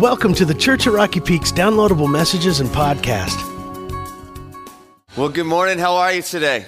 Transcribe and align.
Welcome 0.00 0.34
to 0.34 0.44
the 0.44 0.52
Church 0.52 0.86
at 0.86 0.92
Rocky 0.92 1.20
Peak's 1.20 1.50
downloadable 1.50 2.10
messages 2.12 2.60
and 2.60 2.68
podcast. 2.68 3.34
Well, 5.16 5.30
good 5.30 5.46
morning. 5.46 5.78
How 5.78 5.94
are 5.96 6.12
you 6.12 6.20
today? 6.20 6.66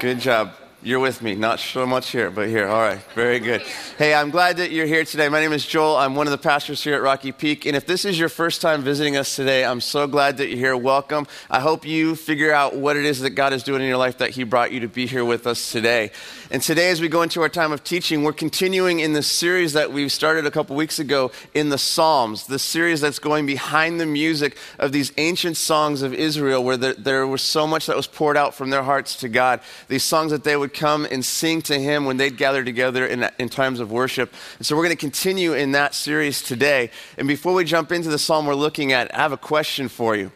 Good 0.00 0.18
job. 0.18 0.52
You're 0.82 1.00
with 1.00 1.20
me. 1.20 1.34
Not 1.34 1.60
so 1.60 1.84
much 1.84 2.10
here, 2.10 2.30
but 2.30 2.48
here. 2.48 2.66
All 2.66 2.80
right. 2.80 3.00
Very 3.14 3.40
good. 3.40 3.60
Hey, 3.98 4.14
I'm 4.14 4.30
glad 4.30 4.56
that 4.56 4.70
you're 4.70 4.86
here 4.86 5.04
today. 5.04 5.28
My 5.28 5.40
name 5.40 5.52
is 5.52 5.66
Joel. 5.66 5.96
I'm 5.96 6.14
one 6.14 6.26
of 6.26 6.30
the 6.30 6.38
pastors 6.38 6.82
here 6.82 6.94
at 6.94 7.02
Rocky 7.02 7.32
Peak. 7.32 7.66
And 7.66 7.76
if 7.76 7.84
this 7.84 8.06
is 8.06 8.18
your 8.18 8.28
first 8.28 8.62
time 8.62 8.82
visiting 8.82 9.16
us 9.16 9.36
today, 9.36 9.64
I'm 9.64 9.80
so 9.82 10.06
glad 10.06 10.38
that 10.38 10.48
you're 10.48 10.56
here. 10.56 10.76
Welcome. 10.76 11.26
I 11.50 11.60
hope 11.60 11.84
you 11.84 12.14
figure 12.14 12.52
out 12.52 12.76
what 12.76 12.96
it 12.96 13.04
is 13.04 13.20
that 13.20 13.30
God 13.30 13.52
is 13.52 13.64
doing 13.64 13.82
in 13.82 13.88
your 13.88 13.98
life 13.98 14.18
that 14.18 14.30
He 14.30 14.44
brought 14.44 14.72
you 14.72 14.80
to 14.80 14.88
be 14.88 15.06
here 15.06 15.24
with 15.24 15.46
us 15.46 15.72
today. 15.72 16.12
And 16.50 16.62
today, 16.62 16.88
as 16.88 17.02
we 17.02 17.08
go 17.08 17.20
into 17.20 17.42
our 17.42 17.50
time 17.50 17.72
of 17.72 17.84
teaching, 17.84 18.22
we're 18.22 18.32
continuing 18.32 19.00
in 19.00 19.12
this 19.12 19.26
series 19.26 19.74
that 19.74 19.92
we 19.92 20.08
started 20.08 20.46
a 20.46 20.50
couple 20.50 20.76
weeks 20.76 20.98
ago 20.98 21.30
in 21.52 21.68
the 21.68 21.76
Psalms, 21.76 22.46
the 22.46 22.58
series 22.58 23.02
that's 23.02 23.18
going 23.18 23.44
behind 23.44 24.00
the 24.00 24.06
music 24.06 24.56
of 24.78 24.92
these 24.92 25.12
ancient 25.18 25.58
songs 25.58 26.00
of 26.00 26.14
Israel, 26.14 26.64
where 26.64 26.78
there, 26.78 26.94
there 26.94 27.26
was 27.26 27.42
so 27.42 27.66
much 27.66 27.84
that 27.84 27.96
was 27.96 28.06
poured 28.06 28.38
out 28.38 28.54
from 28.54 28.70
their 28.70 28.82
hearts 28.82 29.16
to 29.16 29.28
God. 29.28 29.60
These 29.88 30.04
songs 30.04 30.30
that 30.30 30.42
they 30.42 30.56
would 30.56 30.72
come 30.72 31.06
and 31.10 31.22
sing 31.22 31.60
to 31.62 31.78
Him 31.78 32.06
when 32.06 32.16
they'd 32.16 32.38
gather 32.38 32.64
together 32.64 33.06
in, 33.06 33.28
in 33.38 33.50
times 33.50 33.78
of 33.78 33.92
worship. 33.92 34.32
And 34.56 34.66
so 34.66 34.74
we're 34.74 34.84
going 34.84 34.96
to 34.96 35.00
continue 35.00 35.52
in 35.52 35.72
that 35.72 35.94
series 35.94 36.40
today. 36.40 36.90
And 37.18 37.28
before 37.28 37.52
we 37.52 37.64
jump 37.64 37.92
into 37.92 38.08
the 38.08 38.18
psalm 38.18 38.46
we're 38.46 38.54
looking 38.54 38.90
at, 38.90 39.14
I 39.14 39.18
have 39.18 39.32
a 39.32 39.36
question 39.36 39.88
for 39.88 40.16
you. 40.16 40.32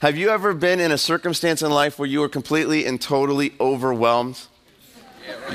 Have 0.00 0.16
you 0.16 0.30
ever 0.30 0.54
been 0.54 0.80
in 0.80 0.90
a 0.90 0.98
circumstance 0.98 1.62
in 1.62 1.70
life 1.70 2.00
where 2.00 2.08
you 2.08 2.18
were 2.18 2.28
completely 2.28 2.84
and 2.84 3.00
totally 3.00 3.52
overwhelmed? 3.60 4.48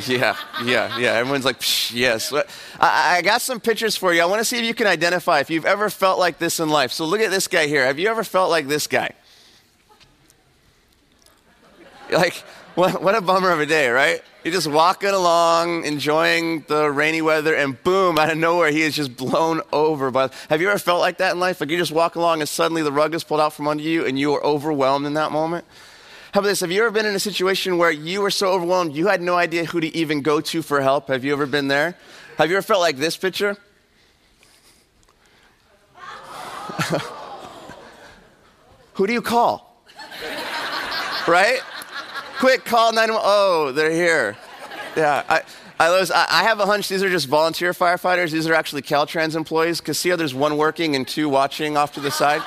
Yeah, 0.07 0.35
yeah, 0.63 0.97
yeah. 0.97 1.13
Everyone's 1.13 1.45
like, 1.45 1.57
yes. 1.93 2.33
I, 2.79 3.17
I, 3.17 3.21
got 3.21 3.41
some 3.41 3.59
pictures 3.59 3.95
for 3.95 4.13
you. 4.13 4.21
I 4.21 4.25
want 4.25 4.39
to 4.39 4.45
see 4.45 4.57
if 4.57 4.65
you 4.65 4.73
can 4.73 4.87
identify 4.87 5.39
if 5.39 5.49
you've 5.49 5.65
ever 5.65 5.89
felt 5.89 6.19
like 6.19 6.39
this 6.39 6.59
in 6.59 6.69
life. 6.69 6.91
So 6.91 7.05
look 7.05 7.21
at 7.21 7.31
this 7.31 7.47
guy 7.47 7.67
here. 7.67 7.85
Have 7.85 7.99
you 7.99 8.09
ever 8.09 8.23
felt 8.23 8.49
like 8.49 8.67
this 8.67 8.87
guy? 8.87 9.11
Like, 12.11 12.33
what, 12.75 13.01
what 13.01 13.15
a 13.15 13.21
bummer 13.21 13.51
of 13.51 13.59
a 13.59 13.65
day, 13.65 13.89
right? 13.89 14.21
You're 14.43 14.53
just 14.53 14.67
walking 14.67 15.09
along, 15.09 15.85
enjoying 15.85 16.65
the 16.67 16.91
rainy 16.91 17.21
weather, 17.21 17.55
and 17.55 17.81
boom, 17.81 18.19
out 18.19 18.29
of 18.29 18.37
nowhere, 18.37 18.71
he 18.71 18.81
is 18.81 18.95
just 18.95 19.15
blown 19.15 19.61
over. 19.71 20.11
By, 20.11 20.29
have 20.49 20.59
you 20.59 20.69
ever 20.69 20.79
felt 20.79 20.99
like 20.99 21.19
that 21.19 21.31
in 21.31 21.39
life? 21.39 21.61
Like 21.61 21.69
you 21.69 21.77
just 21.77 21.91
walk 21.91 22.15
along 22.15 22.41
and 22.41 22.49
suddenly 22.49 22.81
the 22.81 22.91
rug 22.91 23.15
is 23.15 23.23
pulled 23.23 23.39
out 23.39 23.53
from 23.53 23.67
under 23.67 23.83
you 23.83 24.05
and 24.05 24.19
you 24.19 24.33
are 24.33 24.43
overwhelmed 24.43 25.05
in 25.05 25.13
that 25.13 25.31
moment? 25.31 25.65
How 26.33 26.39
about 26.39 26.49
this? 26.49 26.61
Have 26.61 26.71
you 26.71 26.81
ever 26.81 26.89
been 26.89 27.05
in 27.05 27.13
a 27.13 27.19
situation 27.19 27.77
where 27.77 27.91
you 27.91 28.21
were 28.21 28.31
so 28.31 28.47
overwhelmed 28.47 28.95
you 28.95 29.05
had 29.05 29.21
no 29.21 29.35
idea 29.35 29.65
who 29.65 29.79
to 29.79 29.95
even 29.95 30.23
go 30.23 30.41
to 30.41 30.63
for 30.63 30.81
help? 30.81 31.09
Have 31.09 31.23
you 31.23 31.31
ever 31.31 31.45
been 31.45 31.67
there? 31.67 31.95
Have 32.39 32.49
you 32.49 32.57
ever 32.57 32.63
felt 32.63 32.81
like 32.81 32.97
this 32.97 33.15
picture? 33.15 33.55
who 38.93 39.05
do 39.05 39.13
you 39.13 39.21
call? 39.21 39.85
right? 41.27 41.61
Quick, 42.39 42.65
call 42.65 42.93
911. 42.93 43.21
Oh, 43.23 43.71
they're 43.71 43.91
here. 43.91 44.35
Yeah. 44.97 45.23
I, 45.29 45.43
I, 45.79 45.91
was, 45.91 46.09
I 46.09 46.41
have 46.41 46.59
a 46.59 46.65
hunch 46.65 46.89
these 46.89 47.03
are 47.03 47.11
just 47.11 47.27
volunteer 47.27 47.73
firefighters. 47.73 48.31
These 48.31 48.47
are 48.47 48.55
actually 48.55 48.81
Caltrans 48.81 49.35
employees 49.35 49.81
because 49.81 49.99
see 49.99 50.09
how 50.09 50.15
there's 50.15 50.33
one 50.33 50.57
working 50.57 50.95
and 50.95 51.07
two 51.07 51.29
watching 51.29 51.77
off 51.77 51.93
to 51.93 51.99
the 51.99 52.09
side? 52.09 52.41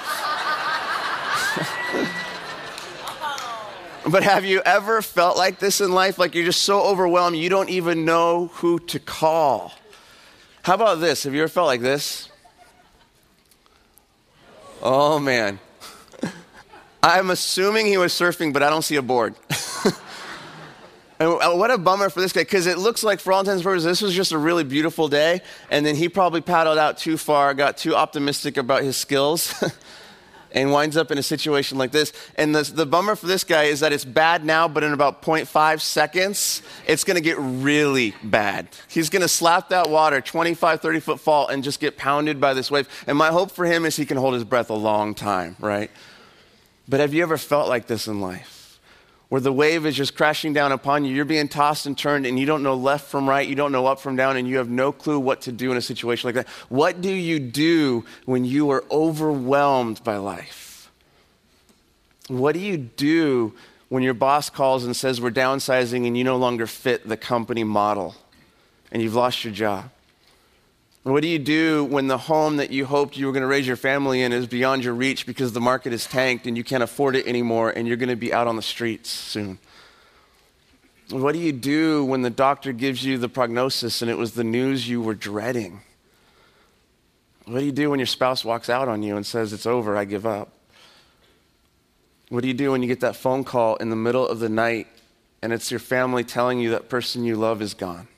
But 4.08 4.22
have 4.22 4.44
you 4.44 4.62
ever 4.64 5.02
felt 5.02 5.36
like 5.36 5.58
this 5.58 5.80
in 5.80 5.90
life? 5.90 6.16
Like 6.16 6.34
you're 6.34 6.44
just 6.44 6.62
so 6.62 6.82
overwhelmed, 6.82 7.36
you 7.36 7.48
don't 7.48 7.70
even 7.70 8.04
know 8.04 8.46
who 8.54 8.78
to 8.80 9.00
call. 9.00 9.72
How 10.62 10.74
about 10.74 11.00
this? 11.00 11.24
Have 11.24 11.34
you 11.34 11.42
ever 11.42 11.48
felt 11.48 11.66
like 11.66 11.80
this? 11.80 12.28
Oh, 14.82 15.18
man. 15.18 15.58
I'm 17.02 17.30
assuming 17.30 17.86
he 17.86 17.96
was 17.98 18.12
surfing, 18.12 18.52
but 18.52 18.62
I 18.62 18.70
don't 18.70 18.82
see 18.82 18.96
a 18.96 19.02
board. 19.02 19.34
and 21.18 21.32
uh, 21.40 21.52
what 21.52 21.70
a 21.70 21.78
bummer 21.78 22.10
for 22.10 22.20
this 22.20 22.32
guy, 22.32 22.42
because 22.42 22.66
it 22.66 22.78
looks 22.78 23.02
like, 23.02 23.20
for 23.20 23.32
all 23.32 23.40
intents 23.40 23.60
and 23.60 23.64
purposes, 23.64 23.84
this 23.84 24.02
was 24.02 24.12
just 24.14 24.32
a 24.32 24.38
really 24.38 24.64
beautiful 24.64 25.08
day, 25.08 25.40
and 25.70 25.86
then 25.86 25.94
he 25.94 26.08
probably 26.08 26.40
paddled 26.40 26.78
out 26.78 26.98
too 26.98 27.16
far, 27.16 27.54
got 27.54 27.76
too 27.76 27.94
optimistic 27.94 28.56
about 28.56 28.82
his 28.82 28.96
skills. 28.96 29.54
and 30.52 30.72
winds 30.72 30.96
up 30.96 31.10
in 31.10 31.18
a 31.18 31.22
situation 31.22 31.78
like 31.78 31.92
this. 31.92 32.12
And 32.36 32.54
the, 32.54 32.62
the 32.62 32.86
bummer 32.86 33.16
for 33.16 33.26
this 33.26 33.44
guy 33.44 33.64
is 33.64 33.80
that 33.80 33.92
it's 33.92 34.04
bad 34.04 34.44
now, 34.44 34.68
but 34.68 34.82
in 34.82 34.92
about 34.92 35.22
0.5 35.22 35.80
seconds, 35.80 36.62
it's 36.86 37.04
going 37.04 37.16
to 37.16 37.20
get 37.20 37.36
really 37.38 38.14
bad. 38.22 38.68
He's 38.88 39.10
going 39.10 39.22
to 39.22 39.28
slap 39.28 39.68
that 39.70 39.90
water, 39.90 40.20
25, 40.20 40.80
30 40.80 41.00
foot 41.00 41.20
fall, 41.20 41.48
and 41.48 41.62
just 41.62 41.80
get 41.80 41.96
pounded 41.96 42.40
by 42.40 42.54
this 42.54 42.70
wave. 42.70 42.88
And 43.06 43.16
my 43.18 43.28
hope 43.28 43.50
for 43.50 43.66
him 43.66 43.84
is 43.84 43.96
he 43.96 44.06
can 44.06 44.16
hold 44.16 44.34
his 44.34 44.44
breath 44.44 44.70
a 44.70 44.74
long 44.74 45.14
time, 45.14 45.56
right? 45.60 45.90
But 46.88 47.00
have 47.00 47.12
you 47.12 47.22
ever 47.22 47.36
felt 47.36 47.68
like 47.68 47.86
this 47.86 48.06
in 48.06 48.20
life? 48.20 48.55
Where 49.28 49.40
the 49.40 49.52
wave 49.52 49.86
is 49.86 49.96
just 49.96 50.16
crashing 50.16 50.52
down 50.52 50.72
upon 50.72 51.04
you. 51.04 51.14
You're 51.14 51.24
being 51.24 51.48
tossed 51.48 51.86
and 51.86 51.98
turned, 51.98 52.26
and 52.26 52.38
you 52.38 52.46
don't 52.46 52.62
know 52.62 52.74
left 52.74 53.08
from 53.08 53.28
right, 53.28 53.46
you 53.46 53.54
don't 53.54 53.72
know 53.72 53.86
up 53.86 54.00
from 54.00 54.16
down, 54.16 54.36
and 54.36 54.46
you 54.46 54.58
have 54.58 54.68
no 54.68 54.92
clue 54.92 55.18
what 55.18 55.40
to 55.42 55.52
do 55.52 55.70
in 55.72 55.76
a 55.76 55.82
situation 55.82 56.28
like 56.28 56.34
that. 56.34 56.48
What 56.68 57.00
do 57.00 57.12
you 57.12 57.40
do 57.40 58.04
when 58.24 58.44
you 58.44 58.70
are 58.70 58.84
overwhelmed 58.90 60.02
by 60.04 60.16
life? 60.16 60.90
What 62.28 62.52
do 62.52 62.60
you 62.60 62.76
do 62.76 63.54
when 63.88 64.02
your 64.02 64.14
boss 64.14 64.50
calls 64.50 64.84
and 64.84 64.94
says, 64.94 65.20
We're 65.20 65.30
downsizing 65.30 66.06
and 66.06 66.16
you 66.16 66.24
no 66.24 66.36
longer 66.36 66.66
fit 66.66 67.08
the 67.08 67.16
company 67.16 67.64
model 67.64 68.14
and 68.92 69.02
you've 69.02 69.14
lost 69.14 69.44
your 69.44 69.52
job? 69.52 69.90
What 71.06 71.22
do 71.22 71.28
you 71.28 71.38
do 71.38 71.84
when 71.84 72.08
the 72.08 72.18
home 72.18 72.56
that 72.56 72.72
you 72.72 72.84
hoped 72.84 73.16
you 73.16 73.26
were 73.26 73.32
going 73.32 73.42
to 73.42 73.46
raise 73.46 73.64
your 73.64 73.76
family 73.76 74.22
in 74.22 74.32
is 74.32 74.48
beyond 74.48 74.82
your 74.82 74.92
reach 74.92 75.24
because 75.24 75.52
the 75.52 75.60
market 75.60 75.92
is 75.92 76.04
tanked 76.04 76.48
and 76.48 76.56
you 76.56 76.64
can't 76.64 76.82
afford 76.82 77.14
it 77.14 77.28
anymore 77.28 77.70
and 77.70 77.86
you're 77.86 77.96
going 77.96 78.08
to 78.08 78.16
be 78.16 78.32
out 78.32 78.48
on 78.48 78.56
the 78.56 78.62
streets 78.62 79.08
soon? 79.08 79.60
What 81.10 81.32
do 81.32 81.38
you 81.38 81.52
do 81.52 82.04
when 82.04 82.22
the 82.22 82.30
doctor 82.30 82.72
gives 82.72 83.04
you 83.04 83.18
the 83.18 83.28
prognosis 83.28 84.02
and 84.02 84.10
it 84.10 84.18
was 84.18 84.32
the 84.32 84.42
news 84.42 84.88
you 84.88 85.00
were 85.00 85.14
dreading? 85.14 85.82
What 87.44 87.60
do 87.60 87.64
you 87.64 87.70
do 87.70 87.90
when 87.90 88.00
your 88.00 88.06
spouse 88.06 88.44
walks 88.44 88.68
out 88.68 88.88
on 88.88 89.04
you 89.04 89.14
and 89.14 89.24
says, 89.24 89.52
It's 89.52 89.64
over, 89.64 89.96
I 89.96 90.06
give 90.06 90.26
up? 90.26 90.48
What 92.30 92.40
do 92.42 92.48
you 92.48 92.54
do 92.54 92.72
when 92.72 92.82
you 92.82 92.88
get 92.88 92.98
that 93.02 93.14
phone 93.14 93.44
call 93.44 93.76
in 93.76 93.90
the 93.90 93.96
middle 93.96 94.26
of 94.26 94.40
the 94.40 94.48
night 94.48 94.88
and 95.40 95.52
it's 95.52 95.70
your 95.70 95.78
family 95.78 96.24
telling 96.24 96.58
you 96.58 96.70
that 96.70 96.88
person 96.88 97.22
you 97.22 97.36
love 97.36 97.62
is 97.62 97.74
gone? 97.74 98.08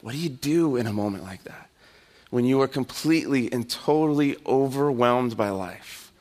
What 0.00 0.12
do 0.12 0.18
you 0.18 0.30
do 0.30 0.76
in 0.76 0.86
a 0.86 0.92
moment 0.92 1.22
like 1.22 1.44
that? 1.44 1.65
When 2.36 2.44
you 2.44 2.60
are 2.60 2.68
completely 2.68 3.50
and 3.50 3.66
totally 3.70 4.36
overwhelmed 4.44 5.38
by 5.38 5.48
life. 5.48 6.12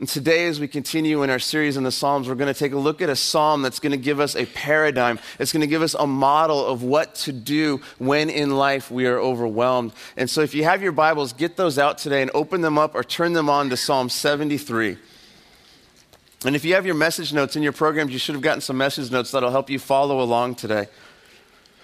And 0.00 0.08
today, 0.08 0.46
as 0.46 0.58
we 0.58 0.66
continue 0.66 1.22
in 1.22 1.30
our 1.30 1.38
series 1.38 1.76
in 1.76 1.84
the 1.84 1.92
Psalms, 1.92 2.28
we're 2.28 2.34
going 2.34 2.52
to 2.52 2.58
take 2.58 2.72
a 2.72 2.76
look 2.76 3.00
at 3.00 3.08
a 3.08 3.14
psalm 3.14 3.62
that's 3.62 3.78
going 3.78 3.92
to 3.92 3.96
give 3.96 4.18
us 4.18 4.34
a 4.34 4.46
paradigm. 4.46 5.20
It's 5.38 5.52
going 5.52 5.60
to 5.60 5.68
give 5.68 5.80
us 5.80 5.94
a 5.94 6.08
model 6.08 6.66
of 6.66 6.82
what 6.82 7.14
to 7.14 7.32
do 7.32 7.80
when 7.98 8.30
in 8.30 8.50
life 8.50 8.90
we 8.90 9.06
are 9.06 9.16
overwhelmed. 9.16 9.92
And 10.16 10.28
so, 10.28 10.40
if 10.40 10.56
you 10.56 10.64
have 10.64 10.82
your 10.82 10.90
Bibles, 10.90 11.32
get 11.32 11.56
those 11.56 11.78
out 11.78 11.98
today 11.98 12.20
and 12.20 12.30
open 12.34 12.60
them 12.60 12.76
up 12.76 12.96
or 12.96 13.04
turn 13.04 13.32
them 13.32 13.48
on 13.48 13.70
to 13.70 13.76
Psalm 13.76 14.08
73. 14.08 14.98
And 16.44 16.56
if 16.56 16.64
you 16.64 16.74
have 16.74 16.84
your 16.84 16.96
message 16.96 17.32
notes 17.32 17.54
in 17.54 17.62
your 17.62 17.70
programs, 17.70 18.12
you 18.12 18.18
should 18.18 18.34
have 18.34 18.42
gotten 18.42 18.60
some 18.60 18.76
message 18.76 19.12
notes 19.12 19.30
that'll 19.30 19.52
help 19.52 19.70
you 19.70 19.78
follow 19.78 20.20
along 20.20 20.56
today. 20.56 20.88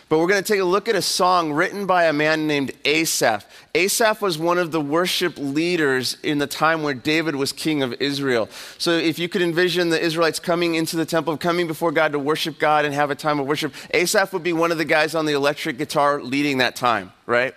But 0.08 0.20
we're 0.20 0.26
going 0.26 0.42
to 0.42 0.52
take 0.52 0.60
a 0.60 0.64
look 0.64 0.88
at 0.88 0.94
a 0.94 1.02
song 1.02 1.52
written 1.52 1.84
by 1.84 2.04
a 2.04 2.14
man 2.14 2.46
named 2.46 2.72
Asaph. 2.86 3.44
Asaph 3.74 4.22
was 4.22 4.38
one 4.38 4.56
of 4.56 4.72
the 4.72 4.80
worship 4.80 5.34
leaders 5.36 6.16
in 6.22 6.38
the 6.38 6.46
time 6.46 6.82
where 6.82 6.94
David 6.94 7.36
was 7.36 7.52
king 7.52 7.82
of 7.82 7.92
Israel. 8.00 8.48
So 8.78 8.92
if 8.92 9.18
you 9.18 9.28
could 9.28 9.42
envision 9.42 9.90
the 9.90 10.00
Israelites 10.00 10.40
coming 10.40 10.76
into 10.76 10.96
the 10.96 11.04
temple, 11.04 11.36
coming 11.36 11.66
before 11.66 11.92
God 11.92 12.12
to 12.12 12.18
worship 12.18 12.58
God 12.58 12.86
and 12.86 12.94
have 12.94 13.10
a 13.10 13.14
time 13.14 13.38
of 13.38 13.46
worship, 13.46 13.74
Asaph 13.92 14.32
would 14.32 14.42
be 14.42 14.54
one 14.54 14.72
of 14.72 14.78
the 14.78 14.86
guys 14.86 15.14
on 15.14 15.26
the 15.26 15.34
electric 15.34 15.76
guitar 15.76 16.22
leading 16.22 16.58
that 16.58 16.74
time, 16.74 17.12
right? 17.26 17.54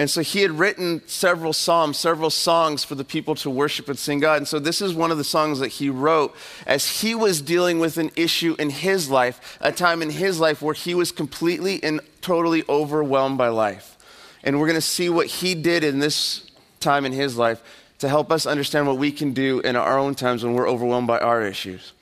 And 0.00 0.08
so 0.08 0.22
he 0.22 0.40
had 0.40 0.52
written 0.52 1.02
several 1.06 1.52
psalms, 1.52 1.98
several 1.98 2.30
songs 2.30 2.84
for 2.84 2.94
the 2.94 3.04
people 3.04 3.34
to 3.34 3.50
worship 3.50 3.86
and 3.86 3.98
sing 3.98 4.18
God. 4.18 4.38
And 4.38 4.48
so 4.48 4.58
this 4.58 4.80
is 4.80 4.94
one 4.94 5.10
of 5.10 5.18
the 5.18 5.24
songs 5.24 5.58
that 5.58 5.68
he 5.68 5.90
wrote 5.90 6.34
as 6.66 7.02
he 7.02 7.14
was 7.14 7.42
dealing 7.42 7.80
with 7.80 7.98
an 7.98 8.10
issue 8.16 8.56
in 8.58 8.70
his 8.70 9.10
life, 9.10 9.58
a 9.60 9.72
time 9.72 10.00
in 10.00 10.08
his 10.08 10.40
life 10.40 10.62
where 10.62 10.72
he 10.72 10.94
was 10.94 11.12
completely 11.12 11.84
and 11.84 12.00
totally 12.22 12.64
overwhelmed 12.66 13.36
by 13.36 13.48
life. 13.48 13.98
And 14.42 14.58
we're 14.58 14.68
going 14.68 14.74
to 14.76 14.80
see 14.80 15.10
what 15.10 15.26
he 15.26 15.54
did 15.54 15.84
in 15.84 15.98
this 15.98 16.50
time 16.80 17.04
in 17.04 17.12
his 17.12 17.36
life 17.36 17.62
to 17.98 18.08
help 18.08 18.32
us 18.32 18.46
understand 18.46 18.86
what 18.86 18.96
we 18.96 19.12
can 19.12 19.34
do 19.34 19.60
in 19.60 19.76
our 19.76 19.98
own 19.98 20.14
times 20.14 20.42
when 20.42 20.54
we're 20.54 20.66
overwhelmed 20.66 21.08
by 21.08 21.18
our 21.18 21.42
issues. 21.42 21.92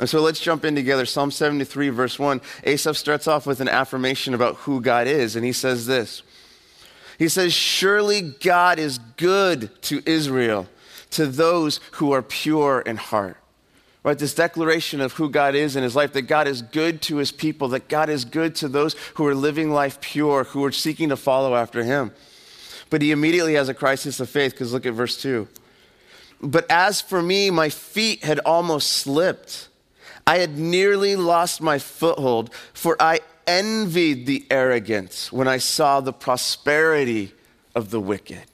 And 0.00 0.10
so 0.10 0.22
let's 0.22 0.40
jump 0.40 0.64
in 0.64 0.74
together. 0.74 1.06
Psalm 1.06 1.30
73, 1.30 1.90
verse 1.90 2.18
1. 2.18 2.40
Asaph 2.64 2.96
starts 2.96 3.28
off 3.28 3.46
with 3.46 3.60
an 3.60 3.68
affirmation 3.68 4.34
about 4.34 4.56
who 4.56 4.80
God 4.80 5.06
is, 5.06 5.36
and 5.36 5.44
he 5.44 5.52
says 5.52 5.86
this 5.86 6.24
he 7.18 7.28
says, 7.28 7.52
Surely 7.52 8.22
God 8.22 8.78
is 8.78 8.98
good 9.16 9.70
to 9.82 10.02
Israel, 10.06 10.68
to 11.10 11.26
those 11.26 11.80
who 11.92 12.12
are 12.12 12.22
pure 12.22 12.80
in 12.80 12.96
heart. 12.96 13.36
Right? 14.04 14.18
This 14.18 14.34
declaration 14.34 15.00
of 15.00 15.14
who 15.14 15.28
God 15.28 15.54
is 15.54 15.74
in 15.74 15.82
his 15.82 15.96
life, 15.96 16.12
that 16.12 16.22
God 16.22 16.46
is 16.46 16.62
good 16.62 17.02
to 17.02 17.16
his 17.16 17.32
people, 17.32 17.68
that 17.68 17.88
God 17.88 18.08
is 18.08 18.24
good 18.24 18.54
to 18.56 18.68
those 18.68 18.94
who 19.14 19.26
are 19.26 19.34
living 19.34 19.70
life 19.70 20.00
pure, 20.00 20.44
who 20.44 20.64
are 20.64 20.72
seeking 20.72 21.08
to 21.08 21.16
follow 21.16 21.56
after 21.56 21.82
him. 21.82 22.12
But 22.88 23.02
he 23.02 23.10
immediately 23.10 23.54
has 23.54 23.68
a 23.68 23.74
crisis 23.74 24.20
of 24.20 24.30
faith 24.30 24.52
because 24.52 24.72
look 24.72 24.86
at 24.86 24.94
verse 24.94 25.20
2. 25.20 25.48
But 26.40 26.70
as 26.70 27.00
for 27.00 27.20
me, 27.20 27.50
my 27.50 27.68
feet 27.68 28.22
had 28.22 28.38
almost 28.40 28.92
slipped. 28.92 29.68
I 30.26 30.38
had 30.38 30.56
nearly 30.56 31.16
lost 31.16 31.60
my 31.60 31.78
foothold, 31.78 32.54
for 32.72 32.96
I 33.00 33.20
envied 33.48 34.26
the 34.26 34.46
arrogance 34.50 35.32
when 35.32 35.48
I 35.48 35.56
saw 35.56 36.00
the 36.00 36.12
prosperity 36.12 37.32
of 37.74 37.90
the 37.90 37.98
wicked. 37.98 38.46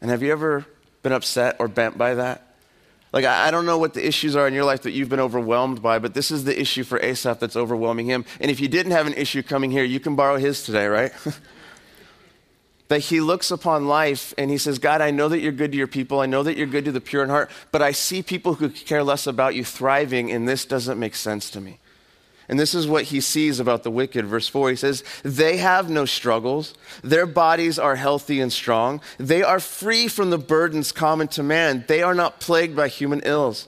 And 0.00 0.10
have 0.10 0.22
you 0.22 0.30
ever 0.30 0.66
been 1.02 1.12
upset 1.12 1.56
or 1.58 1.66
bent 1.66 1.96
by 1.96 2.14
that? 2.14 2.54
Like, 3.12 3.24
I 3.24 3.50
don't 3.50 3.66
know 3.66 3.78
what 3.78 3.94
the 3.94 4.06
issues 4.06 4.36
are 4.36 4.48
in 4.48 4.54
your 4.54 4.64
life 4.64 4.82
that 4.82 4.92
you've 4.92 5.08
been 5.08 5.20
overwhelmed 5.20 5.82
by, 5.82 5.98
but 5.98 6.14
this 6.14 6.30
is 6.30 6.44
the 6.44 6.58
issue 6.58 6.82
for 6.82 6.98
Asaph 7.00 7.40
that's 7.40 7.56
overwhelming 7.56 8.06
him. 8.06 8.24
And 8.40 8.50
if 8.50 8.58
you 8.58 8.68
didn't 8.68 8.92
have 8.92 9.06
an 9.06 9.14
issue 9.14 9.42
coming 9.42 9.70
here, 9.70 9.84
you 9.84 10.00
can 10.00 10.16
borrow 10.16 10.36
his 10.36 10.62
today, 10.62 10.86
right? 10.86 11.12
that 12.88 13.00
he 13.00 13.20
looks 13.20 13.50
upon 13.50 13.86
life 13.86 14.32
and 14.36 14.50
he 14.50 14.58
says, 14.58 14.78
God, 14.78 15.00
I 15.00 15.10
know 15.10 15.28
that 15.28 15.40
you're 15.40 15.52
good 15.52 15.72
to 15.72 15.78
your 15.78 15.86
people. 15.86 16.20
I 16.20 16.26
know 16.26 16.42
that 16.42 16.56
you're 16.56 16.66
good 16.66 16.86
to 16.86 16.92
the 16.92 17.00
pure 17.00 17.22
in 17.22 17.28
heart, 17.28 17.50
but 17.70 17.82
I 17.82 17.92
see 17.92 18.22
people 18.22 18.54
who 18.54 18.70
care 18.70 19.02
less 19.02 19.26
about 19.26 19.54
you 19.54 19.64
thriving, 19.64 20.30
and 20.30 20.48
this 20.48 20.64
doesn't 20.64 20.98
make 20.98 21.14
sense 21.14 21.50
to 21.50 21.60
me. 21.60 21.78
And 22.52 22.60
this 22.60 22.74
is 22.74 22.86
what 22.86 23.04
he 23.04 23.22
sees 23.22 23.60
about 23.60 23.82
the 23.82 23.90
wicked. 23.90 24.26
Verse 24.26 24.46
4 24.46 24.68
he 24.68 24.76
says, 24.76 25.02
They 25.22 25.56
have 25.56 25.88
no 25.88 26.04
struggles. 26.04 26.74
Their 27.02 27.24
bodies 27.24 27.78
are 27.78 27.96
healthy 27.96 28.42
and 28.42 28.52
strong. 28.52 29.00
They 29.16 29.42
are 29.42 29.58
free 29.58 30.06
from 30.06 30.28
the 30.28 30.36
burdens 30.36 30.92
common 30.92 31.28
to 31.28 31.42
man. 31.42 31.86
They 31.88 32.02
are 32.02 32.14
not 32.14 32.40
plagued 32.40 32.76
by 32.76 32.88
human 32.88 33.22
ills. 33.24 33.66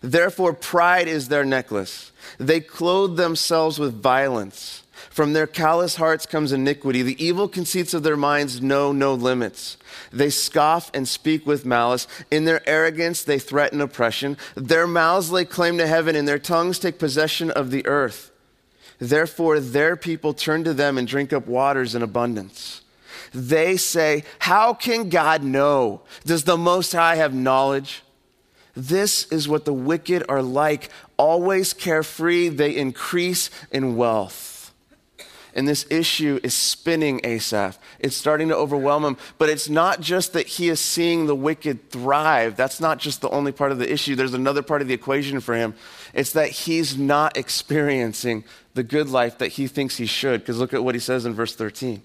Therefore, 0.00 0.52
pride 0.52 1.06
is 1.06 1.28
their 1.28 1.44
necklace. 1.44 2.10
They 2.38 2.58
clothe 2.58 3.16
themselves 3.16 3.78
with 3.78 4.02
violence. 4.02 4.82
From 5.18 5.32
their 5.32 5.48
callous 5.48 5.96
hearts 5.96 6.26
comes 6.26 6.52
iniquity. 6.52 7.02
The 7.02 7.20
evil 7.20 7.48
conceits 7.48 7.92
of 7.92 8.04
their 8.04 8.16
minds 8.16 8.62
know 8.62 8.92
no 8.92 9.14
limits. 9.14 9.76
They 10.12 10.30
scoff 10.30 10.92
and 10.94 11.08
speak 11.08 11.44
with 11.44 11.66
malice. 11.66 12.06
In 12.30 12.44
their 12.44 12.62
arrogance, 12.68 13.24
they 13.24 13.40
threaten 13.40 13.80
oppression. 13.80 14.36
Their 14.54 14.86
mouths 14.86 15.32
lay 15.32 15.44
claim 15.44 15.76
to 15.78 15.88
heaven, 15.88 16.14
and 16.14 16.28
their 16.28 16.38
tongues 16.38 16.78
take 16.78 17.00
possession 17.00 17.50
of 17.50 17.72
the 17.72 17.84
earth. 17.84 18.30
Therefore, 19.00 19.58
their 19.58 19.96
people 19.96 20.34
turn 20.34 20.62
to 20.62 20.72
them 20.72 20.96
and 20.96 21.08
drink 21.08 21.32
up 21.32 21.48
waters 21.48 21.96
in 21.96 22.02
abundance. 22.04 22.82
They 23.34 23.76
say, 23.76 24.22
How 24.38 24.72
can 24.72 25.08
God 25.08 25.42
know? 25.42 26.02
Does 26.26 26.44
the 26.44 26.56
Most 26.56 26.92
High 26.92 27.16
have 27.16 27.34
knowledge? 27.34 28.04
This 28.76 29.26
is 29.32 29.48
what 29.48 29.64
the 29.64 29.74
wicked 29.74 30.22
are 30.28 30.42
like, 30.42 30.90
always 31.16 31.74
carefree, 31.74 32.50
they 32.50 32.76
increase 32.76 33.50
in 33.72 33.96
wealth. 33.96 34.57
And 35.54 35.66
this 35.66 35.86
issue 35.90 36.38
is 36.42 36.54
spinning 36.54 37.20
Asaph. 37.24 37.78
It's 37.98 38.16
starting 38.16 38.48
to 38.48 38.56
overwhelm 38.56 39.04
him. 39.04 39.16
But 39.38 39.48
it's 39.48 39.68
not 39.68 40.00
just 40.00 40.32
that 40.34 40.46
he 40.46 40.68
is 40.68 40.80
seeing 40.80 41.26
the 41.26 41.34
wicked 41.34 41.90
thrive. 41.90 42.56
That's 42.56 42.80
not 42.80 42.98
just 42.98 43.20
the 43.20 43.30
only 43.30 43.52
part 43.52 43.72
of 43.72 43.78
the 43.78 43.90
issue. 43.90 44.14
There's 44.14 44.34
another 44.34 44.62
part 44.62 44.82
of 44.82 44.88
the 44.88 44.94
equation 44.94 45.40
for 45.40 45.54
him. 45.54 45.74
It's 46.14 46.32
that 46.32 46.50
he's 46.50 46.96
not 46.96 47.36
experiencing 47.36 48.44
the 48.74 48.82
good 48.82 49.08
life 49.08 49.38
that 49.38 49.48
he 49.48 49.66
thinks 49.66 49.96
he 49.96 50.06
should. 50.06 50.40
Because 50.40 50.58
look 50.58 50.74
at 50.74 50.84
what 50.84 50.94
he 50.94 51.00
says 51.00 51.26
in 51.26 51.34
verse 51.34 51.54
13 51.54 52.02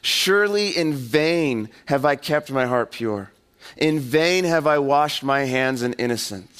Surely 0.00 0.76
in 0.76 0.92
vain 0.92 1.68
have 1.86 2.04
I 2.04 2.16
kept 2.16 2.50
my 2.50 2.66
heart 2.66 2.92
pure, 2.92 3.32
in 3.76 3.98
vain 3.98 4.44
have 4.44 4.66
I 4.66 4.78
washed 4.78 5.22
my 5.22 5.40
hands 5.40 5.82
in 5.82 5.92
innocence. 5.94 6.57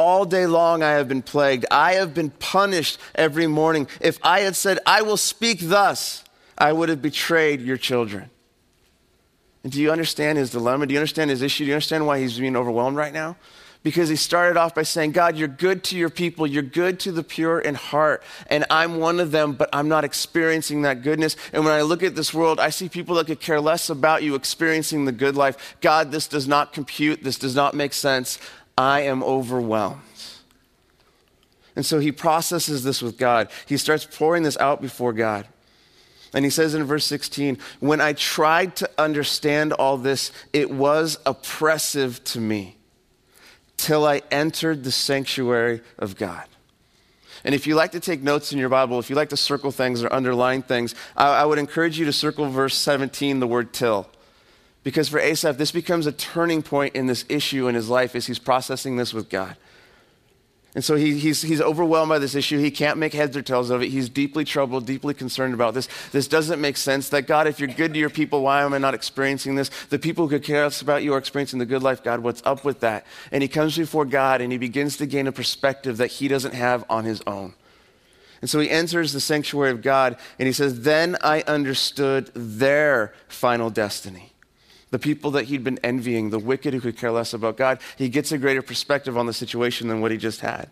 All 0.00 0.24
day 0.24 0.46
long 0.46 0.82
I 0.82 0.92
have 0.92 1.08
been 1.08 1.20
plagued. 1.20 1.66
I 1.70 1.92
have 1.92 2.14
been 2.14 2.30
punished 2.30 2.98
every 3.14 3.46
morning. 3.46 3.86
If 4.00 4.18
I 4.22 4.40
had 4.40 4.56
said, 4.56 4.78
I 4.86 5.02
will 5.02 5.18
speak 5.18 5.58
thus, 5.60 6.24
I 6.56 6.72
would 6.72 6.88
have 6.88 7.02
betrayed 7.02 7.60
your 7.60 7.76
children. 7.76 8.30
And 9.62 9.70
do 9.70 9.78
you 9.78 9.92
understand 9.92 10.38
his 10.38 10.48
dilemma? 10.48 10.86
Do 10.86 10.94
you 10.94 10.98
understand 10.98 11.28
his 11.28 11.42
issue? 11.42 11.64
Do 11.64 11.68
you 11.68 11.74
understand 11.74 12.06
why 12.06 12.18
he's 12.18 12.38
being 12.38 12.56
overwhelmed 12.56 12.96
right 12.96 13.12
now? 13.12 13.36
Because 13.82 14.08
he 14.08 14.16
started 14.16 14.58
off 14.58 14.74
by 14.74 14.84
saying, 14.84 15.12
God, 15.12 15.36
you're 15.36 15.48
good 15.48 15.84
to 15.84 15.98
your 15.98 16.10
people. 16.10 16.46
You're 16.46 16.62
good 16.62 16.98
to 17.00 17.12
the 17.12 17.22
pure 17.22 17.58
in 17.58 17.74
heart. 17.74 18.22
And 18.48 18.64
I'm 18.70 19.00
one 19.00 19.20
of 19.20 19.32
them, 19.32 19.52
but 19.52 19.68
I'm 19.72 19.88
not 19.88 20.04
experiencing 20.04 20.82
that 20.82 21.02
goodness. 21.02 21.36
And 21.52 21.64
when 21.64 21.72
I 21.72 21.80
look 21.82 22.02
at 22.02 22.14
this 22.14 22.32
world, 22.32 22.58
I 22.58 22.70
see 22.70 22.88
people 22.88 23.16
that 23.16 23.26
could 23.26 23.40
care 23.40 23.60
less 23.60 23.88
about 23.88 24.22
you 24.22 24.34
experiencing 24.34 25.04
the 25.04 25.12
good 25.12 25.34
life. 25.34 25.76
God, 25.82 26.10
this 26.10 26.26
does 26.26 26.48
not 26.48 26.72
compute. 26.72 27.22
This 27.22 27.38
does 27.38 27.54
not 27.54 27.74
make 27.74 27.92
sense. 27.94 28.38
I 28.80 29.02
am 29.02 29.22
overwhelmed. 29.22 30.00
And 31.76 31.84
so 31.84 31.98
he 31.98 32.12
processes 32.12 32.82
this 32.82 33.02
with 33.02 33.18
God. 33.18 33.50
He 33.66 33.76
starts 33.76 34.06
pouring 34.10 34.42
this 34.42 34.56
out 34.56 34.80
before 34.80 35.12
God. 35.12 35.46
And 36.32 36.46
he 36.46 36.50
says 36.50 36.74
in 36.74 36.84
verse 36.84 37.04
16, 37.04 37.58
When 37.80 38.00
I 38.00 38.14
tried 38.14 38.76
to 38.76 38.90
understand 38.96 39.74
all 39.74 39.98
this, 39.98 40.32
it 40.54 40.70
was 40.70 41.18
oppressive 41.26 42.24
to 42.24 42.40
me 42.40 42.78
till 43.76 44.06
I 44.06 44.22
entered 44.30 44.82
the 44.82 44.92
sanctuary 44.92 45.82
of 45.98 46.16
God. 46.16 46.46
And 47.44 47.54
if 47.54 47.66
you 47.66 47.74
like 47.74 47.92
to 47.92 48.00
take 48.00 48.22
notes 48.22 48.50
in 48.50 48.58
your 48.58 48.70
Bible, 48.70 48.98
if 48.98 49.10
you 49.10 49.16
like 49.16 49.28
to 49.28 49.36
circle 49.36 49.72
things 49.72 50.02
or 50.02 50.10
underline 50.10 50.62
things, 50.62 50.94
I, 51.14 51.42
I 51.42 51.44
would 51.44 51.58
encourage 51.58 51.98
you 51.98 52.06
to 52.06 52.14
circle 52.14 52.48
verse 52.48 52.76
17, 52.76 53.40
the 53.40 53.46
word 53.46 53.74
till. 53.74 54.08
Because 54.82 55.08
for 55.08 55.18
Asaph, 55.18 55.58
this 55.58 55.72
becomes 55.72 56.06
a 56.06 56.12
turning 56.12 56.62
point 56.62 56.94
in 56.94 57.06
this 57.06 57.24
issue 57.28 57.68
in 57.68 57.74
his 57.74 57.88
life 57.88 58.16
as 58.16 58.26
he's 58.26 58.38
processing 58.38 58.96
this 58.96 59.12
with 59.12 59.28
God. 59.28 59.56
And 60.74 60.84
so 60.84 60.94
he, 60.94 61.18
he's, 61.18 61.42
he's 61.42 61.60
overwhelmed 61.60 62.10
by 62.10 62.20
this 62.20 62.36
issue. 62.36 62.58
He 62.58 62.70
can't 62.70 62.96
make 62.96 63.12
heads 63.12 63.36
or 63.36 63.42
tails 63.42 63.70
of 63.70 63.82
it. 63.82 63.88
He's 63.88 64.08
deeply 64.08 64.44
troubled, 64.44 64.86
deeply 64.86 65.14
concerned 65.14 65.52
about 65.52 65.74
this. 65.74 65.88
This 66.12 66.28
doesn't 66.28 66.60
make 66.60 66.76
sense. 66.76 67.08
That 67.08 67.26
God, 67.26 67.48
if 67.48 67.58
you're 67.58 67.68
good 67.68 67.92
to 67.92 67.98
your 67.98 68.08
people, 68.08 68.42
why 68.42 68.62
am 68.62 68.72
I 68.72 68.78
not 68.78 68.94
experiencing 68.94 69.56
this? 69.56 69.68
The 69.88 69.98
people 69.98 70.28
who 70.28 70.38
care 70.38 70.62
less 70.62 70.80
about 70.80 71.02
you 71.02 71.12
are 71.14 71.18
experiencing 71.18 71.58
the 71.58 71.66
good 71.66 71.82
life. 71.82 72.04
God, 72.04 72.20
what's 72.20 72.40
up 72.44 72.64
with 72.64 72.80
that? 72.80 73.04
And 73.32 73.42
he 73.42 73.48
comes 73.48 73.76
before 73.76 74.04
God 74.04 74.40
and 74.40 74.52
he 74.52 74.58
begins 74.58 74.96
to 74.98 75.06
gain 75.06 75.26
a 75.26 75.32
perspective 75.32 75.96
that 75.96 76.06
he 76.06 76.28
doesn't 76.28 76.54
have 76.54 76.84
on 76.88 77.04
his 77.04 77.20
own. 77.26 77.54
And 78.40 78.48
so 78.48 78.60
he 78.60 78.70
enters 78.70 79.12
the 79.12 79.20
sanctuary 79.20 79.72
of 79.72 79.82
God 79.82 80.16
and 80.38 80.46
he 80.46 80.52
says, 80.52 80.82
Then 80.82 81.16
I 81.20 81.42
understood 81.42 82.30
their 82.34 83.12
final 83.26 83.70
destiny 83.70 84.29
the 84.90 84.98
people 84.98 85.30
that 85.32 85.44
he'd 85.44 85.64
been 85.64 85.78
envying, 85.84 86.30
the 86.30 86.38
wicked 86.38 86.74
who 86.74 86.80
could 86.80 86.96
care 86.96 87.12
less 87.12 87.32
about 87.32 87.56
God, 87.56 87.78
he 87.96 88.08
gets 88.08 88.32
a 88.32 88.38
greater 88.38 88.62
perspective 88.62 89.16
on 89.16 89.26
the 89.26 89.32
situation 89.32 89.88
than 89.88 90.00
what 90.00 90.10
he 90.10 90.16
just 90.16 90.40
had. 90.40 90.68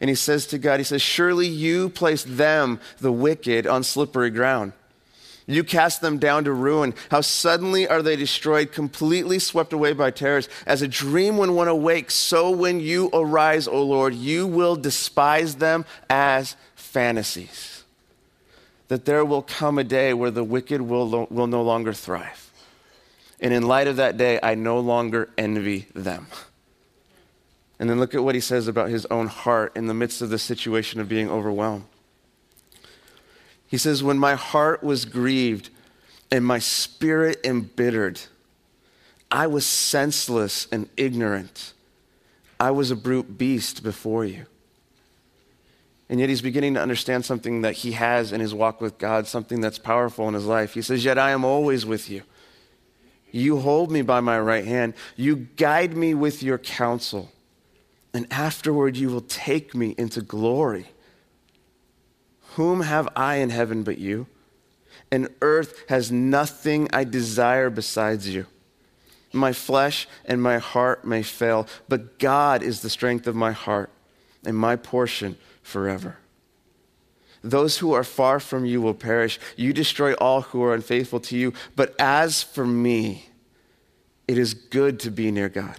And 0.00 0.08
he 0.08 0.16
says 0.16 0.46
to 0.48 0.58
God, 0.58 0.80
He 0.80 0.84
says, 0.84 1.02
Surely 1.02 1.46
you 1.46 1.90
placed 1.90 2.36
them, 2.36 2.80
the 2.98 3.12
wicked, 3.12 3.66
on 3.66 3.82
slippery 3.82 4.30
ground. 4.30 4.72
You 5.46 5.64
cast 5.64 6.00
them 6.00 6.18
down 6.18 6.44
to 6.44 6.52
ruin. 6.52 6.94
How 7.10 7.22
suddenly 7.22 7.88
are 7.88 8.02
they 8.02 8.14
destroyed, 8.14 8.72
completely 8.72 9.40
swept 9.40 9.72
away 9.72 9.92
by 9.92 10.12
terrors. 10.12 10.48
As 10.64 10.80
a 10.80 10.88
dream 10.88 11.36
when 11.38 11.54
one 11.54 11.66
awakes, 11.66 12.14
so 12.14 12.50
when 12.50 12.78
you 12.78 13.10
arise, 13.12 13.66
O 13.66 13.82
Lord, 13.82 14.14
you 14.14 14.46
will 14.46 14.76
despise 14.76 15.56
them 15.56 15.84
as 16.08 16.56
fantasies. 16.76 17.82
That 18.88 19.06
there 19.06 19.24
will 19.24 19.42
come 19.42 19.78
a 19.78 19.84
day 19.84 20.14
where 20.14 20.30
the 20.30 20.44
wicked 20.44 20.82
will, 20.82 21.26
will 21.30 21.46
no 21.48 21.62
longer 21.62 21.92
thrive. 21.92 22.49
And 23.40 23.54
in 23.54 23.62
light 23.62 23.88
of 23.88 23.96
that 23.96 24.16
day, 24.16 24.38
I 24.42 24.54
no 24.54 24.78
longer 24.78 25.30
envy 25.38 25.86
them. 25.94 26.26
And 27.78 27.88
then 27.88 27.98
look 27.98 28.14
at 28.14 28.22
what 28.22 28.34
he 28.34 28.40
says 28.40 28.68
about 28.68 28.90
his 28.90 29.06
own 29.06 29.26
heart 29.26 29.74
in 29.74 29.86
the 29.86 29.94
midst 29.94 30.20
of 30.20 30.28
the 30.28 30.38
situation 30.38 31.00
of 31.00 31.08
being 31.08 31.30
overwhelmed. 31.30 31.86
He 33.66 33.78
says, 33.78 34.02
When 34.02 34.18
my 34.18 34.34
heart 34.34 34.84
was 34.84 35.06
grieved 35.06 35.70
and 36.30 36.44
my 36.44 36.58
spirit 36.58 37.40
embittered, 37.42 38.20
I 39.30 39.46
was 39.46 39.64
senseless 39.64 40.68
and 40.70 40.90
ignorant. 40.98 41.72
I 42.58 42.72
was 42.72 42.90
a 42.90 42.96
brute 42.96 43.38
beast 43.38 43.82
before 43.82 44.26
you. 44.26 44.44
And 46.10 46.20
yet 46.20 46.28
he's 46.28 46.42
beginning 46.42 46.74
to 46.74 46.82
understand 46.82 47.24
something 47.24 47.62
that 47.62 47.76
he 47.76 47.92
has 47.92 48.32
in 48.32 48.40
his 48.40 48.52
walk 48.52 48.80
with 48.80 48.98
God, 48.98 49.26
something 49.26 49.60
that's 49.60 49.78
powerful 49.78 50.28
in 50.28 50.34
his 50.34 50.44
life. 50.44 50.74
He 50.74 50.82
says, 50.82 51.04
Yet 51.04 51.16
I 51.16 51.30
am 51.30 51.44
always 51.44 51.86
with 51.86 52.10
you. 52.10 52.24
You 53.32 53.58
hold 53.58 53.90
me 53.90 54.02
by 54.02 54.20
my 54.20 54.38
right 54.40 54.64
hand. 54.64 54.94
You 55.16 55.48
guide 55.56 55.96
me 55.96 56.14
with 56.14 56.42
your 56.42 56.58
counsel. 56.58 57.30
And 58.12 58.26
afterward, 58.30 58.96
you 58.96 59.08
will 59.08 59.20
take 59.20 59.74
me 59.74 59.94
into 59.96 60.20
glory. 60.20 60.86
Whom 62.54 62.80
have 62.80 63.08
I 63.14 63.36
in 63.36 63.50
heaven 63.50 63.82
but 63.82 63.98
you? 63.98 64.26
And 65.12 65.28
earth 65.40 65.84
has 65.88 66.10
nothing 66.10 66.88
I 66.92 67.04
desire 67.04 67.70
besides 67.70 68.28
you. 68.28 68.46
My 69.32 69.52
flesh 69.52 70.08
and 70.24 70.42
my 70.42 70.58
heart 70.58 71.04
may 71.04 71.22
fail, 71.22 71.68
but 71.88 72.18
God 72.18 72.62
is 72.62 72.80
the 72.80 72.90
strength 72.90 73.26
of 73.26 73.36
my 73.36 73.52
heart 73.52 73.90
and 74.44 74.56
my 74.56 74.74
portion 74.74 75.36
forever. 75.62 76.18
Those 77.42 77.78
who 77.78 77.92
are 77.92 78.04
far 78.04 78.38
from 78.40 78.66
you 78.66 78.82
will 78.82 78.94
perish. 78.94 79.38
You 79.56 79.72
destroy 79.72 80.14
all 80.14 80.42
who 80.42 80.62
are 80.62 80.74
unfaithful 80.74 81.20
to 81.20 81.36
you. 81.36 81.52
But 81.74 81.94
as 81.98 82.42
for 82.42 82.66
me, 82.66 83.28
it 84.28 84.36
is 84.36 84.54
good 84.54 85.00
to 85.00 85.10
be 85.10 85.30
near 85.30 85.48
God. 85.48 85.78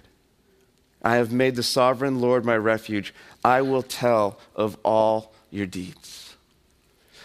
I 1.02 1.16
have 1.16 1.32
made 1.32 1.56
the 1.56 1.62
sovereign 1.62 2.20
Lord 2.20 2.44
my 2.44 2.56
refuge. 2.56 3.14
I 3.44 3.62
will 3.62 3.82
tell 3.82 4.38
of 4.54 4.76
all 4.84 5.32
your 5.50 5.66
deeds. 5.66 6.34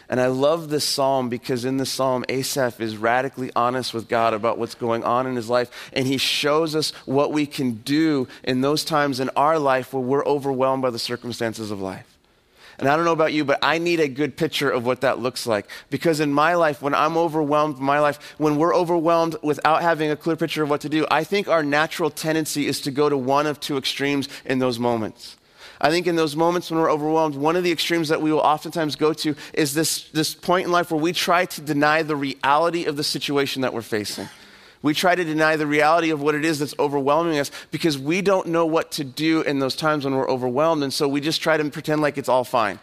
And 0.10 0.22
I 0.22 0.28
love 0.28 0.70
this 0.70 0.86
psalm 0.86 1.28
because 1.28 1.66
in 1.66 1.78
this 1.78 1.92
psalm, 1.92 2.24
Asaph 2.30 2.80
is 2.80 2.96
radically 2.96 3.52
honest 3.56 3.94
with 3.94 4.08
God 4.08 4.34
about 4.34 4.58
what's 4.58 4.76
going 4.76 5.04
on 5.04 5.28
in 5.28 5.36
his 5.36 5.50
life. 5.50 5.90
And 5.92 6.08
he 6.08 6.18
shows 6.18 6.76
us 6.76 6.92
what 7.06 7.34
we 7.34 7.46
can 7.46 7.74
do 7.74 8.28
in 8.44 8.62
those 8.62 8.86
times 8.86 9.20
in 9.20 9.30
our 9.36 9.60
life 9.60 9.94
where 9.94 10.02
we're 10.02 10.26
overwhelmed 10.26 10.82
by 10.82 10.92
the 10.92 11.00
circumstances 11.00 11.72
of 11.72 11.82
life. 11.82 12.17
And 12.80 12.88
I 12.88 12.96
don't 12.96 13.06
know 13.06 13.12
about 13.12 13.34
you, 13.34 13.44
but 13.44 13.58
I 13.64 13.80
need 13.80 14.00
a 14.00 14.08
good 14.08 14.38
picture 14.38 14.70
of 14.70 14.86
what 14.86 15.02
that 15.02 15.18
looks 15.18 15.48
like. 15.48 15.68
Because 15.90 16.20
in 16.20 16.32
my 16.32 16.54
life, 16.54 16.82
when 16.82 16.94
I'm 16.94 17.18
overwhelmed, 17.18 17.80
my 17.80 18.00
life, 18.00 18.36
when 18.38 18.58
we're 18.58 18.76
overwhelmed 18.76 19.36
without 19.42 19.82
having 19.82 20.12
a 20.12 20.16
clear 20.16 20.36
picture 20.36 20.62
of 20.62 20.70
what 20.70 20.82
to 20.82 20.90
do, 20.90 21.06
I 21.10 21.24
think 21.24 21.48
our 21.48 21.64
natural 21.64 22.12
tendency 22.12 22.68
is 22.68 22.80
to 22.82 22.92
go 22.92 23.10
to 23.10 23.18
one 23.18 23.48
of 23.48 23.60
two 23.60 23.78
extremes 23.78 24.30
in 24.46 24.60
those 24.60 24.78
moments. 24.78 25.38
I 25.82 25.90
think 25.90 26.08
in 26.08 26.16
those 26.16 26.36
moments 26.36 26.70
when 26.70 26.80
we're 26.80 26.92
overwhelmed, 26.92 27.36
one 27.36 27.56
of 27.56 27.64
the 27.64 27.72
extremes 27.72 28.10
that 28.10 28.22
we 28.22 28.32
will 28.32 28.40
oftentimes 28.40 28.96
go 28.96 29.14
to 29.14 29.36
is 29.54 29.74
this, 29.74 30.10
this 30.10 30.36
point 30.36 30.66
in 30.66 30.72
life 30.72 30.92
where 30.92 31.02
we 31.02 31.14
try 31.14 31.46
to 31.46 31.62
deny 31.62 32.04
the 32.04 32.16
reality 32.16 32.86
of 32.86 32.98
the 32.98 33.04
situation 33.04 33.62
that 33.64 33.74
we're 33.74 33.82
facing. 33.82 34.28
We 34.82 34.94
try 34.94 35.16
to 35.16 35.24
deny 35.24 35.56
the 35.56 35.68
reality 35.68 36.12
of 36.12 36.22
what 36.22 36.36
it 36.36 36.46
is 36.46 36.60
that's 36.60 36.76
overwhelming 36.78 37.40
us 37.40 37.52
because 37.72 37.98
we 37.98 38.22
don't 38.22 38.48
know 38.48 38.66
what 38.66 38.92
to 38.94 39.04
do 39.04 39.42
in 39.42 39.60
those 39.60 39.76
times 39.76 40.06
when 40.06 40.16
we're 40.16 40.30
overwhelmed. 40.30 40.84
And 40.84 40.94
so 40.94 41.08
we 41.08 41.22
just 41.22 41.42
try 41.42 41.58
to 41.58 41.70
pretend 41.70 42.02
like 42.02 42.18
it's 42.18 42.30
all 42.30 42.44
fine, 42.44 42.80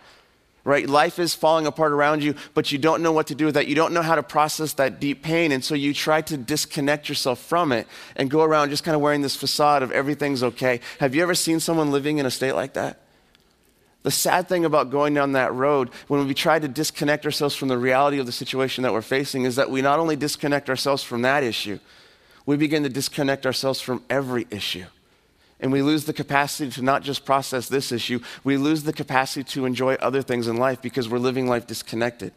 right? 0.64 0.88
Life 0.88 1.18
is 1.18 1.34
falling 1.34 1.66
apart 1.66 1.92
around 1.92 2.24
you, 2.24 2.34
but 2.52 2.72
you 2.72 2.78
don't 2.78 3.02
know 3.02 3.12
what 3.12 3.28
to 3.28 3.34
do 3.34 3.46
with 3.46 3.54
that. 3.54 3.68
You 3.68 3.76
don't 3.76 3.94
know 3.94 4.02
how 4.02 4.16
to 4.16 4.22
process 4.22 4.72
that 4.74 4.98
deep 4.98 5.22
pain. 5.22 5.52
And 5.52 5.64
so 5.64 5.74
you 5.74 5.94
try 5.94 6.20
to 6.22 6.36
disconnect 6.36 7.08
yourself 7.08 7.38
from 7.38 7.70
it 7.70 7.86
and 8.16 8.28
go 8.28 8.42
around 8.42 8.70
just 8.70 8.82
kind 8.82 8.96
of 8.96 9.00
wearing 9.00 9.22
this 9.22 9.36
facade 9.36 9.82
of 9.82 9.92
everything's 9.92 10.42
okay. 10.42 10.80
Have 10.98 11.14
you 11.14 11.22
ever 11.22 11.34
seen 11.34 11.60
someone 11.60 11.92
living 11.92 12.18
in 12.18 12.26
a 12.26 12.30
state 12.30 12.54
like 12.54 12.72
that? 12.74 13.03
The 14.04 14.10
sad 14.10 14.48
thing 14.48 14.66
about 14.66 14.90
going 14.90 15.14
down 15.14 15.32
that 15.32 15.54
road, 15.54 15.88
when 16.08 16.26
we 16.28 16.34
try 16.34 16.58
to 16.58 16.68
disconnect 16.68 17.24
ourselves 17.24 17.56
from 17.56 17.68
the 17.68 17.78
reality 17.78 18.18
of 18.18 18.26
the 18.26 18.32
situation 18.32 18.82
that 18.82 18.92
we're 18.92 19.00
facing, 19.00 19.44
is 19.44 19.56
that 19.56 19.70
we 19.70 19.80
not 19.80 19.98
only 19.98 20.14
disconnect 20.14 20.68
ourselves 20.68 21.02
from 21.02 21.22
that 21.22 21.42
issue, 21.42 21.78
we 22.44 22.58
begin 22.58 22.82
to 22.82 22.90
disconnect 22.90 23.46
ourselves 23.46 23.80
from 23.80 24.04
every 24.10 24.46
issue. 24.50 24.84
And 25.58 25.72
we 25.72 25.80
lose 25.80 26.04
the 26.04 26.12
capacity 26.12 26.70
to 26.72 26.82
not 26.82 27.02
just 27.02 27.24
process 27.24 27.68
this 27.70 27.92
issue, 27.92 28.20
we 28.44 28.58
lose 28.58 28.82
the 28.82 28.92
capacity 28.92 29.42
to 29.52 29.64
enjoy 29.64 29.94
other 29.94 30.20
things 30.20 30.48
in 30.48 30.58
life 30.58 30.82
because 30.82 31.08
we're 31.08 31.16
living 31.16 31.48
life 31.48 31.66
disconnected. 31.66 32.34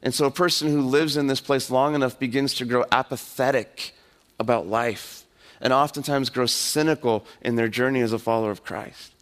And 0.00 0.14
so 0.14 0.26
a 0.26 0.30
person 0.30 0.68
who 0.68 0.80
lives 0.80 1.16
in 1.16 1.26
this 1.26 1.40
place 1.40 1.70
long 1.70 1.96
enough 1.96 2.20
begins 2.20 2.54
to 2.54 2.64
grow 2.64 2.84
apathetic 2.92 3.94
about 4.38 4.68
life 4.68 5.24
and 5.60 5.72
oftentimes 5.72 6.30
grows 6.30 6.52
cynical 6.52 7.26
in 7.40 7.56
their 7.56 7.68
journey 7.68 8.00
as 8.00 8.12
a 8.12 8.18
follower 8.20 8.52
of 8.52 8.62
Christ. 8.62 9.13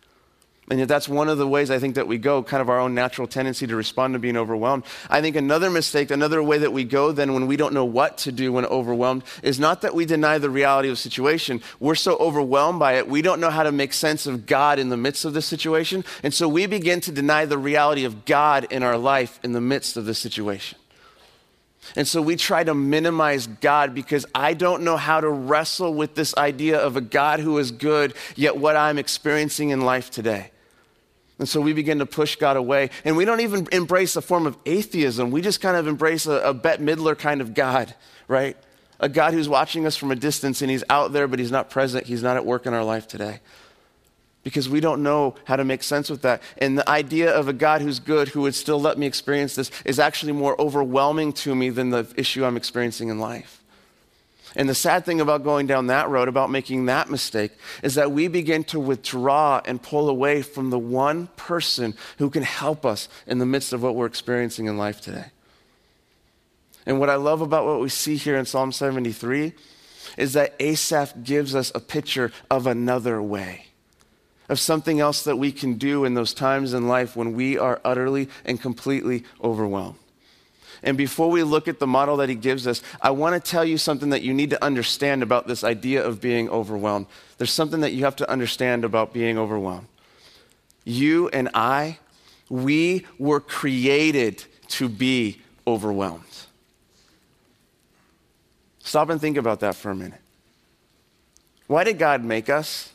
And 0.73 0.79
yet, 0.79 0.88
that's 0.88 1.07
one 1.07 1.29
of 1.29 1.37
the 1.37 1.47
ways 1.47 1.71
I 1.71 1.79
think 1.79 1.97
that 1.97 2.09
we 2.09 2.17
go, 2.17 2.43
kind 2.43 2.62
of 2.62 2.71
our 2.71 2.81
own 2.81 2.95
natural 2.95 3.29
tendency 3.29 3.67
to 3.67 3.76
respond 3.76 4.14
to 4.14 4.19
being 4.19 4.38
overwhelmed. 4.38 4.85
I 5.11 5.21
think 5.21 5.37
another 5.37 5.69
mistake, 5.69 6.11
another 6.11 6.43
way 6.43 6.57
that 6.57 6.73
we 6.73 6.85
go 6.85 7.12
then 7.12 7.35
when 7.35 7.47
we 7.47 7.59
don't 7.59 7.75
know 7.75 7.85
what 7.85 8.17
to 8.19 8.33
do 8.33 8.55
when 8.55 8.64
overwhelmed, 8.64 9.23
is 9.43 9.61
not 9.61 9.83
that 9.83 9.95
we 9.95 10.07
deny 10.07 10.38
the 10.38 10.49
reality 10.49 10.88
of 10.88 10.93
the 10.93 10.97
situation. 10.97 11.61
We're 11.79 11.95
so 11.95 12.17
overwhelmed 12.17 12.79
by 12.79 12.95
it, 12.95 13.07
we 13.07 13.21
don't 13.21 13.38
know 13.38 13.50
how 13.50 13.64
to 13.64 13.71
make 13.71 13.93
sense 13.93 14.26
of 14.26 14.47
God 14.47 14.79
in 14.79 14.88
the 14.88 14.97
midst 14.97 15.26
of 15.26 15.35
the 15.35 15.43
situation. 15.43 16.07
And 16.23 16.33
so 16.33 16.49
we 16.49 16.64
begin 16.64 17.02
to 17.02 17.12
deny 17.12 17.45
the 17.45 17.59
reality 17.59 18.07
of 18.07 18.25
God 18.25 18.67
in 18.71 18.83
our 18.83 18.97
life 18.97 19.41
in 19.45 19.52
the 19.52 19.61
midst 19.61 19.99
of 19.99 20.07
the 20.07 20.14
situation. 20.14 20.79
And 21.97 22.09
so 22.09 22.23
we 22.23 22.35
try 22.37 22.64
to 22.64 22.73
minimize 22.73 23.47
God 23.47 23.95
because 23.95 24.25
I 24.35 24.55
don't 24.55 24.85
know 24.85 24.97
how 24.97 25.21
to 25.21 25.29
wrestle 25.29 25.93
with 25.93 26.14
this 26.14 26.35
idea 26.38 26.79
of 26.79 26.97
a 26.97 27.02
God 27.02 27.41
who 27.41 27.59
is 27.59 27.73
good, 27.73 28.14
yet 28.37 28.57
what 28.57 28.75
I'm 28.75 28.97
experiencing 28.97 29.69
in 29.69 29.83
life 29.83 30.11
today. 30.11 30.51
And 31.43 31.49
so 31.49 31.61
we 31.61 31.73
begin 31.73 31.99
to 31.99 32.07
push 32.07 32.37
God 32.37 32.57
away. 32.57 32.91
And 33.05 33.17
we 33.17 33.25
don't 33.25 33.41
even 33.41 33.67
embrace 33.73 34.15
a 34.15 34.23
form 34.23 34.47
of 34.47 34.57
atheism. 34.65 35.33
We 35.33 35.41
just 35.43 35.61
kind 35.61 35.77
of 35.77 35.89
embrace 35.89 36.25
a, 36.25 36.35
a 36.35 36.55
Bette 36.55 36.81
Midler 36.81 37.19
kind 37.19 37.41
of 37.41 37.53
God, 37.53 37.97
right? 38.29 38.57
A 39.01 39.09
God 39.09 39.35
who's 39.35 39.49
watching 39.49 39.85
us 39.85 39.97
from 39.97 40.13
a 40.13 40.15
distance 40.15 40.63
and 40.63 40.71
he's 40.71 40.85
out 40.89 41.13
there, 41.13 41.27
but 41.27 41.41
he's 41.41 41.51
not 41.51 41.69
present. 41.69 42.07
He's 42.07 42.23
not 42.23 42.37
at 42.37 42.47
work 42.47 42.65
in 42.65 42.75
our 42.75 42.85
life 42.85 43.09
today. 43.09 43.41
Because 44.45 44.69
we 44.69 44.79
don't 44.79 45.03
know 45.03 45.35
how 45.43 45.57
to 45.57 45.65
make 45.65 45.83
sense 45.83 46.09
with 46.09 46.23
that. 46.23 46.43
And 46.59 46.79
the 46.79 46.89
idea 46.89 47.35
of 47.35 47.49
a 47.49 47.53
God 47.53 47.81
who's 47.81 47.99
good, 47.99 48.29
who 48.29 48.43
would 48.43 48.55
still 48.55 48.81
let 48.81 48.97
me 48.97 49.07
experience 49.07 49.57
this, 49.57 49.73
is 49.85 49.99
actually 49.99 50.35
more 50.35 50.55
overwhelming 50.61 51.33
to 51.33 51.57
me 51.57 51.71
than 51.71 51.91
the 51.91 52.07
issue 52.17 52.45
I'm 52.45 52.57
experiencing 52.57 53.09
in 53.09 53.19
life. 53.19 53.62
And 54.54 54.68
the 54.68 54.75
sad 54.75 55.04
thing 55.04 55.21
about 55.21 55.44
going 55.44 55.66
down 55.66 55.87
that 55.87 56.09
road, 56.09 56.28
about 56.28 56.50
making 56.50 56.87
that 56.87 57.11
mistake, 57.11 57.52
is 57.82 57.94
that 57.94 58.12
we 58.12 58.28
begin 58.28 58.64
to 58.64 58.78
withdraw 58.78 59.62
and 59.64 59.82
pull 59.82 60.09
away 60.11 60.42
from 60.42 60.71
the 60.71 60.78
one 60.78 61.28
person 61.37 61.94
who 62.18 62.28
can 62.28 62.42
help 62.42 62.85
us 62.85 63.09
in 63.26 63.38
the 63.38 63.47
midst 63.47 63.73
of 63.73 63.82
what 63.82 63.94
we're 63.94 64.06
experiencing 64.06 64.66
in 64.66 64.76
life 64.76 65.00
today. 65.00 65.26
And 66.85 66.99
what 66.99 67.09
I 67.09 67.14
love 67.14 67.40
about 67.40 67.64
what 67.64 67.80
we 67.80 67.88
see 67.88 68.16
here 68.16 68.37
in 68.37 68.44
Psalm 68.44 68.73
73 68.73 69.52
is 70.18 70.32
that 70.35 70.54
Asaph 70.61 71.23
gives 71.23 71.54
us 71.54 71.73
a 71.75 71.80
picture 71.80 72.32
of 72.50 72.66
another 72.66 73.23
way, 73.23 73.66
of 74.49 74.59
something 74.59 75.00
else 75.00 75.23
that 75.25 75.37
we 75.37 75.52
can 75.52 75.75
do 75.75 76.04
in 76.04 76.14
those 76.14 76.35
times 76.35 76.75
in 76.75 76.88
life 76.88 77.16
when 77.16 77.35
we 77.35 77.56
are 77.56 77.80
utterly 77.85 78.28
and 78.44 78.61
completely 78.61 79.25
overwhelmed. 79.42 79.97
And 80.83 80.99
before 80.99 81.31
we 81.31 81.43
look 81.43 81.69
at 81.69 81.79
the 81.79 81.87
model 81.87 82.17
that 82.17 82.29
he 82.29 82.35
gives 82.35 82.67
us, 82.67 82.83
I 83.01 83.12
want 83.12 83.43
to 83.43 83.51
tell 83.51 83.65
you 83.65 83.79
something 83.79 84.11
that 84.11 84.23
you 84.23 84.35
need 84.35 84.51
to 84.51 84.65
understand 84.65 85.23
about 85.23 85.47
this 85.47 85.62
idea 85.62 86.05
of 86.05 86.21
being 86.21 86.49
overwhelmed. 86.49 87.07
There's 87.39 87.53
something 87.53 87.81
that 87.81 87.93
you 87.93 88.05
have 88.05 88.17
to 88.17 88.29
understand 88.29 88.85
about 88.85 89.12
being 89.12 89.39
overwhelmed. 89.39 89.87
You 90.85 91.29
and 91.29 91.49
I, 91.55 91.99
we 92.49 93.07
were 93.19 93.39
created 93.39 94.45
to 94.69 94.89
be 94.89 95.41
overwhelmed. 95.67 96.25
Stop 98.81 99.11
and 99.11 99.21
think 99.21 99.37
about 99.37 99.61
that 99.61 99.77
for 99.77 99.91
a 99.91 99.95
minute. 99.95 100.21
Why 101.69 101.85
did 101.85 101.99
God 101.99 102.25
make 102.25 102.51
us? 102.51 102.93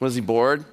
Was 0.00 0.16
he 0.16 0.20
bored? 0.20 0.64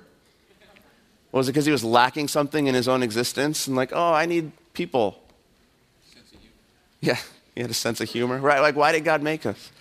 Was 1.31 1.47
it 1.47 1.51
because 1.51 1.65
he 1.65 1.71
was 1.71 1.83
lacking 1.83 2.27
something 2.27 2.65
in 2.67 2.73
his 2.73 2.87
own 2.87 3.03
existence 3.03 3.67
and 3.67 3.75
like, 3.75 3.91
oh, 3.93 4.13
I 4.13 4.25
need 4.25 4.51
people. 4.75 5.21
Yeah, 7.01 7.17
he 7.55 7.61
had 7.61 7.69
a 7.69 7.73
sense 7.73 8.01
of 8.01 8.09
humor, 8.09 8.39
right? 8.39 8.59
Like, 8.59 8.75
why 8.75 8.91
did 8.91 9.03
God 9.03 9.21
make 9.21 9.45
us? 9.45 9.71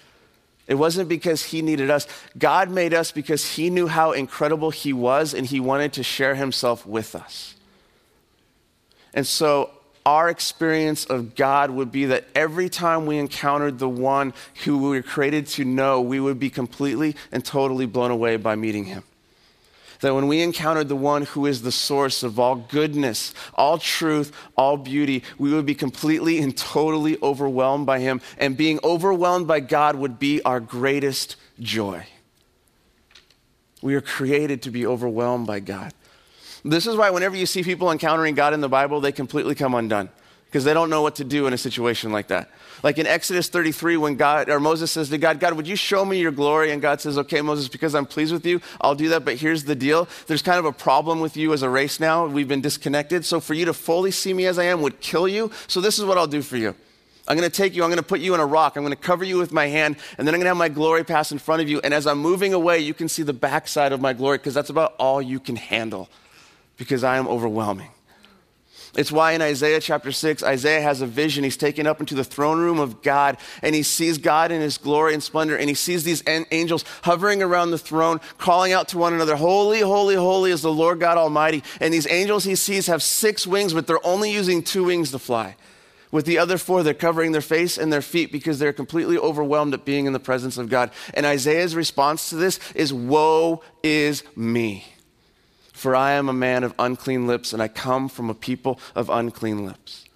It 0.67 0.77
wasn't 0.77 1.09
because 1.09 1.43
he 1.43 1.61
needed 1.61 1.91
us. 1.91 2.07
God 2.39 2.71
made 2.71 2.95
us 2.95 3.13
because 3.13 3.57
he 3.57 3.69
knew 3.69 3.87
how 3.87 4.13
incredible 4.13 4.71
he 4.71 4.93
was 4.93 5.35
and 5.35 5.47
he 5.47 5.61
wanted 5.61 5.93
to 5.95 6.03
share 6.03 6.35
himself 6.35 6.87
with 6.87 7.15
us. 7.15 7.55
And 9.13 9.27
so, 9.27 9.71
our 10.07 10.29
experience 10.29 11.07
of 11.07 11.35
God 11.35 11.71
would 11.71 11.91
be 11.91 12.07
that 12.07 12.25
every 12.35 12.69
time 12.69 13.07
we 13.07 13.17
encountered 13.17 13.79
the 13.79 13.89
one 13.89 14.35
who 14.65 14.77
we 14.77 14.89
were 14.91 15.03
created 15.03 15.47
to 15.49 15.65
know, 15.65 16.01
we 16.01 16.21
would 16.21 16.39
be 16.39 16.51
completely 16.51 17.17
and 17.33 17.43
totally 17.43 17.87
blown 17.87 18.11
away 18.11 18.37
by 18.37 18.55
meeting 18.55 18.85
him 18.85 19.03
that 20.05 20.15
when 20.15 20.29
we 20.29 20.43
encountered 20.43 20.89
the 20.89 20.97
one 20.97 21.23
who 21.23 21.47
is 21.47 21.63
the 21.63 21.73
source 21.73 22.23
of 22.23 22.39
all 22.39 22.57
goodness, 22.57 23.33
all 23.55 23.79
truth, 23.79 24.37
all 24.55 24.77
beauty, 24.77 25.23
we 25.39 25.51
would 25.55 25.65
be 25.65 25.75
completely 25.75 26.41
and 26.41 26.55
totally 26.55 27.17
overwhelmed 27.23 27.87
by 27.87 28.01
him. 28.01 28.21
And 28.37 28.55
being 28.55 28.79
overwhelmed 28.85 29.47
by 29.47 29.61
God 29.61 29.97
would 29.97 30.19
be 30.19 30.43
our 30.43 30.61
greatest 30.61 31.37
joy. 31.59 32.07
We 33.81 33.95
are 33.95 34.03
created 34.03 34.61
to 34.63 34.71
be 34.71 34.85
overwhelmed 34.85 35.47
by 35.47 35.61
God. 35.61 35.95
This 36.63 36.87
is 36.87 36.97
why, 36.97 37.09
whenever 37.09 37.35
you 37.35 37.47
see 37.47 37.63
people 37.63 37.91
encountering 37.91 38.35
God 38.35 38.53
in 38.53 38.61
the 38.61 38.69
Bible, 38.69 39.01
they 39.01 39.13
completely 39.13 39.55
come 39.55 39.75
undone 39.75 40.11
because 40.55 40.63
they 40.63 40.73
don't 40.73 40.89
know 40.89 41.03
what 41.03 41.17
to 41.17 41.25
do 41.25 41.49
in 41.49 41.53
a 41.53 41.59
situation 41.59 42.13
like 42.13 42.29
that. 42.29 42.49
Like 42.85 42.99
in 42.99 43.09
Exodus 43.09 43.49
33, 43.49 43.97
when 43.97 44.15
God 44.15 44.49
or 44.49 44.61
Moses 44.61 44.93
says 44.93 45.09
to 45.09 45.19
God, 45.19 45.41
God, 45.41 45.55
would 45.55 45.67
you 45.67 45.75
show 45.75 46.05
me 46.05 46.21
your 46.21 46.31
glory? 46.31 46.71
And 46.71 46.81
God 46.81 47.01
says, 47.01 47.19
Okay, 47.19 47.41
Moses, 47.41 47.67
because 47.67 47.93
I'm 47.93 48.07
pleased 48.07 48.33
with 48.33 48.47
you, 48.47 48.61
I'll 48.81 48.95
do 48.95 49.09
that. 49.09 49.25
But 49.25 49.35
here's 49.35 49.65
the 49.65 49.75
deal 49.75 50.07
there's 50.29 50.43
kind 50.43 50.61
of 50.61 50.65
a 50.65 50.71
problem 50.71 51.19
with 51.19 51.37
you 51.37 51.53
as 51.53 51.63
a 51.63 51.69
race 51.69 51.99
now. 51.99 52.27
We've 52.27 52.47
been 52.47 52.61
disconnected. 52.61 53.25
So 53.25 53.41
for 53.41 53.53
you 53.53 53.65
to 53.65 53.75
fully 53.75 54.13
see 54.13 54.33
me 54.33 54.47
as 54.47 54.57
I 54.57 54.67
am 54.67 54.81
would 54.83 55.01
kill 55.01 55.27
you. 55.27 55.51
So 55.67 55.81
this 55.81 55.99
is 55.99 56.05
what 56.05 56.19
I'll 56.19 56.29
do 56.29 56.41
for 56.41 56.57
you. 56.57 56.77
I'm 57.27 57.37
going 57.37 57.51
to 57.51 57.57
take 57.57 57.75
you, 57.75 57.83
I'm 57.83 57.91
going 57.91 57.97
to 57.97 58.05
put 58.05 58.21
you 58.21 58.33
in 58.35 58.39
a 58.39 58.47
rock, 58.47 58.77
I'm 58.77 58.85
going 58.85 58.95
to 58.95 59.03
cover 59.03 59.25
you 59.25 59.39
with 59.39 59.51
my 59.51 59.67
hand, 59.67 59.97
and 60.19 60.29
then 60.29 60.35
I'm 60.35 60.39
going 60.39 60.45
to 60.45 60.51
have 60.51 60.57
my 60.57 60.69
glory 60.69 61.03
pass 61.03 61.33
in 61.33 61.39
front 61.39 61.63
of 61.63 61.69
you. 61.69 61.81
And 61.83 61.93
as 61.93 62.07
I'm 62.07 62.19
moving 62.19 62.55
away, 62.55 62.79
you 62.79 62.95
can 62.95 63.09
see 63.09 63.25
the 63.25 63.33
backside 63.33 63.91
of 63.93 64.01
my 64.01 64.13
glory 64.13 64.39
because 64.39 64.55
that's 64.55 64.71
about 64.71 64.95
all 65.01 65.21
you 65.21 65.41
can 65.41 65.57
handle 65.57 66.09
because 66.77 67.03
I 67.03 67.17
am 67.17 67.27
overwhelming. 67.27 67.91
It's 68.97 69.11
why 69.11 69.33
in 69.33 69.43
Isaiah 69.43 69.81
chapter 69.81 70.13
6, 70.13 70.43
Isaiah 70.43 70.81
has 70.81 71.01
a 71.01 71.07
vision. 71.07 71.43
He's 71.43 71.57
taken 71.57 71.87
up 71.87 72.01
into 72.01 72.15
the 72.15 72.23
throne 72.23 72.61
room 72.61 72.79
of 72.79 73.03
God 73.03 73.39
and 73.63 73.75
he 73.75 73.83
sees 73.83 74.19
God 74.19 74.53
in 74.53 74.61
his 74.61 74.79
glory 74.79 75.15
and 75.15 75.23
splendor 75.23 75.57
and 75.57 75.69
he 75.69 75.75
sees 75.75 76.05
these 76.05 76.23
angels 76.27 76.85
hovering 77.03 77.43
around 77.43 77.73
the 77.73 77.79
throne, 77.79 78.21
calling 78.39 78.73
out 78.73 78.89
to 78.89 78.99
one 78.99 79.13
another, 79.13 79.37
Holy, 79.37 79.81
holy, 79.81 80.15
holy 80.15 80.53
is 80.53 80.63
the 80.63 80.73
Lord 80.73 81.01
God 81.01 81.19
Almighty. 81.19 81.65
And 81.81 81.93
these 81.93 82.07
angels 82.09 82.45
he 82.45 82.55
sees 82.55 82.87
have 82.87 83.03
six 83.03 83.47
wings, 83.47 83.75
but 83.75 83.87
they're 83.87 84.07
only 84.07 84.33
using 84.33 84.63
two 84.63 84.85
wings 84.85 85.11
to 85.11 85.19
fly. 85.19 85.57
With 86.13 86.27
the 86.27 86.39
other 86.39 86.59
four, 86.59 86.85
they're 86.85 86.95
covering 86.95 87.33
their 87.33 87.41
face 87.41 87.77
and 87.77 87.93
their 87.93 88.01
feet 88.01 88.31
because 88.31 88.61
they're 88.61 88.73
completely 88.73 89.19
overwhelmed 89.19 89.75
at 89.75 89.85
being 89.85 90.07
in 90.07 90.13
the 90.13 90.21
presence 90.21 90.57
of 90.59 90.69
God. 90.69 90.93
And 91.13 91.27
Isaiah's 91.27 91.75
response 91.75 92.31
to 92.31 92.37
this 92.37 92.61
is, 92.77 92.93
Woe 92.93 93.65
is 93.83 94.23
me. 94.37 94.94
For 95.85 95.95
I 95.95 96.13
am 96.13 96.31
a 96.31 96.33
man 96.33 96.65
of 96.65 96.73
unclean 96.79 97.27
lips, 97.27 97.53
and 97.53 97.63
I 97.63 97.69
come 97.69 98.09
from 98.09 98.31
a 98.31 98.35
people 98.35 98.81
of 98.95 99.11
unclean 99.11 99.67
lips. 99.67 100.07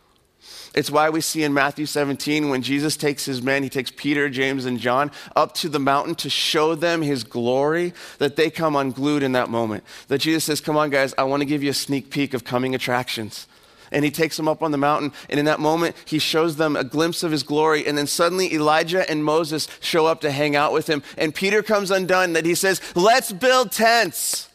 It's 0.74 0.90
why 0.90 1.10
we 1.10 1.20
see 1.20 1.42
in 1.42 1.52
Matthew 1.52 1.84
17 1.84 2.48
when 2.48 2.62
Jesus 2.62 2.96
takes 2.96 3.26
his 3.26 3.42
men, 3.42 3.62
he 3.62 3.68
takes 3.68 3.90
Peter, 3.90 4.30
James, 4.30 4.64
and 4.64 4.80
John 4.80 5.10
up 5.36 5.52
to 5.56 5.68
the 5.68 5.78
mountain 5.78 6.14
to 6.14 6.30
show 6.30 6.74
them 6.74 7.02
his 7.02 7.22
glory, 7.22 7.92
that 8.16 8.36
they 8.36 8.48
come 8.48 8.76
unglued 8.76 9.22
in 9.22 9.32
that 9.32 9.50
moment. 9.50 9.84
That 10.06 10.22
Jesus 10.22 10.44
says, 10.44 10.62
Come 10.62 10.78
on, 10.78 10.88
guys, 10.88 11.12
I 11.18 11.24
want 11.24 11.42
to 11.42 11.46
give 11.46 11.62
you 11.62 11.68
a 11.68 11.74
sneak 11.74 12.08
peek 12.08 12.32
of 12.32 12.44
coming 12.44 12.74
attractions. 12.74 13.46
And 13.92 14.06
he 14.06 14.10
takes 14.10 14.38
them 14.38 14.48
up 14.48 14.62
on 14.62 14.70
the 14.70 14.78
mountain, 14.78 15.12
and 15.28 15.38
in 15.38 15.44
that 15.44 15.60
moment, 15.60 15.96
he 16.06 16.18
shows 16.18 16.56
them 16.56 16.76
a 16.76 16.84
glimpse 16.84 17.22
of 17.22 17.30
his 17.30 17.42
glory. 17.42 17.86
And 17.86 17.98
then 17.98 18.06
suddenly, 18.06 18.54
Elijah 18.54 19.10
and 19.10 19.22
Moses 19.22 19.68
show 19.80 20.06
up 20.06 20.22
to 20.22 20.30
hang 20.30 20.56
out 20.56 20.72
with 20.72 20.88
him. 20.88 21.02
And 21.18 21.34
Peter 21.34 21.62
comes 21.62 21.90
undone, 21.90 22.32
that 22.32 22.46
he 22.46 22.54
says, 22.54 22.80
Let's 22.96 23.32
build 23.32 23.70
tents. 23.70 24.48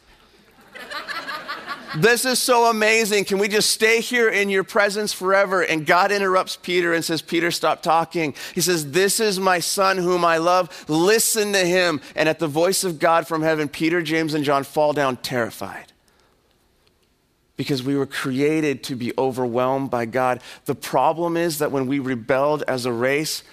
This 1.95 2.25
is 2.25 2.39
so 2.39 2.69
amazing. 2.69 3.25
Can 3.25 3.37
we 3.37 3.47
just 3.47 3.69
stay 3.69 4.01
here 4.01 4.27
in 4.27 4.49
your 4.49 4.63
presence 4.63 5.13
forever? 5.13 5.61
And 5.61 5.85
God 5.85 6.11
interrupts 6.11 6.55
Peter 6.55 6.93
and 6.93 7.05
says, 7.05 7.21
Peter, 7.21 7.51
stop 7.51 7.83
talking. 7.83 8.33
He 8.55 8.61
says, 8.61 8.91
This 8.91 9.19
is 9.19 9.39
my 9.39 9.59
son 9.59 9.97
whom 9.97 10.25
I 10.25 10.37
love. 10.37 10.85
Listen 10.89 11.53
to 11.53 11.63
him. 11.63 12.01
And 12.15 12.27
at 12.27 12.39
the 12.39 12.47
voice 12.47 12.83
of 12.83 12.97
God 12.97 13.27
from 13.27 13.43
heaven, 13.43 13.69
Peter, 13.69 14.01
James, 14.01 14.33
and 14.33 14.43
John 14.43 14.63
fall 14.63 14.93
down 14.93 15.17
terrified. 15.17 15.93
Because 17.57 17.83
we 17.83 17.95
were 17.95 18.07
created 18.07 18.83
to 18.85 18.95
be 18.95 19.13
overwhelmed 19.15 19.91
by 19.91 20.05
God. 20.05 20.41
The 20.65 20.73
problem 20.73 21.37
is 21.37 21.59
that 21.59 21.71
when 21.71 21.85
we 21.85 21.99
rebelled 21.99 22.63
as 22.67 22.87
a 22.87 22.91
race, 22.91 23.43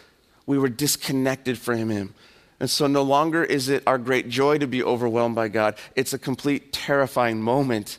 we 0.46 0.56
were 0.56 0.70
disconnected 0.70 1.58
from 1.58 1.90
him. 1.90 2.14
And 2.60 2.68
so 2.68 2.86
no 2.86 3.02
longer 3.02 3.42
is 3.42 3.70
it 3.70 3.82
our 3.86 3.96
great 3.96 4.28
joy 4.28 4.58
to 4.58 4.66
be 4.66 4.82
overwhelmed 4.82 5.34
by 5.34 5.48
God, 5.48 5.76
it's 5.96 6.12
a 6.12 6.18
complete 6.18 6.72
terrifying 6.72 7.40
moment 7.40 7.98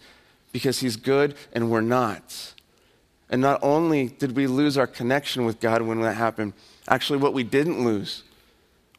because 0.52 0.80
He's 0.80 0.96
good 0.96 1.36
and 1.52 1.72
we're 1.72 1.82
not. 1.82 2.54
And 3.30 3.42
not 3.42 3.60
only 3.64 4.10
did 4.10 4.36
we 4.36 4.46
lose 4.46 4.78
our 4.78 4.88
connection 4.88 5.46
with 5.46 5.60
God 5.60 5.82
when 5.82 6.02
that 6.02 6.16
happened, 6.16 6.54
actually, 6.88 7.20
what 7.20 7.34
we 7.34 7.44
didn't 7.44 7.84
lose 7.84 8.24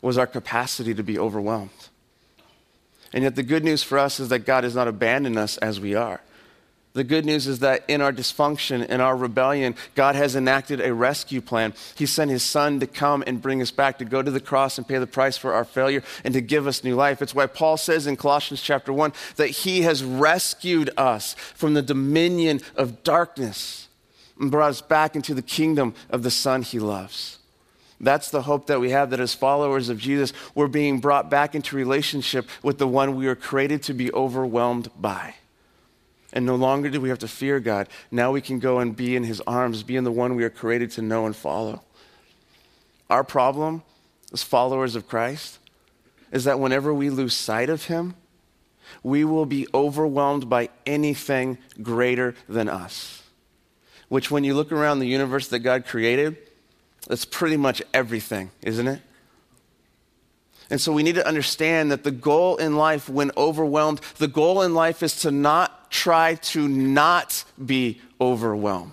was 0.01 0.19
our 0.19 0.27
capacity 0.27 0.95
to 0.95 1.03
be 1.03 1.19
overwhelmed. 1.19 1.71
And 3.13 3.25
yet, 3.25 3.37
the 3.37 3.43
good 3.43 3.63
news 3.63 3.83
for 3.83 3.99
us 3.99 4.19
is 4.19 4.31
that 4.31 4.41
God 4.41 4.65
has 4.65 4.75
not 4.75 4.89
abandoned 4.89 5.39
us 5.39 5.59
as 5.59 5.79
we 5.79 5.95
are. 5.95 6.21
The 6.95 7.05
good 7.05 7.25
news 7.25 7.47
is 7.47 7.61
that 7.61 7.85
in 7.89 8.03
our 8.03 8.13
dysfunction, 8.13 8.87
in 8.87 9.01
our 9.01 9.17
rebellion, 9.17 9.77
God 9.95 10.15
has 10.15 10.37
enacted 10.37 10.79
a 10.81 10.93
rescue 10.93 11.41
plan. 11.41 11.73
He 11.95 12.05
sent 12.05 12.31
His 12.31 12.43
Son 12.43 12.81
to 12.81 12.87
come 12.87 13.25
and 13.27 13.41
bring 13.41 13.63
us 13.63 13.71
back, 13.71 13.99
to 13.99 14.05
go 14.05 14.21
to 14.21 14.31
the 14.31 14.41
cross 14.41 14.77
and 14.77 14.87
pay 14.87 14.99
the 14.99 15.07
price 15.07 15.39
for 15.39 15.55
our 15.55 15.65
failure, 15.65 16.03
and 16.23 16.35
to 16.35 16.43
give 16.43 16.67
us 16.67 16.85
new 16.85 16.95
life. 16.95 17.23
It's 17.23 17.35
why 17.35 17.47
Paul 17.47 17.79
says 17.79 18.07
in 18.07 18.17
Colossians 18.17 18.61
chapter 18.61 18.93
1 18.93 19.13
that 19.37 19.49
He 19.49 19.83
has 19.83 20.05
rescued 20.05 20.91
us 20.99 21.33
from 21.55 21.73
the 21.73 21.81
dominion 21.81 22.61
of 22.77 23.03
darkness 23.03 23.89
and 24.39 24.51
brought 24.51 24.71
us 24.71 24.83
back 24.83 25.17
into 25.17 25.33
the 25.33 25.43
kingdom 25.43 25.95
of 26.11 26.23
the 26.23 26.31
Son 26.31 26.61
He 26.61 26.79
loves. 26.79 27.39
That's 28.01 28.31
the 28.31 28.43
hope 28.43 28.67
that 28.67 28.81
we 28.81 28.91
have 28.91 29.11
that 29.11 29.21
as 29.21 29.33
followers 29.33 29.89
of 29.89 29.97
Jesus, 29.97 30.35
we're 30.55 30.67
being 30.67 30.99
brought 30.99 31.31
back 31.31 31.55
into 31.55 31.77
relationship 31.77 32.49
with 32.63 32.77
the 32.77 32.89
one 32.89 33.17
we 33.17 33.27
were 33.27 33.37
created 33.37 33.83
to 33.85 33.95
be 33.95 34.13
overwhelmed 34.13 34.91
by. 35.01 35.37
And 36.33 36.47
no 36.47 36.55
longer 36.55 36.89
do 36.89 37.01
we 37.01 37.11
have 37.11 37.19
to 37.21 37.29
fear 37.29 37.61
God. 37.61 37.89
Now 38.11 38.33
we 38.33 38.41
can 38.41 38.59
go 38.59 38.79
and 38.79 38.97
be 38.97 39.17
in 39.17 39.25
his 39.25 39.43
arms, 39.47 39.83
be 39.83 39.97
in 39.97 40.05
the 40.05 40.13
one 40.13 40.35
we 40.35 40.45
are 40.45 40.51
created 40.51 40.91
to 40.93 41.03
know 41.03 41.27
and 41.27 41.37
follow. 41.37 41.83
Our 43.11 43.25
problem 43.25 43.83
as 44.33 44.43
followers 44.43 44.97
of 44.97 45.07
Christ 45.07 45.59
is 46.31 46.45
that 46.45 46.59
whenever 46.59 46.95
we 46.95 47.11
lose 47.11 47.35
sight 47.35 47.69
of 47.69 47.85
him, 47.85 48.15
we 49.03 49.25
will 49.25 49.47
be 49.47 49.67
overwhelmed 49.75 50.49
by 50.49 50.71
anything 50.87 51.59
greater 51.83 52.35
than 52.49 52.69
us. 52.69 53.23
Which, 54.09 54.31
when 54.31 54.45
you 54.45 54.55
look 54.55 54.73
around 54.73 54.99
the 54.99 55.07
universe 55.07 55.49
that 55.49 55.61
God 55.61 55.87
created, 55.87 56.37
that's 57.07 57.25
pretty 57.25 57.57
much 57.57 57.83
everything, 57.93 58.51
isn't 58.63 58.87
it? 58.87 59.01
And 60.71 60.81
so 60.81 60.93
we 60.93 61.03
need 61.03 61.17
to 61.17 61.27
understand 61.27 61.91
that 61.91 62.05
the 62.05 62.11
goal 62.11 62.57
in 62.57 62.77
life, 62.77 63.09
when 63.09 63.31
overwhelmed, 63.37 64.01
the 64.19 64.29
goal 64.29 64.63
in 64.63 64.75
life 64.75 65.03
is 65.03 65.21
to 65.21 65.31
not 65.31 65.91
try 65.91 66.37
to 66.37 66.69
not 66.69 67.45
be 67.65 68.01
overwhelmed. 68.21 68.93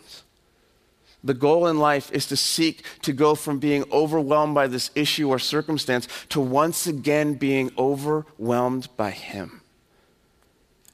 The 1.24 1.34
goal 1.34 1.68
in 1.68 1.80
life 1.80 2.12
is 2.12 2.28
to 2.28 2.38
seek 2.38 2.86
to 3.02 3.12
go 3.12 3.36
from 3.36 3.60
being 3.60 3.84
overwhelmed 3.92 4.56
by 4.56 4.68
this 4.68 4.90
issue 4.96 5.30
or 5.30 5.40
circumstance 5.40 6.08
to 6.30 6.40
once 6.40 6.88
again 6.88 7.34
being 7.34 7.72
overwhelmed 7.78 8.88
by 8.96 9.12
Him. 9.12 9.59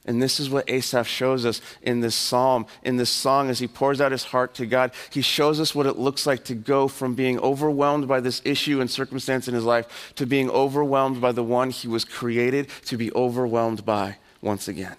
And 0.06 0.22
this 0.22 0.38
is 0.38 0.48
what 0.48 0.70
Asaph 0.70 1.08
shows 1.08 1.44
us 1.44 1.60
in 1.82 2.00
this 2.00 2.14
psalm, 2.14 2.66
in 2.84 2.96
this 2.96 3.10
song, 3.10 3.50
as 3.50 3.58
he 3.58 3.66
pours 3.66 4.00
out 4.00 4.12
his 4.12 4.24
heart 4.24 4.54
to 4.54 4.64
God. 4.64 4.92
He 5.10 5.20
shows 5.20 5.58
us 5.60 5.74
what 5.74 5.86
it 5.86 5.98
looks 5.98 6.26
like 6.26 6.44
to 6.44 6.54
go 6.54 6.86
from 6.86 7.16
being 7.16 7.40
overwhelmed 7.40 8.06
by 8.06 8.20
this 8.20 8.40
issue 8.44 8.80
and 8.80 8.88
circumstance 8.88 9.48
in 9.48 9.54
his 9.54 9.64
life 9.64 10.12
to 10.14 10.24
being 10.24 10.48
overwhelmed 10.48 11.20
by 11.20 11.32
the 11.32 11.42
one 11.42 11.70
he 11.70 11.88
was 11.88 12.04
created 12.04 12.68
to 12.84 12.96
be 12.96 13.12
overwhelmed 13.14 13.84
by 13.84 14.18
once 14.40 14.68
again. 14.68 14.96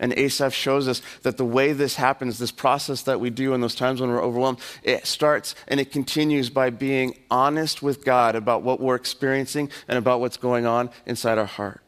And 0.00 0.12
Asaph 0.12 0.54
shows 0.54 0.86
us 0.86 1.02
that 1.22 1.36
the 1.36 1.44
way 1.44 1.72
this 1.72 1.96
happens, 1.96 2.38
this 2.38 2.52
process 2.52 3.02
that 3.02 3.18
we 3.18 3.30
do 3.30 3.52
in 3.52 3.60
those 3.60 3.74
times 3.74 4.00
when 4.00 4.10
we're 4.10 4.22
overwhelmed, 4.22 4.60
it 4.84 5.08
starts 5.08 5.56
and 5.66 5.80
it 5.80 5.90
continues 5.90 6.50
by 6.50 6.70
being 6.70 7.18
honest 7.32 7.82
with 7.82 8.04
God 8.04 8.36
about 8.36 8.62
what 8.62 8.78
we're 8.78 8.94
experiencing 8.94 9.70
and 9.88 9.98
about 9.98 10.20
what's 10.20 10.36
going 10.36 10.66
on 10.66 10.90
inside 11.04 11.36
our 11.36 11.46
heart. 11.46 11.80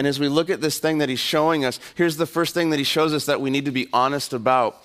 And 0.00 0.06
as 0.06 0.18
we 0.18 0.28
look 0.28 0.48
at 0.48 0.62
this 0.62 0.78
thing 0.78 0.96
that 0.96 1.10
he's 1.10 1.18
showing 1.18 1.66
us, 1.66 1.78
here's 1.94 2.16
the 2.16 2.24
first 2.24 2.54
thing 2.54 2.70
that 2.70 2.78
he 2.78 2.84
shows 2.84 3.12
us 3.12 3.26
that 3.26 3.42
we 3.42 3.50
need 3.50 3.66
to 3.66 3.70
be 3.70 3.86
honest 3.92 4.32
about. 4.32 4.82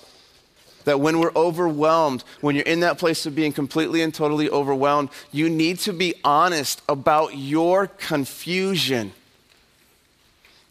That 0.84 1.00
when 1.00 1.20
we're 1.20 1.32
overwhelmed, 1.34 2.22
when 2.42 2.54
you're 2.54 2.66
in 2.66 2.80
that 2.80 2.98
place 2.98 3.24
of 3.24 3.34
being 3.34 3.54
completely 3.54 4.02
and 4.02 4.12
totally 4.12 4.50
overwhelmed, 4.50 5.08
you 5.32 5.48
need 5.48 5.78
to 5.78 5.94
be 5.94 6.16
honest 6.22 6.82
about 6.86 7.34
your 7.34 7.86
confusion 7.86 9.14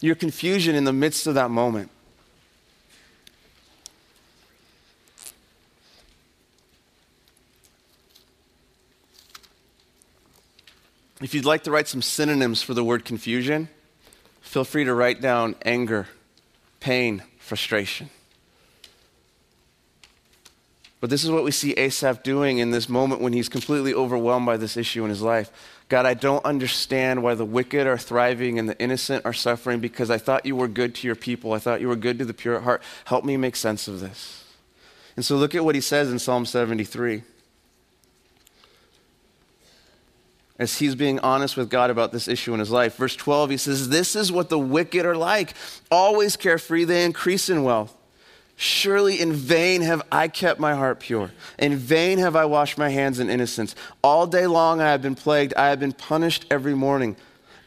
your 0.05 0.13
confusion 0.13 0.75
in 0.75 0.83
the 0.83 0.93
midst 0.93 1.25
of 1.25 1.33
that 1.33 1.49
moment. 1.49 1.89
If 11.21 11.33
you'd 11.33 11.45
like 11.45 11.63
to 11.63 11.71
write 11.71 11.87
some 11.87 12.03
synonyms 12.03 12.61
for 12.61 12.75
the 12.75 12.83
word 12.83 13.03
confusion, 13.03 13.69
feel 14.55 14.63
free 14.63 14.85
to 14.85 14.93
write 14.93 15.19
down 15.19 15.53
anger, 15.65 16.07
pain, 16.79 17.21
frustration. 17.39 18.09
But 21.01 21.09
this 21.09 21.25
is 21.25 21.29
what 21.29 21.43
we 21.43 21.51
see 21.51 21.73
Asaph 21.73 22.23
doing 22.23 22.59
in 22.59 22.71
this 22.71 22.87
moment 22.87 23.19
when 23.19 23.33
he's 23.33 23.49
completely 23.49 23.93
overwhelmed 23.93 24.45
by 24.45 24.55
this 24.55 24.77
issue 24.77 25.03
in 25.03 25.09
his 25.09 25.21
life. 25.21 25.51
God, 25.89 26.05
I 26.05 26.13
don't 26.13 26.45
understand 26.45 27.21
why 27.21 27.35
the 27.35 27.43
wicked 27.43 27.85
are 27.85 27.97
thriving 27.97 28.57
and 28.57 28.69
the 28.69 28.79
innocent 28.79 29.25
are 29.25 29.33
suffering 29.33 29.81
because 29.81 30.09
I 30.09 30.17
thought 30.17 30.45
you 30.45 30.55
were 30.55 30.69
good 30.69 30.95
to 30.95 31.07
your 31.07 31.17
people. 31.17 31.51
I 31.51 31.59
thought 31.59 31.81
you 31.81 31.89
were 31.89 31.97
good 31.97 32.17
to 32.19 32.23
the 32.23 32.33
pure 32.33 32.55
at 32.55 32.63
heart. 32.63 32.81
Help 33.03 33.25
me 33.25 33.35
make 33.35 33.57
sense 33.57 33.89
of 33.89 33.99
this. 33.99 34.45
And 35.17 35.25
so 35.25 35.35
look 35.35 35.53
at 35.53 35.65
what 35.65 35.75
he 35.75 35.81
says 35.81 36.09
in 36.09 36.17
Psalm 36.17 36.45
73. 36.45 37.23
As 40.57 40.77
he's 40.77 40.95
being 40.95 41.19
honest 41.19 41.57
with 41.57 41.69
God 41.69 41.89
about 41.89 42.13
this 42.13 42.27
issue 42.27 42.53
in 42.53 42.59
his 42.59 42.71
life. 42.71 42.95
Verse 42.95 43.15
12, 43.15 43.49
he 43.49 43.57
says, 43.57 43.89
This 43.89 44.15
is 44.15 44.31
what 44.31 44.49
the 44.49 44.59
wicked 44.59 45.05
are 45.05 45.17
like. 45.17 45.53
Always 45.91 46.37
carefree, 46.37 46.85
they 46.85 47.03
increase 47.03 47.49
in 47.49 47.63
wealth. 47.63 47.95
Surely 48.57 49.19
in 49.19 49.33
vain 49.33 49.81
have 49.81 50.01
I 50.11 50.29
kept 50.29 50.61
my 50.61 50.75
heart 50.75 51.01
pure. 51.01 51.31
In 51.59 51.75
vain 51.75 52.19
have 52.19 52.37
I 52.37 52.45
washed 52.45 52.77
my 52.77 52.87
hands 52.87 53.19
in 53.19 53.29
innocence. 53.29 53.75
All 54.01 54.25
day 54.25 54.47
long 54.47 54.79
I 54.79 54.91
have 54.91 55.01
been 55.01 55.15
plagued. 55.15 55.53
I 55.55 55.69
have 55.69 55.79
been 55.79 55.91
punished 55.91 56.45
every 56.49 56.73
morning. 56.73 57.17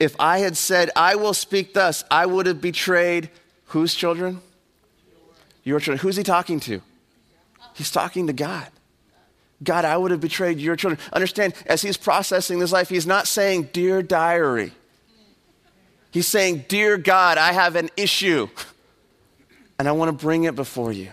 If 0.01 0.17
I 0.19 0.39
had 0.39 0.57
said, 0.57 0.91
I 0.97 1.17
will 1.17 1.35
speak 1.35 1.75
thus, 1.75 2.05
I 2.11 2.25
would 2.25 2.47
have 2.47 2.63
betrayed 2.63 3.29
whose 3.67 3.95
children? 3.95 4.41
Your 5.63 5.79
children. 5.79 5.99
Who's 5.99 6.17
he 6.17 6.23
talking 6.23 6.59
to? 6.61 6.81
He's 7.75 7.91
talking 7.91 8.27
to 8.29 8.33
God. 8.33 8.69
God, 9.63 9.85
I 9.85 9.97
would 9.97 10.11
have 10.11 10.21
betrayed 10.21 10.61
your 10.61 10.77
children. 10.77 11.01
Understand, 11.13 11.55
as 11.67 11.83
he's 11.83 11.97
processing 11.97 12.59
this 12.59 12.73
life, 12.73 12.89
he's 12.89 13.07
not 13.07 13.27
saying, 13.27 13.71
Dear 13.73 14.03
diary. 14.03 14.73
He's 16.11 16.27
saying, 16.27 16.67
Dear 16.69 16.97
God, 16.97 17.39
I 17.39 17.53
have 17.53 17.77
an 17.77 17.91
issue 17.97 18.49
and 19.79 19.89
I 19.89 19.93
want 19.93 20.09
to 20.09 20.25
bring 20.25 20.45
it 20.45 20.55
before 20.55 20.93
you. 20.93 21.11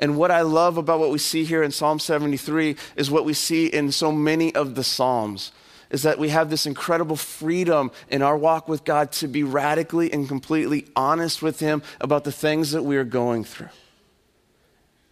And 0.00 0.16
what 0.16 0.30
I 0.30 0.40
love 0.40 0.78
about 0.78 0.98
what 0.98 1.10
we 1.10 1.18
see 1.18 1.44
here 1.44 1.62
in 1.62 1.70
Psalm 1.70 1.98
73 1.98 2.76
is 2.96 3.10
what 3.10 3.24
we 3.24 3.34
see 3.34 3.66
in 3.66 3.92
so 3.92 4.10
many 4.10 4.54
of 4.54 4.74
the 4.74 4.82
Psalms 4.82 5.52
is 5.90 6.02
that 6.04 6.18
we 6.18 6.28
have 6.28 6.50
this 6.50 6.66
incredible 6.66 7.16
freedom 7.16 7.90
in 8.08 8.22
our 8.22 8.36
walk 8.36 8.68
with 8.68 8.84
God 8.84 9.12
to 9.12 9.28
be 9.28 9.42
radically 9.42 10.12
and 10.12 10.28
completely 10.28 10.86
honest 10.94 11.42
with 11.42 11.58
Him 11.58 11.82
about 12.00 12.24
the 12.24 12.32
things 12.32 12.70
that 12.70 12.84
we 12.84 12.96
are 12.96 13.04
going 13.04 13.44
through. 13.44 13.68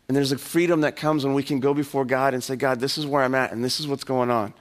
And 0.08 0.16
there's 0.16 0.32
a 0.32 0.38
freedom 0.38 0.80
that 0.80 0.96
comes 0.96 1.24
when 1.24 1.34
we 1.34 1.42
can 1.42 1.60
go 1.60 1.74
before 1.74 2.06
God 2.06 2.32
and 2.32 2.42
say, 2.42 2.56
God, 2.56 2.80
this 2.80 2.96
is 2.96 3.06
where 3.06 3.22
I'm 3.22 3.34
at 3.34 3.52
and 3.52 3.62
this 3.62 3.78
is 3.78 3.86
what's 3.86 4.04
going 4.04 4.30
on. 4.30 4.54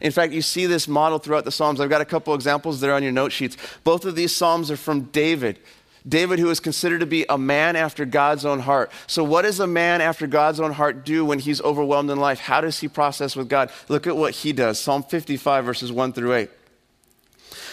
In 0.00 0.12
fact, 0.12 0.32
you 0.32 0.42
see 0.42 0.66
this 0.66 0.86
model 0.86 1.18
throughout 1.18 1.44
the 1.44 1.50
Psalms. 1.50 1.80
I've 1.80 1.88
got 1.88 2.02
a 2.02 2.06
couple 2.06 2.34
examples 2.34 2.80
there 2.80 2.92
on 2.92 3.02
your 3.02 3.12
note 3.12 3.32
sheets. 3.32 3.56
Both 3.84 4.04
of 4.04 4.16
these 4.16 4.34
Psalms 4.34 4.70
are 4.70 4.76
from 4.76 5.02
David. 5.04 5.58
David, 6.06 6.40
who 6.40 6.50
is 6.50 6.60
considered 6.60 7.00
to 7.00 7.06
be 7.06 7.24
a 7.28 7.38
man 7.38 7.76
after 7.76 8.04
God's 8.04 8.44
own 8.44 8.58
heart. 8.60 8.90
So, 9.06 9.22
what 9.22 9.42
does 9.42 9.60
a 9.60 9.66
man 9.66 10.00
after 10.00 10.26
God's 10.26 10.58
own 10.58 10.72
heart 10.72 11.04
do 11.04 11.24
when 11.24 11.38
he's 11.38 11.60
overwhelmed 11.60 12.10
in 12.10 12.18
life? 12.18 12.40
How 12.40 12.60
does 12.60 12.80
he 12.80 12.88
process 12.88 13.36
with 13.36 13.48
God? 13.48 13.70
Look 13.88 14.06
at 14.06 14.16
what 14.16 14.34
he 14.34 14.52
does 14.52 14.80
Psalm 14.80 15.04
55, 15.04 15.64
verses 15.64 15.92
1 15.92 16.12
through 16.12 16.34
8. 16.34 16.50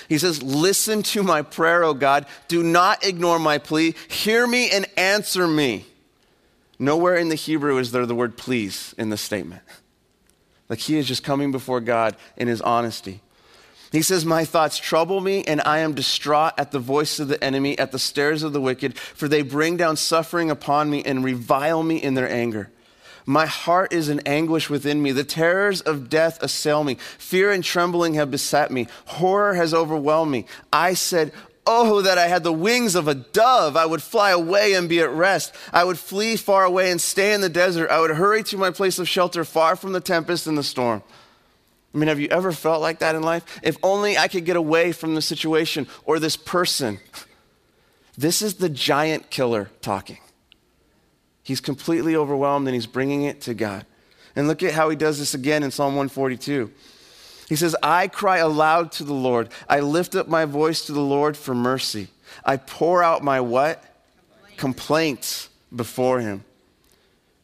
He 0.08 0.20
says, 0.20 0.44
Listen 0.44 1.02
to 1.04 1.24
my 1.24 1.42
prayer, 1.42 1.84
O 1.84 1.96
God. 1.96 2.28
Do 2.48 2.62
not 2.62 3.04
ignore 3.04 3.40
my 3.40 3.58
plea. 3.58 3.96
Hear 4.08 4.46
me 4.46 4.70
and 4.70 4.86
answer 4.96 5.48
me. 5.48 5.86
Nowhere 6.80 7.16
in 7.16 7.28
the 7.28 7.36
Hebrew 7.36 7.78
is 7.78 7.92
there 7.92 8.06
the 8.06 8.16
word 8.16 8.38
please 8.38 8.96
in 8.98 9.10
this 9.10 9.22
statement. 9.22 9.62
Like 10.70 10.80
he 10.80 10.98
is 10.98 11.08
just 11.08 11.24
coming 11.24 11.52
before 11.52 11.82
God 11.82 12.16
in 12.38 12.48
his 12.48 12.62
honesty. 12.62 13.22
He 13.92 14.02
says, 14.02 14.24
My 14.24 14.46
thoughts 14.46 14.78
trouble 14.78 15.20
me, 15.20 15.44
and 15.44 15.62
I 15.66 15.80
am 15.80 15.96
distraught 15.96 16.54
at 16.58 16.72
the 16.72 16.80
voice 16.80 17.20
of 17.20 17.28
the 17.28 17.44
enemy, 17.44 17.78
at 17.78 17.92
the 17.92 18.00
stares 18.00 18.44
of 18.44 18.54
the 18.54 18.62
wicked, 18.62 18.98
for 18.98 19.28
they 19.28 19.42
bring 19.42 19.78
down 19.78 19.98
suffering 19.98 20.52
upon 20.52 20.90
me 20.90 21.04
and 21.04 21.24
revile 21.24 21.84
me 21.84 21.98
in 21.98 22.14
their 22.14 22.30
anger. 22.30 22.70
My 23.26 23.46
heart 23.46 23.94
is 23.94 24.10
in 24.10 24.22
anguish 24.22 24.70
within 24.70 25.02
me. 25.04 25.12
The 25.12 25.24
terrors 25.24 25.82
of 25.82 26.10
death 26.10 26.42
assail 26.42 26.84
me. 26.84 26.96
Fear 27.18 27.52
and 27.52 27.64
trembling 27.64 28.16
have 28.16 28.32
beset 28.32 28.72
me. 28.72 28.88
Horror 29.06 29.54
has 29.54 29.74
overwhelmed 29.74 30.32
me. 30.32 30.46
I 30.74 30.94
said, 30.94 31.32
Oh, 31.72 32.02
that 32.02 32.18
I 32.18 32.26
had 32.26 32.44
the 32.44 32.52
wings 32.52 32.96
of 32.96 33.08
a 33.08 33.14
dove. 33.14 33.78
I 33.78 33.86
would 33.86 34.02
fly 34.02 34.32
away 34.32 34.74
and 34.74 34.90
be 34.90 35.02
at 35.02 35.12
rest. 35.12 35.54
I 35.72 35.84
would 35.84 36.00
flee 36.00 36.36
far 36.36 36.64
away 36.64 36.90
and 36.90 37.00
stay 37.00 37.32
in 37.32 37.42
the 37.42 37.48
desert. 37.48 37.92
I 37.92 38.02
would 38.02 38.10
hurry 38.10 38.42
to 38.46 38.58
my 38.58 38.72
place 38.72 38.98
of 38.98 39.08
shelter, 39.08 39.46
far 39.46 39.76
from 39.76 39.94
the 39.94 40.00
tempest 40.00 40.48
and 40.48 40.58
the 40.58 40.64
storm. 40.64 41.04
I 41.94 41.98
mean, 42.00 42.08
have 42.08 42.20
you 42.20 42.28
ever 42.30 42.52
felt 42.52 42.82
like 42.82 42.98
that 43.00 43.14
in 43.14 43.22
life? 43.22 43.60
If 43.62 43.78
only 43.84 44.18
I 44.18 44.28
could 44.28 44.46
get 44.46 44.56
away 44.56 44.92
from 44.94 45.14
the 45.14 45.22
situation 45.22 45.86
or 46.06 46.18
this 46.18 46.36
person. 46.36 47.00
This 48.18 48.42
is 48.42 48.56
the 48.56 48.70
giant 48.70 49.30
killer 49.30 49.70
talking. 49.82 50.18
He's 51.44 51.62
completely 51.62 52.16
overwhelmed 52.16 52.68
and 52.68 52.74
he's 52.74 52.88
bringing 52.88 53.26
it 53.26 53.42
to 53.42 53.54
God. 53.54 53.86
And 54.36 54.48
look 54.48 54.64
at 54.64 54.74
how 54.74 54.90
he 54.90 54.96
does 54.96 55.20
this 55.20 55.36
again 55.36 55.62
in 55.62 55.70
Psalm 55.70 55.94
142. 55.94 56.72
He 57.50 57.56
says, 57.56 57.76
I 57.82 58.08
cry 58.08 58.38
aloud 58.38 58.92
to 58.94 59.04
the 59.04 59.14
Lord. 59.14 59.50
I 59.68 59.80
lift 59.80 60.16
up 60.16 60.28
my 60.28 60.46
voice 60.46 60.86
to 60.86 60.94
the 60.94 61.02
Lord 61.02 61.36
for 61.36 61.56
mercy. 61.56 62.10
I 62.46 62.58
pour 62.58 63.04
out 63.04 63.24
my 63.24 63.42
what? 63.42 63.84
Complaints 64.56 65.50
before 65.76 66.20
him. 66.20 66.46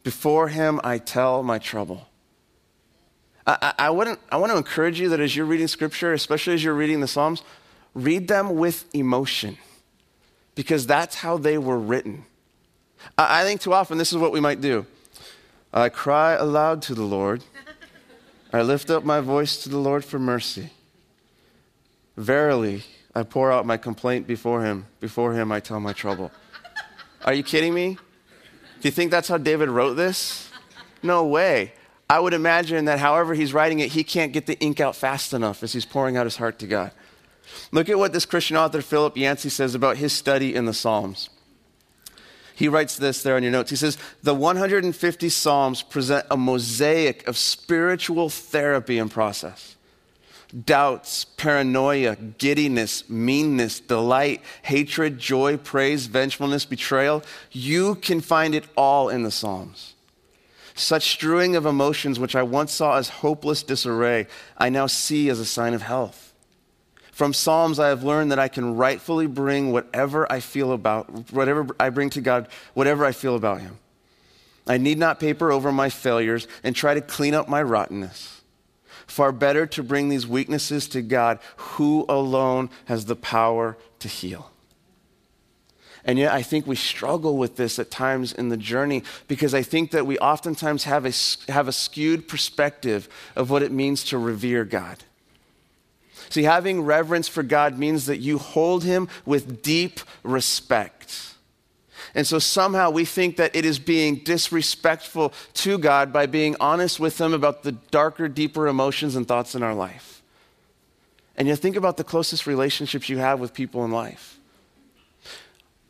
Before 0.04 0.46
him, 0.46 0.80
I 0.84 0.98
tell 0.98 1.42
my 1.42 1.58
trouble. 1.58 2.06
I, 3.48 3.74
I, 3.78 3.90
wouldn't, 3.90 4.20
I 4.30 4.36
want 4.36 4.52
to 4.52 4.58
encourage 4.58 5.00
you 5.00 5.08
that 5.08 5.18
as 5.18 5.34
you're 5.34 5.44
reading 5.44 5.66
scripture, 5.66 6.12
especially 6.12 6.54
as 6.54 6.62
you're 6.62 6.74
reading 6.74 7.00
the 7.00 7.08
Psalms, 7.08 7.42
read 7.92 8.28
them 8.28 8.54
with 8.56 8.84
emotion 8.94 9.58
because 10.54 10.86
that's 10.86 11.16
how 11.16 11.36
they 11.36 11.58
were 11.58 11.78
written. 11.78 12.24
I, 13.18 13.42
I 13.42 13.44
think 13.44 13.60
too 13.60 13.72
often 13.72 13.98
this 13.98 14.12
is 14.12 14.18
what 14.18 14.30
we 14.30 14.40
might 14.40 14.60
do 14.60 14.86
I 15.72 15.88
cry 15.88 16.34
aloud 16.34 16.82
to 16.82 16.94
the 16.94 17.02
Lord, 17.02 17.42
I 18.56 18.62
lift 18.62 18.88
up 18.88 19.04
my 19.04 19.20
voice 19.20 19.58
to 19.64 19.68
the 19.68 19.76
Lord 19.76 20.02
for 20.02 20.18
mercy. 20.18 20.70
Verily, 22.16 22.84
I 23.14 23.22
pour 23.22 23.52
out 23.52 23.66
my 23.66 23.76
complaint 23.76 24.26
before 24.26 24.64
him. 24.64 24.86
Before 24.98 25.34
him, 25.34 25.52
I 25.52 25.60
tell 25.60 25.78
my 25.78 25.92
trouble. 25.92 26.32
Are 27.26 27.34
you 27.34 27.42
kidding 27.42 27.74
me? 27.74 27.98
Do 28.80 28.88
you 28.88 28.90
think 28.90 29.10
that's 29.10 29.28
how 29.28 29.36
David 29.36 29.68
wrote 29.68 29.94
this? 29.94 30.48
No 31.02 31.26
way. 31.26 31.74
I 32.08 32.18
would 32.18 32.32
imagine 32.32 32.86
that 32.86 32.98
however 32.98 33.34
he's 33.34 33.52
writing 33.52 33.80
it, 33.80 33.92
he 33.92 34.02
can't 34.02 34.32
get 34.32 34.46
the 34.46 34.58
ink 34.58 34.80
out 34.80 34.96
fast 34.96 35.34
enough 35.34 35.62
as 35.62 35.74
he's 35.74 35.84
pouring 35.84 36.16
out 36.16 36.24
his 36.24 36.36
heart 36.36 36.58
to 36.60 36.66
God. 36.66 36.92
Look 37.72 37.90
at 37.90 37.98
what 37.98 38.14
this 38.14 38.24
Christian 38.24 38.56
author, 38.56 38.80
Philip 38.80 39.18
Yancey, 39.18 39.50
says 39.50 39.74
about 39.74 39.98
his 39.98 40.14
study 40.14 40.54
in 40.54 40.64
the 40.64 40.72
Psalms. 40.72 41.28
He 42.56 42.68
writes 42.68 42.96
this 42.96 43.22
there 43.22 43.36
on 43.36 43.42
your 43.42 43.52
notes. 43.52 43.68
He 43.68 43.76
says, 43.76 43.98
The 44.22 44.34
150 44.34 45.28
Psalms 45.28 45.82
present 45.82 46.24
a 46.30 46.38
mosaic 46.38 47.28
of 47.28 47.36
spiritual 47.36 48.30
therapy 48.30 48.98
and 48.98 49.10
process. 49.10 49.76
Doubts, 50.64 51.26
paranoia, 51.36 52.16
giddiness, 52.16 53.10
meanness, 53.10 53.78
delight, 53.78 54.40
hatred, 54.62 55.18
joy, 55.18 55.58
praise, 55.58 56.06
vengefulness, 56.06 56.64
betrayal. 56.64 57.22
You 57.52 57.96
can 57.96 58.22
find 58.22 58.54
it 58.54 58.64
all 58.74 59.10
in 59.10 59.22
the 59.22 59.30
Psalms. 59.30 59.92
Such 60.74 61.10
strewing 61.10 61.56
of 61.56 61.66
emotions, 61.66 62.18
which 62.18 62.34
I 62.34 62.42
once 62.42 62.72
saw 62.72 62.96
as 62.96 63.10
hopeless 63.10 63.62
disarray, 63.62 64.28
I 64.56 64.70
now 64.70 64.86
see 64.86 65.28
as 65.28 65.40
a 65.40 65.44
sign 65.44 65.74
of 65.74 65.82
health. 65.82 66.25
From 67.16 67.32
Psalms, 67.32 67.78
I 67.78 67.88
have 67.88 68.04
learned 68.04 68.30
that 68.30 68.38
I 68.38 68.48
can 68.48 68.76
rightfully 68.76 69.26
bring 69.26 69.72
whatever 69.72 70.30
I 70.30 70.40
feel 70.40 70.70
about, 70.70 71.32
whatever 71.32 71.66
I 71.80 71.88
bring 71.88 72.10
to 72.10 72.20
God, 72.20 72.46
whatever 72.74 73.06
I 73.06 73.12
feel 73.12 73.36
about 73.36 73.62
Him. 73.62 73.78
I 74.66 74.76
need 74.76 74.98
not 74.98 75.18
paper 75.18 75.50
over 75.50 75.72
my 75.72 75.88
failures 75.88 76.46
and 76.62 76.76
try 76.76 76.92
to 76.92 77.00
clean 77.00 77.32
up 77.32 77.48
my 77.48 77.62
rottenness. 77.62 78.42
Far 79.06 79.32
better 79.32 79.64
to 79.64 79.82
bring 79.82 80.10
these 80.10 80.26
weaknesses 80.26 80.88
to 80.88 81.00
God, 81.00 81.38
who 81.56 82.04
alone 82.06 82.68
has 82.84 83.06
the 83.06 83.16
power 83.16 83.78
to 84.00 84.08
heal. 84.08 84.50
And 86.04 86.18
yet, 86.18 86.34
I 86.34 86.42
think 86.42 86.66
we 86.66 86.76
struggle 86.76 87.38
with 87.38 87.56
this 87.56 87.78
at 87.78 87.90
times 87.90 88.34
in 88.34 88.50
the 88.50 88.58
journey 88.58 89.04
because 89.26 89.54
I 89.54 89.62
think 89.62 89.92
that 89.92 90.06
we 90.06 90.18
oftentimes 90.18 90.84
have 90.84 91.06
a, 91.06 91.12
have 91.50 91.66
a 91.66 91.72
skewed 91.72 92.28
perspective 92.28 93.08
of 93.34 93.48
what 93.48 93.62
it 93.62 93.72
means 93.72 94.04
to 94.04 94.18
revere 94.18 94.66
God. 94.66 94.98
See, 96.28 96.42
having 96.42 96.82
reverence 96.82 97.28
for 97.28 97.42
God 97.42 97.78
means 97.78 98.06
that 98.06 98.18
you 98.18 98.38
hold 98.38 98.84
him 98.84 99.08
with 99.24 99.62
deep 99.62 100.00
respect. 100.22 101.34
And 102.14 102.26
so 102.26 102.38
somehow 102.38 102.90
we 102.90 103.04
think 103.04 103.36
that 103.36 103.54
it 103.54 103.64
is 103.64 103.78
being 103.78 104.16
disrespectful 104.16 105.34
to 105.54 105.78
God 105.78 106.12
by 106.12 106.26
being 106.26 106.56
honest 106.60 106.98
with 106.98 107.20
him 107.20 107.34
about 107.34 107.62
the 107.62 107.72
darker, 107.72 108.28
deeper 108.28 108.68
emotions 108.68 109.16
and 109.16 109.28
thoughts 109.28 109.54
in 109.54 109.62
our 109.62 109.74
life. 109.74 110.22
And 111.36 111.46
you 111.46 111.54
think 111.56 111.76
about 111.76 111.98
the 111.98 112.04
closest 112.04 112.46
relationships 112.46 113.08
you 113.08 113.18
have 113.18 113.38
with 113.38 113.52
people 113.52 113.84
in 113.84 113.90
life. 113.90 114.38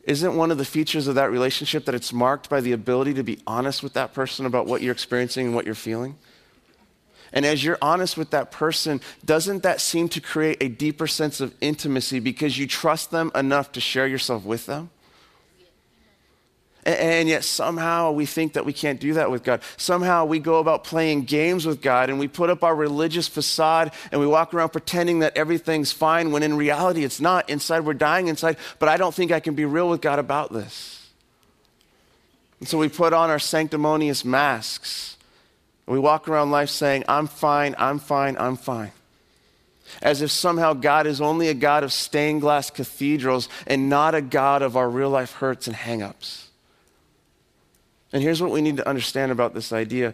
Isn't 0.03 0.35
one 0.35 0.51
of 0.51 0.57
the 0.57 0.65
features 0.65 1.07
of 1.07 1.15
that 1.15 1.31
relationship 1.31 1.85
that 1.85 1.95
it's 1.95 2.13
marked 2.13 2.49
by 2.49 2.61
the 2.61 2.73
ability 2.73 3.13
to 3.15 3.23
be 3.23 3.39
honest 3.47 3.83
with 3.83 3.93
that 3.93 4.13
person 4.13 4.45
about 4.45 4.65
what 4.65 4.81
you're 4.81 4.93
experiencing 4.93 5.47
and 5.47 5.55
what 5.55 5.65
you're 5.65 5.75
feeling? 5.75 6.15
And 7.33 7.45
as 7.45 7.63
you're 7.63 7.77
honest 7.81 8.17
with 8.17 8.29
that 8.31 8.51
person, 8.51 9.01
doesn't 9.25 9.63
that 9.63 9.81
seem 9.81 10.09
to 10.09 10.21
create 10.21 10.57
a 10.61 10.69
deeper 10.69 11.07
sense 11.07 11.41
of 11.41 11.53
intimacy 11.61 12.19
because 12.19 12.57
you 12.57 12.67
trust 12.67 13.11
them 13.11 13.31
enough 13.35 13.71
to 13.73 13.81
share 13.81 14.07
yourself 14.07 14.45
with 14.45 14.65
them? 14.65 14.89
And 16.87 17.27
yet 17.27 17.43
somehow 17.43 18.11
we 18.11 18.25
think 18.25 18.53
that 18.53 18.65
we 18.65 18.71
can't 18.71 18.97
do 18.97 19.15
that 19.15 19.29
with 19.29 19.43
God. 19.43 19.61
Somehow 19.75 20.23
we 20.23 20.39
go 20.39 20.59
about 20.59 20.85
playing 20.85 21.23
games 21.23 21.65
with 21.65 21.81
God 21.81 22.09
and 22.09 22.17
we 22.17 22.29
put 22.29 22.49
up 22.49 22.63
our 22.63 22.73
religious 22.73 23.27
facade 23.27 23.91
and 24.09 24.21
we 24.21 24.25
walk 24.25 24.53
around 24.53 24.69
pretending 24.69 25.19
that 25.19 25.35
everything's 25.35 25.91
fine 25.91 26.31
when 26.31 26.43
in 26.43 26.55
reality 26.55 27.03
it's 27.03 27.19
not. 27.19 27.49
Inside 27.49 27.81
we're 27.81 27.93
dying 27.93 28.29
inside, 28.29 28.55
but 28.79 28.87
I 28.87 28.95
don't 28.95 29.13
think 29.13 29.33
I 29.33 29.41
can 29.41 29.53
be 29.53 29.65
real 29.65 29.89
with 29.89 29.99
God 29.99 30.17
about 30.17 30.53
this. 30.53 31.09
And 32.61 32.69
so 32.69 32.77
we 32.77 32.87
put 32.87 33.11
on 33.11 33.29
our 33.29 33.39
sanctimonious 33.39 34.23
masks. 34.23 35.16
And 35.87 35.93
we 35.93 35.99
walk 35.99 36.27
around 36.27 36.51
life 36.51 36.69
saying, 36.69 37.05
I'm 37.07 37.27
fine, 37.27 37.73
I'm 37.77 37.97
fine, 37.97 38.37
I'm 38.37 38.57
fine. 38.57 38.91
As 40.01 40.21
if 40.21 40.29
somehow 40.29 40.73
God 40.73 41.07
is 41.07 41.21
only 41.21 41.47
a 41.47 41.53
God 41.53 41.83
of 41.83 41.93
stained 41.93 42.41
glass 42.41 42.69
cathedrals 42.69 43.47
and 43.65 43.89
not 43.89 44.13
a 44.13 44.21
God 44.21 44.61
of 44.61 44.75
our 44.75 44.89
real 44.89 45.09
life 45.09 45.31
hurts 45.31 45.65
and 45.65 45.75
hangups. 45.75 46.47
And 48.11 48.21
here's 48.21 48.41
what 48.41 48.51
we 48.51 48.61
need 48.61 48.77
to 48.77 48.87
understand 48.87 49.31
about 49.31 49.53
this 49.53 49.71
idea. 49.71 50.13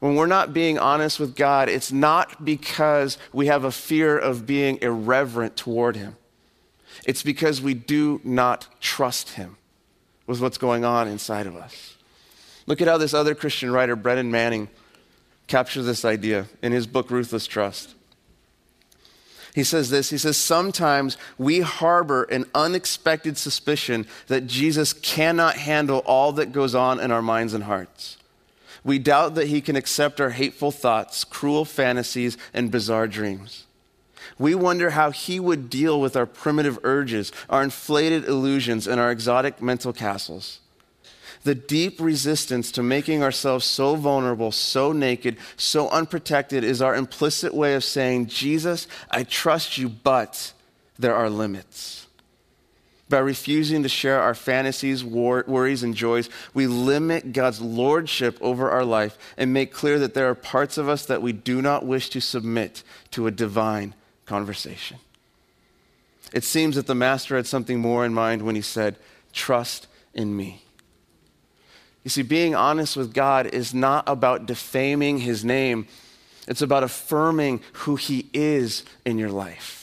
When 0.00 0.16
we're 0.16 0.26
not 0.26 0.52
being 0.52 0.78
honest 0.78 1.20
with 1.20 1.36
God, 1.36 1.68
it's 1.68 1.92
not 1.92 2.44
because 2.44 3.18
we 3.32 3.46
have 3.46 3.64
a 3.64 3.72
fear 3.72 4.18
of 4.18 4.46
being 4.46 4.78
irreverent 4.80 5.56
toward 5.56 5.96
Him. 5.96 6.16
It's 7.06 7.22
because 7.22 7.60
we 7.60 7.74
do 7.74 8.20
not 8.24 8.68
trust 8.80 9.30
Him 9.30 9.56
with 10.26 10.40
what's 10.40 10.58
going 10.58 10.84
on 10.84 11.08
inside 11.08 11.46
of 11.46 11.56
us. 11.56 11.93
Look 12.66 12.80
at 12.80 12.88
how 12.88 12.98
this 12.98 13.14
other 13.14 13.34
Christian 13.34 13.70
writer, 13.70 13.96
Brennan 13.96 14.30
Manning, 14.30 14.68
captures 15.46 15.86
this 15.86 16.04
idea 16.04 16.46
in 16.62 16.72
his 16.72 16.86
book, 16.86 17.10
Ruthless 17.10 17.46
Trust. 17.46 17.94
He 19.54 19.64
says 19.64 19.90
this 19.90 20.10
He 20.10 20.18
says, 20.18 20.36
Sometimes 20.36 21.16
we 21.38 21.60
harbor 21.60 22.24
an 22.24 22.46
unexpected 22.54 23.36
suspicion 23.38 24.06
that 24.26 24.46
Jesus 24.46 24.92
cannot 24.92 25.56
handle 25.56 25.98
all 26.00 26.32
that 26.32 26.52
goes 26.52 26.74
on 26.74 26.98
in 26.98 27.10
our 27.10 27.22
minds 27.22 27.54
and 27.54 27.64
hearts. 27.64 28.16
We 28.82 28.98
doubt 28.98 29.34
that 29.36 29.48
he 29.48 29.60
can 29.60 29.76
accept 29.76 30.20
our 30.20 30.30
hateful 30.30 30.70
thoughts, 30.70 31.24
cruel 31.24 31.64
fantasies, 31.64 32.36
and 32.52 32.70
bizarre 32.70 33.06
dreams. 33.06 33.64
We 34.38 34.54
wonder 34.54 34.90
how 34.90 35.10
he 35.10 35.38
would 35.38 35.70
deal 35.70 36.00
with 36.00 36.16
our 36.16 36.26
primitive 36.26 36.78
urges, 36.82 37.30
our 37.48 37.62
inflated 37.62 38.24
illusions, 38.24 38.86
and 38.86 39.00
our 39.00 39.10
exotic 39.10 39.62
mental 39.62 39.92
castles 39.92 40.60
the 41.44 41.54
deep 41.54 42.00
resistance 42.00 42.72
to 42.72 42.82
making 42.82 43.22
ourselves 43.22 43.64
so 43.64 43.94
vulnerable, 43.96 44.50
so 44.50 44.92
naked, 44.92 45.36
so 45.56 45.88
unprotected 45.90 46.64
is 46.64 46.82
our 46.82 46.96
implicit 46.96 47.54
way 47.54 47.74
of 47.74 47.84
saying, 47.84 48.26
Jesus, 48.26 48.88
I 49.10 49.24
trust 49.24 49.78
you, 49.78 49.88
but 49.88 50.52
there 50.98 51.14
are 51.14 51.30
limits. 51.30 52.06
By 53.10 53.18
refusing 53.18 53.82
to 53.82 53.90
share 53.90 54.20
our 54.20 54.34
fantasies, 54.34 55.04
wor- 55.04 55.44
worries, 55.46 55.82
and 55.82 55.94
joys, 55.94 56.30
we 56.54 56.66
limit 56.66 57.34
God's 57.34 57.60
lordship 57.60 58.38
over 58.40 58.70
our 58.70 58.84
life 58.84 59.18
and 59.36 59.52
make 59.52 59.72
clear 59.72 59.98
that 59.98 60.14
there 60.14 60.30
are 60.30 60.34
parts 60.34 60.78
of 60.78 60.88
us 60.88 61.04
that 61.06 61.20
we 61.20 61.32
do 61.32 61.60
not 61.60 61.84
wish 61.84 62.08
to 62.10 62.20
submit 62.20 62.82
to 63.10 63.26
a 63.26 63.30
divine 63.30 63.94
conversation. 64.24 64.96
It 66.32 66.44
seems 66.44 66.76
that 66.76 66.86
the 66.86 66.94
Master 66.94 67.36
had 67.36 67.46
something 67.46 67.78
more 67.78 68.06
in 68.06 68.14
mind 68.14 68.40
when 68.42 68.56
he 68.56 68.62
said, 68.62 68.96
Trust 69.32 69.86
in 70.14 70.34
me. 70.34 70.63
You 72.04 72.10
see, 72.10 72.22
being 72.22 72.54
honest 72.54 72.96
with 72.96 73.14
God 73.14 73.46
is 73.46 73.72
not 73.74 74.04
about 74.06 74.46
defaming 74.46 75.18
his 75.18 75.44
name, 75.44 75.88
it's 76.46 76.62
about 76.62 76.84
affirming 76.84 77.62
who 77.72 77.96
he 77.96 78.28
is 78.34 78.84
in 79.06 79.18
your 79.18 79.30
life. 79.30 79.80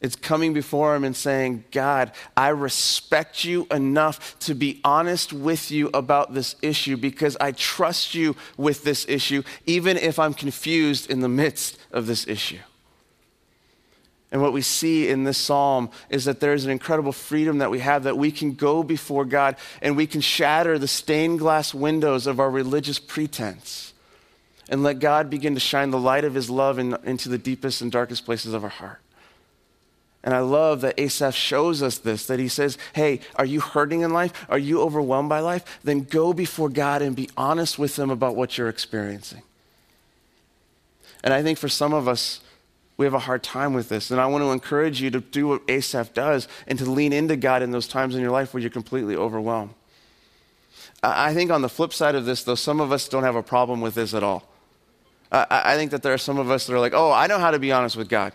It's 0.00 0.14
coming 0.14 0.52
before 0.52 0.94
him 0.94 1.02
and 1.02 1.16
saying, 1.16 1.64
God, 1.72 2.12
I 2.36 2.48
respect 2.48 3.44
you 3.44 3.66
enough 3.70 4.38
to 4.40 4.54
be 4.54 4.80
honest 4.84 5.32
with 5.32 5.72
you 5.72 5.90
about 5.92 6.34
this 6.34 6.54
issue 6.62 6.96
because 6.96 7.36
I 7.40 7.50
trust 7.52 8.14
you 8.14 8.36
with 8.56 8.84
this 8.84 9.06
issue, 9.08 9.42
even 9.66 9.96
if 9.96 10.20
I'm 10.20 10.34
confused 10.34 11.10
in 11.10 11.20
the 11.20 11.28
midst 11.28 11.78
of 11.90 12.06
this 12.06 12.28
issue. 12.28 12.58
And 14.30 14.42
what 14.42 14.52
we 14.52 14.60
see 14.60 15.08
in 15.08 15.24
this 15.24 15.38
psalm 15.38 15.90
is 16.10 16.26
that 16.26 16.40
there's 16.40 16.64
an 16.64 16.70
incredible 16.70 17.12
freedom 17.12 17.58
that 17.58 17.70
we 17.70 17.78
have 17.78 18.02
that 18.02 18.18
we 18.18 18.30
can 18.30 18.52
go 18.52 18.82
before 18.82 19.24
God 19.24 19.56
and 19.80 19.96
we 19.96 20.06
can 20.06 20.20
shatter 20.20 20.78
the 20.78 20.88
stained 20.88 21.38
glass 21.38 21.72
windows 21.72 22.26
of 22.26 22.38
our 22.38 22.50
religious 22.50 22.98
pretense 22.98 23.94
and 24.68 24.82
let 24.82 24.98
God 24.98 25.30
begin 25.30 25.54
to 25.54 25.60
shine 25.60 25.90
the 25.90 25.98
light 25.98 26.24
of 26.24 26.34
his 26.34 26.50
love 26.50 26.78
in, 26.78 26.94
into 27.04 27.30
the 27.30 27.38
deepest 27.38 27.80
and 27.80 27.90
darkest 27.90 28.26
places 28.26 28.52
of 28.52 28.64
our 28.64 28.70
heart. 28.70 29.00
And 30.22 30.34
I 30.34 30.40
love 30.40 30.82
that 30.82 30.98
Asaph 30.98 31.34
shows 31.34 31.82
us 31.82 31.96
this 31.96 32.26
that 32.26 32.38
he 32.38 32.48
says, 32.48 32.76
Hey, 32.92 33.20
are 33.36 33.46
you 33.46 33.60
hurting 33.60 34.02
in 34.02 34.12
life? 34.12 34.46
Are 34.50 34.58
you 34.58 34.82
overwhelmed 34.82 35.28
by 35.28 35.40
life? 35.40 35.78
Then 35.84 36.00
go 36.00 36.34
before 36.34 36.68
God 36.68 37.00
and 37.00 37.16
be 37.16 37.30
honest 37.36 37.78
with 37.78 37.98
him 37.98 38.10
about 38.10 38.36
what 38.36 38.58
you're 38.58 38.68
experiencing. 38.68 39.42
And 41.24 41.32
I 41.32 41.42
think 41.42 41.58
for 41.58 41.68
some 41.68 41.94
of 41.94 42.08
us, 42.08 42.40
we 42.98 43.06
have 43.06 43.14
a 43.14 43.20
hard 43.20 43.42
time 43.42 43.72
with 43.72 43.88
this. 43.88 44.10
And 44.10 44.20
I 44.20 44.26
want 44.26 44.42
to 44.42 44.50
encourage 44.50 45.00
you 45.00 45.10
to 45.12 45.20
do 45.20 45.48
what 45.48 45.62
Asaph 45.68 46.12
does 46.12 46.48
and 46.66 46.78
to 46.80 46.84
lean 46.84 47.12
into 47.12 47.36
God 47.36 47.62
in 47.62 47.70
those 47.70 47.88
times 47.88 48.14
in 48.14 48.20
your 48.20 48.32
life 48.32 48.52
where 48.52 48.60
you're 48.60 48.70
completely 48.70 49.16
overwhelmed. 49.16 49.72
I 51.00 51.32
think 51.32 51.52
on 51.52 51.62
the 51.62 51.68
flip 51.68 51.94
side 51.94 52.16
of 52.16 52.24
this, 52.24 52.42
though, 52.42 52.56
some 52.56 52.80
of 52.80 52.90
us 52.90 53.08
don't 53.08 53.22
have 53.22 53.36
a 53.36 53.42
problem 53.42 53.80
with 53.80 53.94
this 53.94 54.14
at 54.14 54.24
all. 54.24 54.52
I 55.30 55.76
think 55.76 55.92
that 55.92 56.02
there 56.02 56.12
are 56.12 56.18
some 56.18 56.38
of 56.38 56.50
us 56.50 56.66
that 56.66 56.74
are 56.74 56.80
like, 56.80 56.94
oh, 56.94 57.12
I 57.12 57.28
know 57.28 57.38
how 57.38 57.52
to 57.52 57.58
be 57.60 57.70
honest 57.70 57.96
with 57.96 58.08
God. 58.08 58.32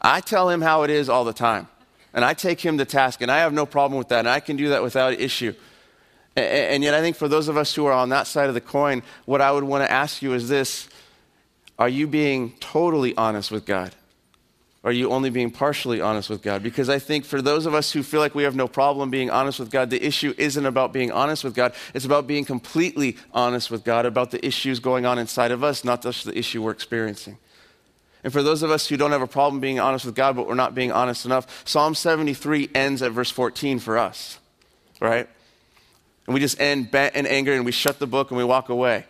I 0.00 0.20
tell 0.20 0.48
him 0.48 0.62
how 0.62 0.84
it 0.84 0.90
is 0.90 1.08
all 1.10 1.24
the 1.24 1.32
time. 1.32 1.68
And 2.14 2.24
I 2.24 2.32
take 2.32 2.60
him 2.60 2.78
to 2.78 2.84
task, 2.84 3.20
and 3.20 3.30
I 3.30 3.38
have 3.38 3.52
no 3.52 3.66
problem 3.66 3.98
with 3.98 4.08
that, 4.08 4.20
and 4.20 4.28
I 4.28 4.40
can 4.40 4.56
do 4.56 4.70
that 4.70 4.82
without 4.82 5.12
issue. 5.14 5.52
And 6.36 6.82
yet, 6.82 6.94
I 6.94 7.00
think 7.00 7.16
for 7.16 7.28
those 7.28 7.48
of 7.48 7.56
us 7.56 7.74
who 7.74 7.84
are 7.86 7.92
on 7.92 8.08
that 8.10 8.26
side 8.28 8.48
of 8.48 8.54
the 8.54 8.60
coin, 8.60 9.02
what 9.26 9.40
I 9.40 9.52
would 9.52 9.64
want 9.64 9.84
to 9.84 9.90
ask 9.90 10.22
you 10.22 10.32
is 10.32 10.48
this 10.48 10.88
are 11.78 11.88
you 11.88 12.06
being 12.06 12.52
totally 12.60 13.16
honest 13.16 13.50
with 13.50 13.66
God? 13.66 13.94
Are 14.84 14.92
you 14.92 15.10
only 15.10 15.30
being 15.30 15.50
partially 15.50 16.02
honest 16.02 16.28
with 16.28 16.42
God? 16.42 16.62
Because 16.62 16.90
I 16.90 16.98
think 16.98 17.24
for 17.24 17.40
those 17.40 17.64
of 17.64 17.72
us 17.72 17.90
who 17.90 18.02
feel 18.02 18.20
like 18.20 18.34
we 18.34 18.42
have 18.42 18.54
no 18.54 18.68
problem 18.68 19.08
being 19.08 19.30
honest 19.30 19.58
with 19.58 19.70
God, 19.70 19.88
the 19.88 20.04
issue 20.04 20.34
isn't 20.36 20.66
about 20.66 20.92
being 20.92 21.10
honest 21.10 21.42
with 21.42 21.54
God. 21.54 21.74
It's 21.94 22.04
about 22.04 22.26
being 22.26 22.44
completely 22.44 23.16
honest 23.32 23.70
with 23.70 23.82
God 23.82 24.04
about 24.04 24.30
the 24.30 24.44
issues 24.44 24.80
going 24.80 25.06
on 25.06 25.18
inside 25.18 25.52
of 25.52 25.64
us, 25.64 25.84
not 25.84 26.02
just 26.02 26.26
the 26.26 26.38
issue 26.38 26.62
we're 26.62 26.70
experiencing. 26.70 27.38
And 28.22 28.32
for 28.32 28.42
those 28.42 28.62
of 28.62 28.70
us 28.70 28.86
who 28.86 28.98
don't 28.98 29.12
have 29.12 29.22
a 29.22 29.26
problem 29.26 29.58
being 29.58 29.80
honest 29.80 30.04
with 30.04 30.14
God, 30.14 30.36
but 30.36 30.46
we're 30.46 30.54
not 30.54 30.74
being 30.74 30.92
honest 30.92 31.24
enough, 31.24 31.66
Psalm 31.66 31.94
73 31.94 32.68
ends 32.74 33.00
at 33.00 33.12
verse 33.12 33.30
14 33.30 33.78
for 33.78 33.96
us, 33.96 34.38
right? 35.00 35.28
And 36.26 36.34
we 36.34 36.40
just 36.40 36.60
end 36.60 36.90
bent 36.90 37.14
in 37.14 37.26
anger 37.26 37.54
and 37.54 37.64
we 37.64 37.72
shut 37.72 37.98
the 37.98 38.06
book 38.06 38.30
and 38.30 38.36
we 38.36 38.44
walk 38.44 38.68
away 38.68 39.06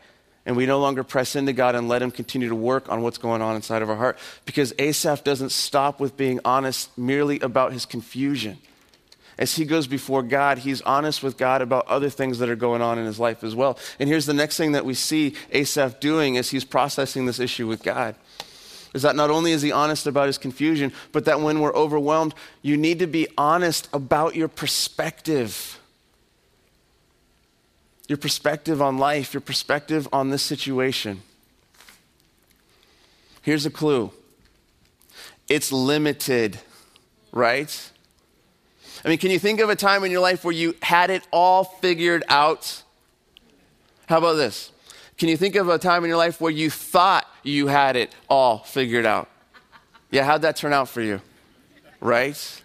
and 0.47 0.57
we 0.57 0.67
no 0.67 0.79
longer 0.79 1.03
press 1.03 1.37
into 1.37 1.53
God 1.53 1.75
and 1.75 1.89
let 1.89 2.03
Him 2.03 2.11
continue 2.11 2.49
to 2.49 2.55
work 2.55 2.91
on 2.91 3.03
what's 3.03 3.19
going 3.19 3.41
on 3.41 3.57
inside 3.57 3.83
of 3.83 3.89
our 3.89 3.97
heart. 3.97 4.19
Because 4.45 4.75
Asaph 4.79 5.25
doesn't 5.25 5.53
stop 5.53 6.01
with 6.01 6.17
being 6.17 6.41
honest 6.45 6.97
merely 6.99 7.41
about 7.41 7.73
his 7.73 7.87
confusion. 7.87 8.59
As 9.37 9.57
he 9.57 9.65
goes 9.65 9.87
before 9.87 10.23
God, 10.23 10.59
he's 10.59 10.81
honest 10.83 11.23
with 11.23 11.37
God 11.37 11.61
about 11.61 11.89
other 11.89 12.09
things 12.09 12.39
that 12.39 12.49
are 12.49 12.57
going 12.57 12.83
on 12.83 12.99
in 12.99 13.07
his 13.07 13.19
life 13.19 13.43
as 13.43 13.55
well. 13.55 13.79
And 13.99 14.09
here's 14.09 14.27
the 14.27 14.35
next 14.35 14.57
thing 14.57 14.73
that 14.73 14.85
we 14.85 14.95
see 14.95 15.35
Asaph 15.51 15.99
doing 15.99 16.37
as 16.37 16.51
he's 16.51 16.65
processing 16.65 17.27
this 17.27 17.41
issue 17.41 17.67
with 17.67 17.83
God. 17.83 18.15
Is 18.93 19.03
that 19.03 19.17
not 19.17 19.31
only 19.31 19.51
is 19.51 19.63
he 19.63 19.73
honest 19.73 20.07
about 20.07 20.29
his 20.29 20.39
confusion, 20.39 20.93
but 21.11 21.25
that 21.25 21.41
when 21.41 21.59
we're 21.59 21.75
overwhelmed, 21.75 22.33
you 22.63 22.77
need 22.77 23.01
to 23.01 23.09
be 23.09 23.27
honest 23.37 23.89
about 23.93 24.37
your 24.37 24.47
perspective 24.47 25.81
your 28.09 28.19
perspective 28.19 28.83
on 28.83 28.99
life, 28.99 29.33
your 29.33 29.41
perspective 29.41 30.09
on 30.13 30.31
this 30.31 30.43
situation. 30.43 31.23
Here's 33.43 33.67
a 33.67 33.71
clue 33.71 34.11
it's 35.49 35.71
limited, 35.71 36.59
right? 37.33 37.91
I 39.05 39.09
mean, 39.09 39.19
can 39.19 39.31
you 39.31 39.39
think 39.39 39.61
of 39.61 39.69
a 39.69 39.77
time 39.77 40.05
in 40.05 40.11
your 40.11 40.21
life 40.21 40.45
where 40.45 40.55
you 40.55 40.75
had 40.81 41.11
it 41.11 41.27
all 41.31 41.65
figured 41.65 42.25
out? 42.29 42.83
How 44.07 44.19
about 44.19 44.35
this? 44.35 44.71
Can 45.19 45.29
you 45.29 45.37
think 45.37 45.55
of 45.57 45.69
a 45.69 45.79
time 45.79 46.05
in 46.05 46.09
your 46.09 46.17
life 46.17 46.41
where 46.41 46.51
you 46.51 46.71
thought 46.71 47.27
you 47.43 47.67
had 47.67 47.97
it 47.97 48.15
all 48.29 48.59
figured 48.59 49.05
out? 49.05 49.29
Yeah, 50.11 50.25
how'd 50.25 50.43
that 50.43 50.57
turn 50.57 50.73
out 50.73 50.89
for 50.89 51.03
you? 51.03 51.21
Right? 52.01 52.63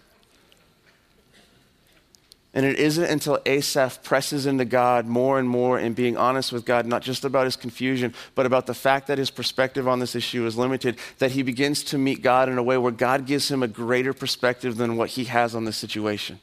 And 2.52 2.66
it 2.66 2.80
isn't 2.80 3.04
until 3.04 3.38
Asaph 3.46 4.02
presses 4.02 4.44
into 4.44 4.64
God 4.64 5.06
more 5.06 5.38
and 5.38 5.48
more 5.48 5.78
and 5.78 5.94
being 5.94 6.16
honest 6.16 6.52
with 6.52 6.64
God, 6.64 6.84
not 6.84 7.00
just 7.00 7.24
about 7.24 7.44
his 7.44 7.54
confusion, 7.54 8.12
but 8.34 8.44
about 8.44 8.66
the 8.66 8.74
fact 8.74 9.06
that 9.06 9.18
his 9.18 9.30
perspective 9.30 9.86
on 9.86 10.00
this 10.00 10.16
issue 10.16 10.44
is 10.46 10.56
limited, 10.56 10.98
that 11.18 11.30
he 11.30 11.44
begins 11.44 11.84
to 11.84 11.98
meet 11.98 12.22
God 12.22 12.48
in 12.48 12.58
a 12.58 12.62
way 12.62 12.76
where 12.76 12.90
God 12.90 13.24
gives 13.24 13.48
him 13.48 13.62
a 13.62 13.68
greater 13.68 14.12
perspective 14.12 14.76
than 14.76 14.96
what 14.96 15.10
he 15.10 15.24
has 15.24 15.54
on 15.54 15.64
this 15.64 15.76
situation. 15.76 16.40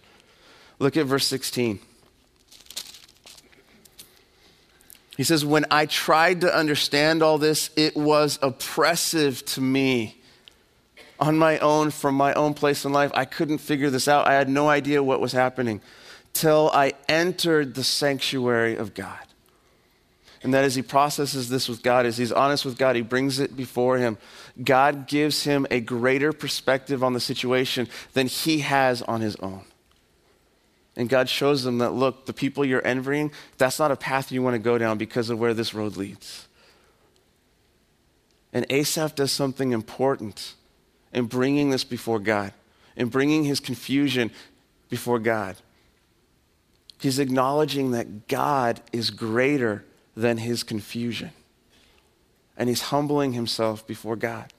Look 0.79 0.95
at 0.95 1.05
verse 1.05 1.27
16. 1.27 1.79
He 5.17 5.23
says, 5.23 5.43
When 5.43 5.65
I 5.69 5.87
tried 5.87 6.41
to 6.41 6.55
understand 6.55 7.21
all 7.21 7.37
this, 7.37 7.69
it 7.75 7.97
was 7.97 8.39
oppressive 8.41 9.43
to 9.47 9.61
me 9.61 10.21
on 11.19 11.37
my 11.37 11.57
own 11.59 11.91
from 11.91 12.15
my 12.15 12.33
own 12.33 12.53
place 12.53 12.85
in 12.85 12.93
life. 12.93 13.11
I 13.13 13.25
couldn't 13.25 13.57
figure 13.57 13.89
this 13.89 14.07
out. 14.07 14.27
I 14.27 14.35
had 14.35 14.47
no 14.47 14.69
idea 14.69 15.03
what 15.03 15.19
was 15.19 15.33
happening 15.33 15.81
till 16.38 16.69
I 16.71 16.93
entered 17.10 17.73
the 17.73 17.84
sanctuary 17.84 18.76
of 18.76 18.93
God. 18.93 19.19
And 20.43 20.54
that 20.54 20.63
as 20.63 20.76
he 20.76 20.84
processes 20.84 21.50
this 21.50 21.67
with 21.67 21.82
God, 21.82 22.06
as 22.06 22.17
he's 22.17 22.32
honest 22.32 22.63
with 22.63 22.78
God, 22.78 22.95
he 22.95 23.02
brings 23.02 23.39
it 23.39 23.58
before 23.58 23.97
him. 23.97 24.17
God 24.63 25.08
gives 25.08 25.43
him 25.43 25.65
a 25.71 25.80
greater 25.80 26.32
perspective 26.32 27.04
on 27.04 27.13
the 27.13 27.19
situation 27.19 27.88
than 28.13 28.28
he 28.28 28.60
has 28.60 29.02
on 29.02 29.21
his 29.21 29.36
own. 29.38 29.63
And 30.95 31.10
God 31.10 31.28
shows 31.28 31.63
them 31.63 31.80
that, 31.80 31.91
look, 31.91 32.28
the 32.28 32.34
people 32.34 32.63
you're 32.63 32.86
envying, 32.86 33.32
that's 33.58 33.80
not 33.80 33.91
a 33.91 33.95
path 33.95 34.32
you 34.32 34.43
want 34.43 34.54
to 34.54 34.60
go 34.60 34.78
down 34.78 34.97
because 34.97 35.32
of 35.32 35.39
where 35.39 35.56
this 35.56 35.73
road 35.73 35.97
leads. 35.97 36.47
And 38.54 38.65
Asaph 38.69 39.15
does 39.15 39.32
something 39.32 39.71
important 39.71 40.54
in 41.13 41.26
bringing 41.26 41.71
this 41.71 41.84
before 41.84 42.19
God, 42.19 42.54
in 42.95 43.10
bringing 43.10 43.43
his 43.43 43.60
confusion 43.60 44.32
before 44.89 45.19
God. 45.19 45.56
He's 46.99 47.19
acknowledging 47.19 47.91
that 47.91 48.27
God 48.27 48.81
is 48.91 49.10
greater 49.12 49.86
than 50.15 50.38
his 50.38 50.63
confusion. 50.63 51.31
And 52.57 52.69
he's 52.69 52.81
humbling 52.83 53.33
himself 53.33 53.86
before 53.86 54.15
God. 54.15 54.51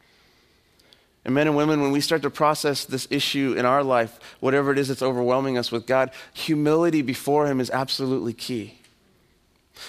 And 1.25 1.35
men 1.35 1.49
and 1.49 1.57
women, 1.57 1.81
when 1.83 1.91
we 1.91 2.01
start 2.01 2.23
to 2.23 2.31
process 2.31 2.85
this 2.85 3.09
issue 3.11 3.55
in 3.59 3.67
our 3.67 3.83
life, 3.83 4.21
whatever 4.41 4.71
it 4.71 4.79
is 4.79 4.89
that's 4.89 5.03
overwhelming 5.03 5.59
us 5.59 5.73
with 5.73 5.87
God, 5.87 6.13
humility 6.33 7.03
before 7.03 7.47
him 7.49 7.61
is 7.61 7.71
absolutely 7.71 8.33
key. 8.33 8.79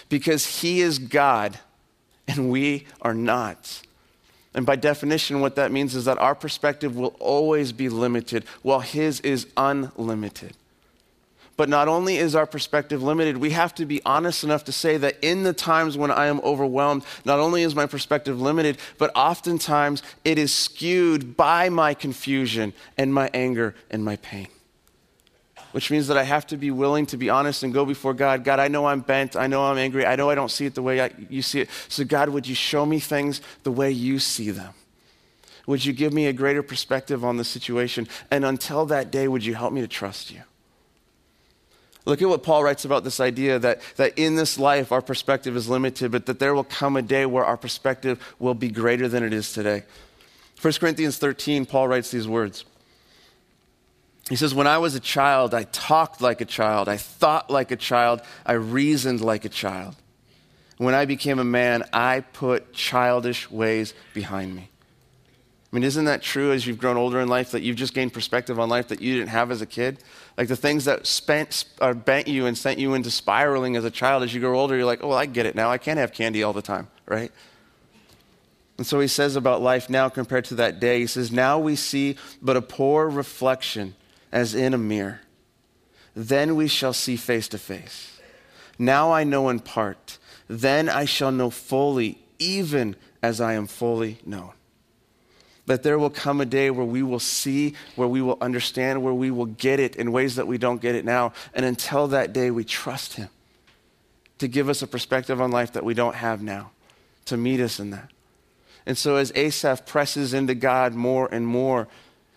Because 0.10 0.62
he 0.62 0.82
is 0.82 0.98
God 0.98 1.60
and 2.28 2.50
we 2.52 2.86
are 3.02 3.14
not. 3.14 3.82
And 4.54 4.66
by 4.66 4.76
definition, 4.76 5.42
what 5.42 5.56
that 5.56 5.72
means 5.72 5.96
is 5.96 6.06
that 6.06 6.18
our 6.18 6.36
perspective 6.36 6.96
will 6.96 7.16
always 7.20 7.72
be 7.72 7.90
limited, 7.90 8.46
while 8.62 8.80
His 8.80 9.20
is 9.22 9.48
unlimited. 9.56 10.56
But 11.60 11.68
not 11.68 11.90
only 11.90 12.16
is 12.16 12.36
our 12.36 12.46
perspective 12.46 13.04
limited, 13.04 13.36
we 13.36 13.50
have 13.50 13.76
to 13.76 13.86
be 13.86 14.02
honest 14.06 14.46
enough 14.46 14.64
to 14.64 14.72
say 14.72 14.96
that 14.96 15.18
in 15.22 15.44
the 15.44 15.52
times 15.52 15.98
when 15.98 16.10
I 16.10 16.28
am 16.28 16.40
overwhelmed, 16.40 17.04
not 17.26 17.38
only 17.40 17.64
is 17.64 17.76
my 17.76 17.86
perspective 17.86 18.40
limited, 18.40 18.78
but 18.98 19.12
oftentimes 19.14 20.02
it 20.24 20.40
is 20.40 20.56
skewed 20.56 21.36
by 21.36 21.68
my 21.68 21.94
confusion 21.94 22.72
and 22.98 23.14
my 23.14 23.30
anger 23.34 23.76
and 23.92 24.06
my 24.06 24.16
pain 24.16 24.48
which 25.72 25.92
means 25.92 26.08
that 26.08 26.18
I 26.18 26.24
have 26.24 26.48
to 26.48 26.58
be 26.58 26.72
willing 26.72 27.06
to 27.08 27.18
be 27.18 27.30
honest 27.30 27.62
and 27.62 27.72
go 27.72 27.86
before 27.86 28.16
God. 28.16 28.44
God, 28.44 28.60
I 28.60 28.70
know 28.70 28.88
I'm 28.88 29.02
bent. 29.02 29.36
I 29.36 29.46
know 29.46 29.66
I'm 29.66 29.78
angry. 29.78 30.04
I 30.04 30.16
know 30.16 30.28
I 30.28 30.34
don't 30.34 30.50
see 30.50 30.66
it 30.66 30.74
the 30.74 30.82
way 30.82 31.00
I, 31.00 31.12
you 31.30 31.44
see 31.44 31.60
it. 31.62 31.70
So, 31.90 32.04
God, 32.04 32.30
would 32.30 32.48
you 32.48 32.56
show 32.56 32.88
me 32.88 33.00
things 33.00 33.40
the 33.62 33.72
way 33.72 33.92
you 33.92 34.18
see 34.18 34.50
them? 34.50 34.74
Would 35.68 35.86
you 35.86 35.94
give 35.94 36.12
me 36.12 36.26
a 36.26 36.34
greater 36.34 36.64
perspective 36.64 37.24
on 37.24 37.38
the 37.38 37.44
situation? 37.44 38.08
And 38.32 38.46
until 38.46 38.88
that 38.88 39.12
day, 39.12 39.28
would 39.28 39.46
you 39.46 39.54
help 39.54 39.72
me 39.72 39.82
to 39.82 39.88
trust 39.88 40.32
you? 40.32 40.42
Look 42.06 42.22
at 42.22 42.30
what 42.30 42.44
Paul 42.44 42.64
writes 42.64 42.86
about 42.86 43.04
this 43.04 43.20
idea 43.20 43.60
that, 43.60 43.82
that 43.98 44.18
in 44.18 44.36
this 44.36 44.58
life 44.58 44.92
our 44.92 45.02
perspective 45.02 45.56
is 45.56 45.70
limited, 45.70 46.12
but 46.12 46.26
that 46.26 46.40
there 46.40 46.56
will 46.56 46.64
come 46.64 46.96
a 46.96 47.02
day 47.02 47.26
where 47.26 47.46
our 47.46 47.58
perspective 47.58 48.36
will 48.40 48.54
be 48.54 48.70
greater 48.70 49.08
than 49.08 49.24
it 49.24 49.34
is 49.34 49.52
today. 49.54 49.84
1 50.62 50.74
Corinthians 50.74 51.18
13, 51.18 51.66
Paul 51.66 51.88
writes 51.88 52.12
these 52.12 52.28
words. 52.28 52.66
He 54.30 54.36
says, 54.36 54.54
When 54.54 54.68
I 54.68 54.78
was 54.78 54.96
a 54.96 55.00
child, 55.00 55.54
I 55.54 55.64
talked 55.64 56.22
like 56.22 56.42
a 56.42 56.46
child, 56.46 56.88
I 56.88 56.98
thought 56.98 57.50
like 57.50 57.72
a 57.72 57.76
child, 57.76 58.22
I 58.46 58.54
reasoned 58.54 59.22
like 59.22 59.46
a 59.46 59.50
child. 59.50 59.96
When 60.78 60.94
I 60.94 61.06
became 61.06 61.40
a 61.40 61.44
man, 61.44 61.84
I 61.92 62.22
put 62.22 62.74
childish 62.74 63.52
ways 63.52 63.94
behind 64.14 64.56
me. 64.56 64.70
I 65.72 65.76
mean, 65.76 65.84
isn't 65.84 66.06
that 66.06 66.24
true 66.24 66.52
as 66.52 66.66
you've 66.66 66.80
grown 66.80 66.98
older 66.98 67.20
in 67.20 67.28
life 67.28 67.52
that 67.52 67.62
you've 67.62 67.76
just 67.76 67.94
gained 67.94 68.12
perspective 68.12 68.60
on 68.60 68.70
life 68.70 68.88
that 68.88 69.02
you 69.02 69.14
didn't 69.14 69.30
have 69.30 69.52
as 69.52 69.62
a 69.62 69.68
kid? 69.68 70.00
Like 70.36 70.48
the 70.48 70.56
things 70.56 70.86
that 70.86 71.06
spent, 71.06 71.66
or 71.80 71.90
uh, 71.90 71.94
bent 71.94 72.28
you 72.28 72.48
and 72.48 72.58
sent 72.58 72.80
you 72.80 72.96
into 72.96 73.12
spiraling 73.12 73.76
as 73.76 73.86
a 73.86 73.92
child, 73.92 74.24
as 74.24 74.34
you 74.34 74.40
grow 74.40 74.60
older, 74.60 74.76
you're 74.76 74.86
like, 74.86 75.04
oh, 75.04 75.12
I 75.12 75.28
get 75.28 75.46
it 75.46 75.54
now. 75.54 75.70
I 75.70 75.78
can't 75.78 76.00
have 76.00 76.12
candy 76.12 76.42
all 76.42 76.54
the 76.54 76.64
time, 76.64 76.88
right? 77.06 77.32
And 78.80 78.88
so 78.88 79.00
he 79.00 79.08
says 79.08 79.36
about 79.36 79.62
life 79.62 79.90
now 79.92 80.10
compared 80.10 80.46
to 80.46 80.56
that 80.56 80.80
day, 80.80 81.02
he 81.02 81.08
says, 81.08 81.32
Now 81.32 81.60
we 81.60 81.76
see 81.76 82.16
but 82.42 82.56
a 82.56 82.62
poor 82.62 83.10
reflection 83.10 83.94
as 84.32 84.56
in 84.56 84.74
a 84.74 84.78
mirror. 84.78 85.20
Then 86.16 86.56
we 86.56 86.68
shall 86.68 86.94
see 86.94 87.16
face 87.16 87.48
to 87.50 87.58
face. 87.58 88.20
Now 88.80 89.12
I 89.12 89.26
know 89.26 89.50
in 89.50 89.60
part. 89.60 90.18
Then 90.48 90.90
I 90.90 91.06
shall 91.06 91.32
know 91.32 91.50
fully, 91.50 92.20
even 92.40 92.96
as 93.22 93.42
I 93.42 93.54
am 93.54 93.68
fully 93.68 94.20
known. 94.26 94.54
That 95.70 95.84
there 95.84 96.00
will 96.00 96.10
come 96.10 96.42
a 96.42 96.46
day 96.46 96.72
where 96.72 96.86
we 96.86 97.04
will 97.04 97.20
see, 97.20 97.76
where 97.96 98.08
we 98.08 98.24
will 98.24 98.40
understand, 98.42 99.04
where 99.04 99.14
we 99.14 99.30
will 99.30 99.46
get 99.46 99.80
it 99.80 99.96
in 99.98 100.12
ways 100.12 100.36
that 100.38 100.48
we 100.48 100.58
don't 100.58 100.82
get 100.82 100.96
it 100.96 101.06
now. 101.06 101.34
And 101.54 101.64
until 101.64 102.08
that 102.08 102.34
day, 102.34 102.50
we 102.50 102.64
trust 102.64 103.14
Him 103.14 103.30
to 104.40 104.48
give 104.48 104.68
us 104.68 104.82
a 104.82 104.88
perspective 104.88 105.40
on 105.40 105.52
life 105.52 105.74
that 105.74 105.86
we 105.86 105.94
don't 105.94 106.16
have 106.16 106.42
now, 106.42 106.72
to 107.26 107.38
meet 107.38 107.60
us 107.60 107.80
in 107.80 107.92
that. 107.92 108.10
And 108.88 108.98
so 108.98 109.18
as 109.18 109.32
Asaph 109.36 109.86
presses 109.86 110.34
into 110.34 110.56
God 110.56 110.96
more 110.96 111.30
and 111.32 111.46
more, 111.46 111.88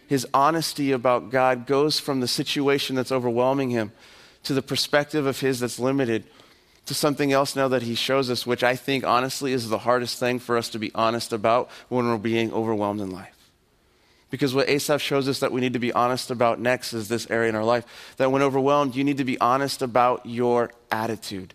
his 0.06 0.26
honesty 0.34 0.92
about 0.92 1.30
God 1.30 1.64
goes 1.64 1.98
from 1.98 2.20
the 2.20 2.28
situation 2.28 2.96
that's 2.96 3.12
overwhelming 3.12 3.70
him 3.70 3.92
to 4.42 4.52
the 4.52 4.60
perspective 4.60 5.24
of 5.24 5.40
his 5.40 5.60
that's 5.60 5.78
limited 5.78 6.24
to 6.86 6.94
something 6.94 7.32
else 7.32 7.54
now 7.54 7.68
that 7.68 7.82
he 7.82 7.94
shows 7.94 8.30
us, 8.30 8.46
which 8.46 8.64
I 8.64 8.74
think 8.74 9.04
honestly 9.04 9.52
is 9.52 9.68
the 9.68 9.78
hardest 9.78 10.18
thing 10.18 10.38
for 10.38 10.56
us 10.56 10.68
to 10.70 10.78
be 10.78 10.90
honest 10.94 11.32
about 11.32 11.70
when 11.88 12.06
we're 12.06 12.18
being 12.18 12.52
overwhelmed 12.52 13.00
in 13.00 13.10
life. 13.10 13.36
Because 14.30 14.54
what 14.54 14.68
Asaph 14.68 15.00
shows 15.00 15.28
us 15.28 15.40
that 15.40 15.52
we 15.52 15.60
need 15.60 15.74
to 15.74 15.78
be 15.78 15.92
honest 15.92 16.30
about 16.30 16.58
next 16.58 16.92
is 16.94 17.08
this 17.08 17.30
area 17.30 17.50
in 17.50 17.54
our 17.54 17.64
life. 17.64 18.14
That 18.16 18.32
when 18.32 18.42
overwhelmed, 18.42 18.96
you 18.96 19.04
need 19.04 19.18
to 19.18 19.24
be 19.24 19.38
honest 19.38 19.82
about 19.82 20.24
your 20.24 20.72
attitude. 20.90 21.54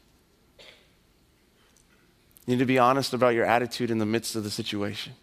You 2.46 2.54
need 2.54 2.60
to 2.60 2.66
be 2.66 2.78
honest 2.78 3.13
about 3.13 3.34
your 3.34 3.46
attitude 3.46 3.90
in 3.90 3.98
the 3.98 4.06
midst 4.06 4.36
of 4.36 4.44
the 4.44 4.52
situation. 4.52 5.13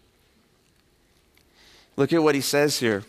Look 1.95 2.11
at 2.11 2.21
what 2.21 2.35
he 2.35 2.41
says 2.41 2.77
here 2.77 3.03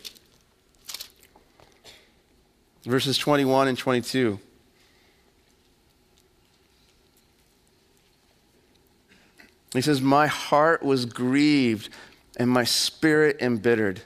verses 2.87 3.17
21 3.17 3.67
and 3.67 3.77
22. 3.77 4.39
He 9.73 9.81
says, 9.81 10.01
My 10.01 10.27
heart 10.27 10.83
was 10.83 11.05
grieved 11.05 11.89
and 12.37 12.49
my 12.49 12.63
spirit 12.63 13.37
embittered. 13.41 14.01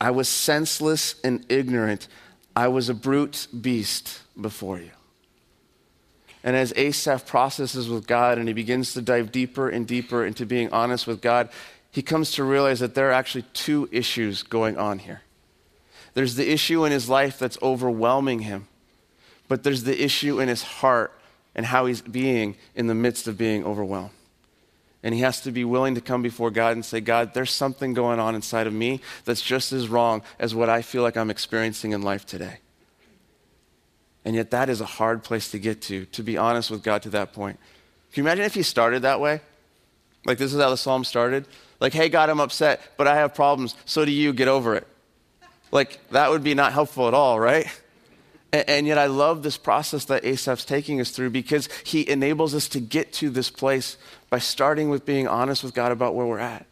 I 0.00 0.10
was 0.10 0.28
senseless 0.28 1.16
and 1.24 1.44
ignorant. 1.48 2.08
I 2.54 2.68
was 2.68 2.88
a 2.88 2.94
brute 2.94 3.48
beast 3.60 4.20
before 4.40 4.78
you. 4.78 4.90
And 6.44 6.56
as 6.56 6.72
Asaph 6.76 7.26
processes 7.26 7.88
with 7.88 8.06
God 8.06 8.38
and 8.38 8.46
he 8.46 8.54
begins 8.54 8.94
to 8.94 9.02
dive 9.02 9.32
deeper 9.32 9.68
and 9.68 9.86
deeper 9.86 10.24
into 10.24 10.46
being 10.46 10.72
honest 10.72 11.06
with 11.06 11.20
God, 11.20 11.48
he 11.90 12.00
comes 12.00 12.30
to 12.32 12.44
realize 12.44 12.80
that 12.80 12.94
there 12.94 13.08
are 13.08 13.12
actually 13.12 13.42
two 13.52 13.88
issues 13.90 14.44
going 14.44 14.78
on 14.78 15.00
here. 15.00 15.22
There's 16.14 16.36
the 16.36 16.50
issue 16.50 16.84
in 16.84 16.92
his 16.92 17.08
life 17.08 17.38
that's 17.38 17.58
overwhelming 17.60 18.40
him, 18.40 18.68
but 19.48 19.62
there's 19.62 19.84
the 19.84 20.02
issue 20.02 20.40
in 20.40 20.48
his 20.48 20.62
heart 20.62 21.12
and 21.54 21.66
how 21.66 21.86
he's 21.86 22.00
being 22.00 22.56
in 22.74 22.86
the 22.86 22.94
midst 22.94 23.26
of 23.26 23.36
being 23.36 23.64
overwhelmed. 23.64 24.10
And 25.02 25.14
he 25.14 25.20
has 25.20 25.40
to 25.42 25.52
be 25.52 25.64
willing 25.64 25.94
to 25.94 26.00
come 26.00 26.22
before 26.22 26.50
God 26.50 26.72
and 26.72 26.84
say, 26.84 27.00
God, 27.00 27.32
there's 27.32 27.52
something 27.52 27.94
going 27.94 28.18
on 28.18 28.34
inside 28.34 28.66
of 28.66 28.72
me 28.72 29.00
that's 29.24 29.42
just 29.42 29.72
as 29.72 29.88
wrong 29.88 30.22
as 30.38 30.54
what 30.54 30.68
I 30.68 30.82
feel 30.82 31.02
like 31.02 31.16
I'm 31.16 31.30
experiencing 31.30 31.92
in 31.92 32.02
life 32.02 32.26
today. 32.26 32.58
And 34.24 34.34
yet, 34.34 34.50
that 34.50 34.68
is 34.68 34.80
a 34.80 34.86
hard 34.86 35.22
place 35.22 35.52
to 35.52 35.58
get 35.58 35.80
to, 35.82 36.04
to 36.06 36.22
be 36.22 36.36
honest 36.36 36.70
with 36.70 36.82
God 36.82 37.02
to 37.02 37.10
that 37.10 37.32
point. 37.32 37.58
Can 38.12 38.24
you 38.24 38.28
imagine 38.28 38.44
if 38.44 38.54
he 38.54 38.62
started 38.62 39.02
that 39.02 39.20
way? 39.20 39.40
Like, 40.26 40.38
this 40.38 40.52
is 40.52 40.60
how 40.60 40.70
the 40.70 40.76
psalm 40.76 41.04
started. 41.04 41.46
Like, 41.80 41.92
hey, 41.92 42.08
God, 42.08 42.28
I'm 42.28 42.40
upset, 42.40 42.80
but 42.96 43.06
I 43.06 43.14
have 43.14 43.34
problems. 43.34 43.76
So 43.84 44.04
do 44.04 44.10
you. 44.10 44.32
Get 44.32 44.48
over 44.48 44.74
it. 44.74 44.86
Like, 45.70 46.00
that 46.10 46.30
would 46.30 46.42
be 46.42 46.54
not 46.54 46.72
helpful 46.72 47.06
at 47.08 47.14
all, 47.14 47.38
right? 47.38 47.66
And, 48.52 48.86
yet, 48.86 48.98
I 48.98 49.06
love 49.06 49.42
this 49.42 49.56
process 49.56 50.06
that 50.06 50.24
Asaph's 50.24 50.64
taking 50.64 51.00
us 51.00 51.10
through 51.10 51.30
because 51.30 51.68
he 51.84 52.08
enables 52.08 52.54
us 52.54 52.68
to 52.70 52.80
get 52.80 53.12
to 53.14 53.30
this 53.30 53.50
place 53.50 53.96
by 54.30 54.38
starting 54.38 54.90
with 54.90 55.04
being 55.04 55.26
honest 55.26 55.64
with 55.64 55.74
God 55.74 55.92
about 55.92 56.14
where 56.14 56.26
we're 56.26 56.38
at. 56.38 56.66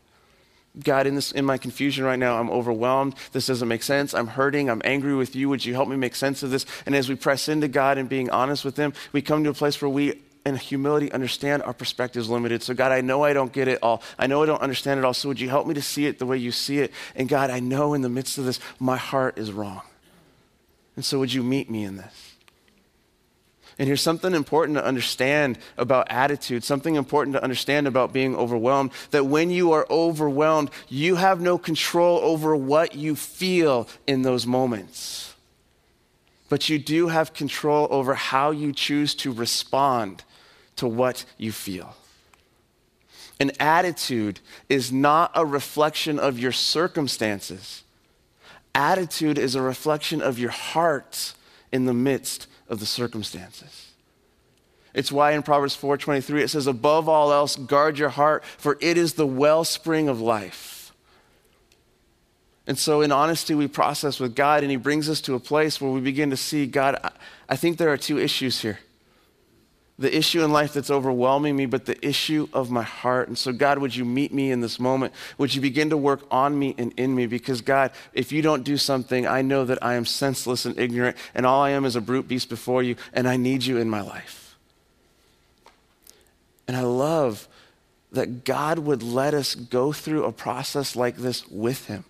God, 0.82 1.06
in, 1.06 1.14
this, 1.14 1.32
in 1.32 1.46
my 1.46 1.56
confusion 1.56 2.04
right 2.04 2.18
now, 2.18 2.38
I'm 2.38 2.50
overwhelmed. 2.50 3.14
This 3.32 3.46
doesn't 3.46 3.66
make 3.66 3.82
sense. 3.82 4.12
I'm 4.12 4.26
hurting. 4.26 4.68
I'm 4.68 4.82
angry 4.84 5.14
with 5.14 5.34
you. 5.34 5.48
Would 5.48 5.64
you 5.64 5.72
help 5.72 5.88
me 5.88 5.96
make 5.96 6.14
sense 6.14 6.42
of 6.42 6.50
this? 6.50 6.66
And 6.84 6.94
as 6.94 7.08
we 7.08 7.14
press 7.14 7.48
into 7.48 7.66
God 7.66 7.96
and 7.96 8.08
being 8.08 8.28
honest 8.28 8.64
with 8.64 8.76
Him, 8.76 8.92
we 9.12 9.22
come 9.22 9.42
to 9.44 9.50
a 9.50 9.54
place 9.54 9.80
where 9.80 9.88
we 9.88 10.20
in 10.44 10.54
humility 10.54 11.10
understand 11.10 11.62
our 11.62 11.72
perspective 11.72 12.20
is 12.20 12.28
limited. 12.28 12.62
So, 12.62 12.74
God, 12.74 12.92
I 12.92 13.00
know 13.00 13.24
I 13.24 13.32
don't 13.32 13.52
get 13.52 13.68
it 13.68 13.78
all. 13.82 14.02
I 14.18 14.26
know 14.26 14.42
I 14.42 14.46
don't 14.46 14.60
understand 14.60 14.98
it 14.98 15.04
all. 15.04 15.14
So, 15.14 15.28
would 15.28 15.40
you 15.40 15.48
help 15.48 15.66
me 15.66 15.74
to 15.74 15.82
see 15.82 16.06
it 16.06 16.18
the 16.18 16.26
way 16.26 16.36
you 16.36 16.52
see 16.52 16.78
it? 16.78 16.92
And, 17.14 17.28
God, 17.28 17.50
I 17.50 17.58
know 17.58 17.94
in 17.94 18.02
the 18.02 18.08
midst 18.08 18.36
of 18.36 18.44
this, 18.44 18.60
my 18.78 18.96
heart 18.96 19.38
is 19.38 19.50
wrong. 19.50 19.82
And 20.94 21.04
so, 21.04 21.18
would 21.18 21.32
you 21.32 21.42
meet 21.42 21.70
me 21.70 21.84
in 21.84 21.96
this? 21.96 22.25
And 23.78 23.86
here's 23.86 24.00
something 24.00 24.34
important 24.34 24.78
to 24.78 24.84
understand 24.84 25.58
about 25.76 26.06
attitude, 26.10 26.64
something 26.64 26.94
important 26.94 27.34
to 27.36 27.42
understand 27.42 27.86
about 27.86 28.12
being 28.12 28.34
overwhelmed 28.34 28.90
that 29.10 29.26
when 29.26 29.50
you 29.50 29.72
are 29.72 29.86
overwhelmed, 29.90 30.70
you 30.88 31.16
have 31.16 31.42
no 31.42 31.58
control 31.58 32.18
over 32.20 32.56
what 32.56 32.94
you 32.94 33.14
feel 33.14 33.86
in 34.06 34.22
those 34.22 34.46
moments. 34.46 35.34
But 36.48 36.68
you 36.70 36.78
do 36.78 37.08
have 37.08 37.34
control 37.34 37.88
over 37.90 38.14
how 38.14 38.50
you 38.50 38.72
choose 38.72 39.14
to 39.16 39.32
respond 39.32 40.24
to 40.76 40.86
what 40.86 41.26
you 41.36 41.52
feel. 41.52 41.96
An 43.38 43.52
attitude 43.60 44.40
is 44.70 44.90
not 44.90 45.32
a 45.34 45.44
reflection 45.44 46.18
of 46.18 46.38
your 46.38 46.52
circumstances. 46.52 47.82
Attitude 48.74 49.38
is 49.38 49.54
a 49.54 49.60
reflection 49.60 50.22
of 50.22 50.38
your 50.38 50.50
heart 50.50 51.34
in 51.72 51.84
the 51.84 51.92
midst 51.92 52.46
of 52.68 52.80
the 52.80 52.86
circumstances. 52.86 53.92
It's 54.94 55.12
why 55.12 55.32
in 55.32 55.42
Proverbs 55.42 55.76
4:23 55.76 56.42
it 56.42 56.48
says 56.48 56.66
above 56.66 57.08
all 57.08 57.32
else 57.32 57.56
guard 57.56 57.98
your 57.98 58.08
heart 58.08 58.44
for 58.56 58.78
it 58.80 58.96
is 58.96 59.14
the 59.14 59.26
wellspring 59.26 60.08
of 60.08 60.20
life. 60.20 60.92
And 62.66 62.78
so 62.78 63.02
in 63.02 63.12
honesty 63.12 63.54
we 63.54 63.68
process 63.68 64.18
with 64.18 64.34
God 64.34 64.62
and 64.62 64.70
he 64.70 64.76
brings 64.76 65.08
us 65.08 65.20
to 65.22 65.34
a 65.34 65.40
place 65.40 65.80
where 65.80 65.90
we 65.90 66.00
begin 66.00 66.30
to 66.30 66.36
see 66.36 66.66
God 66.66 66.98
I 67.48 67.56
think 67.56 67.76
there 67.76 67.92
are 67.92 67.98
two 67.98 68.18
issues 68.18 68.62
here 68.62 68.78
the 69.98 70.14
issue 70.14 70.44
in 70.44 70.52
life 70.52 70.74
that's 70.74 70.90
overwhelming 70.90 71.56
me, 71.56 71.64
but 71.64 71.86
the 71.86 72.06
issue 72.06 72.48
of 72.52 72.70
my 72.70 72.82
heart. 72.82 73.28
And 73.28 73.38
so, 73.38 73.50
God, 73.52 73.78
would 73.78 73.96
you 73.96 74.04
meet 74.04 74.32
me 74.32 74.50
in 74.50 74.60
this 74.60 74.78
moment? 74.78 75.14
Would 75.38 75.54
you 75.54 75.62
begin 75.62 75.90
to 75.90 75.96
work 75.96 76.20
on 76.30 76.58
me 76.58 76.74
and 76.76 76.92
in 76.98 77.14
me? 77.14 77.26
Because, 77.26 77.62
God, 77.62 77.92
if 78.12 78.30
you 78.30 78.42
don't 78.42 78.62
do 78.62 78.76
something, 78.76 79.26
I 79.26 79.40
know 79.40 79.64
that 79.64 79.82
I 79.82 79.94
am 79.94 80.04
senseless 80.04 80.66
and 80.66 80.78
ignorant, 80.78 81.16
and 81.34 81.46
all 81.46 81.62
I 81.62 81.70
am 81.70 81.86
is 81.86 81.96
a 81.96 82.02
brute 82.02 82.28
beast 82.28 82.50
before 82.50 82.82
you, 82.82 82.96
and 83.14 83.26
I 83.26 83.36
need 83.38 83.64
you 83.64 83.78
in 83.78 83.88
my 83.88 84.02
life. 84.02 84.56
And 86.68 86.76
I 86.76 86.82
love 86.82 87.48
that 88.12 88.44
God 88.44 88.78
would 88.80 89.02
let 89.02 89.32
us 89.32 89.54
go 89.54 89.92
through 89.92 90.24
a 90.24 90.32
process 90.32 90.94
like 90.94 91.16
this 91.16 91.48
with 91.48 91.86
Him. 91.86 92.04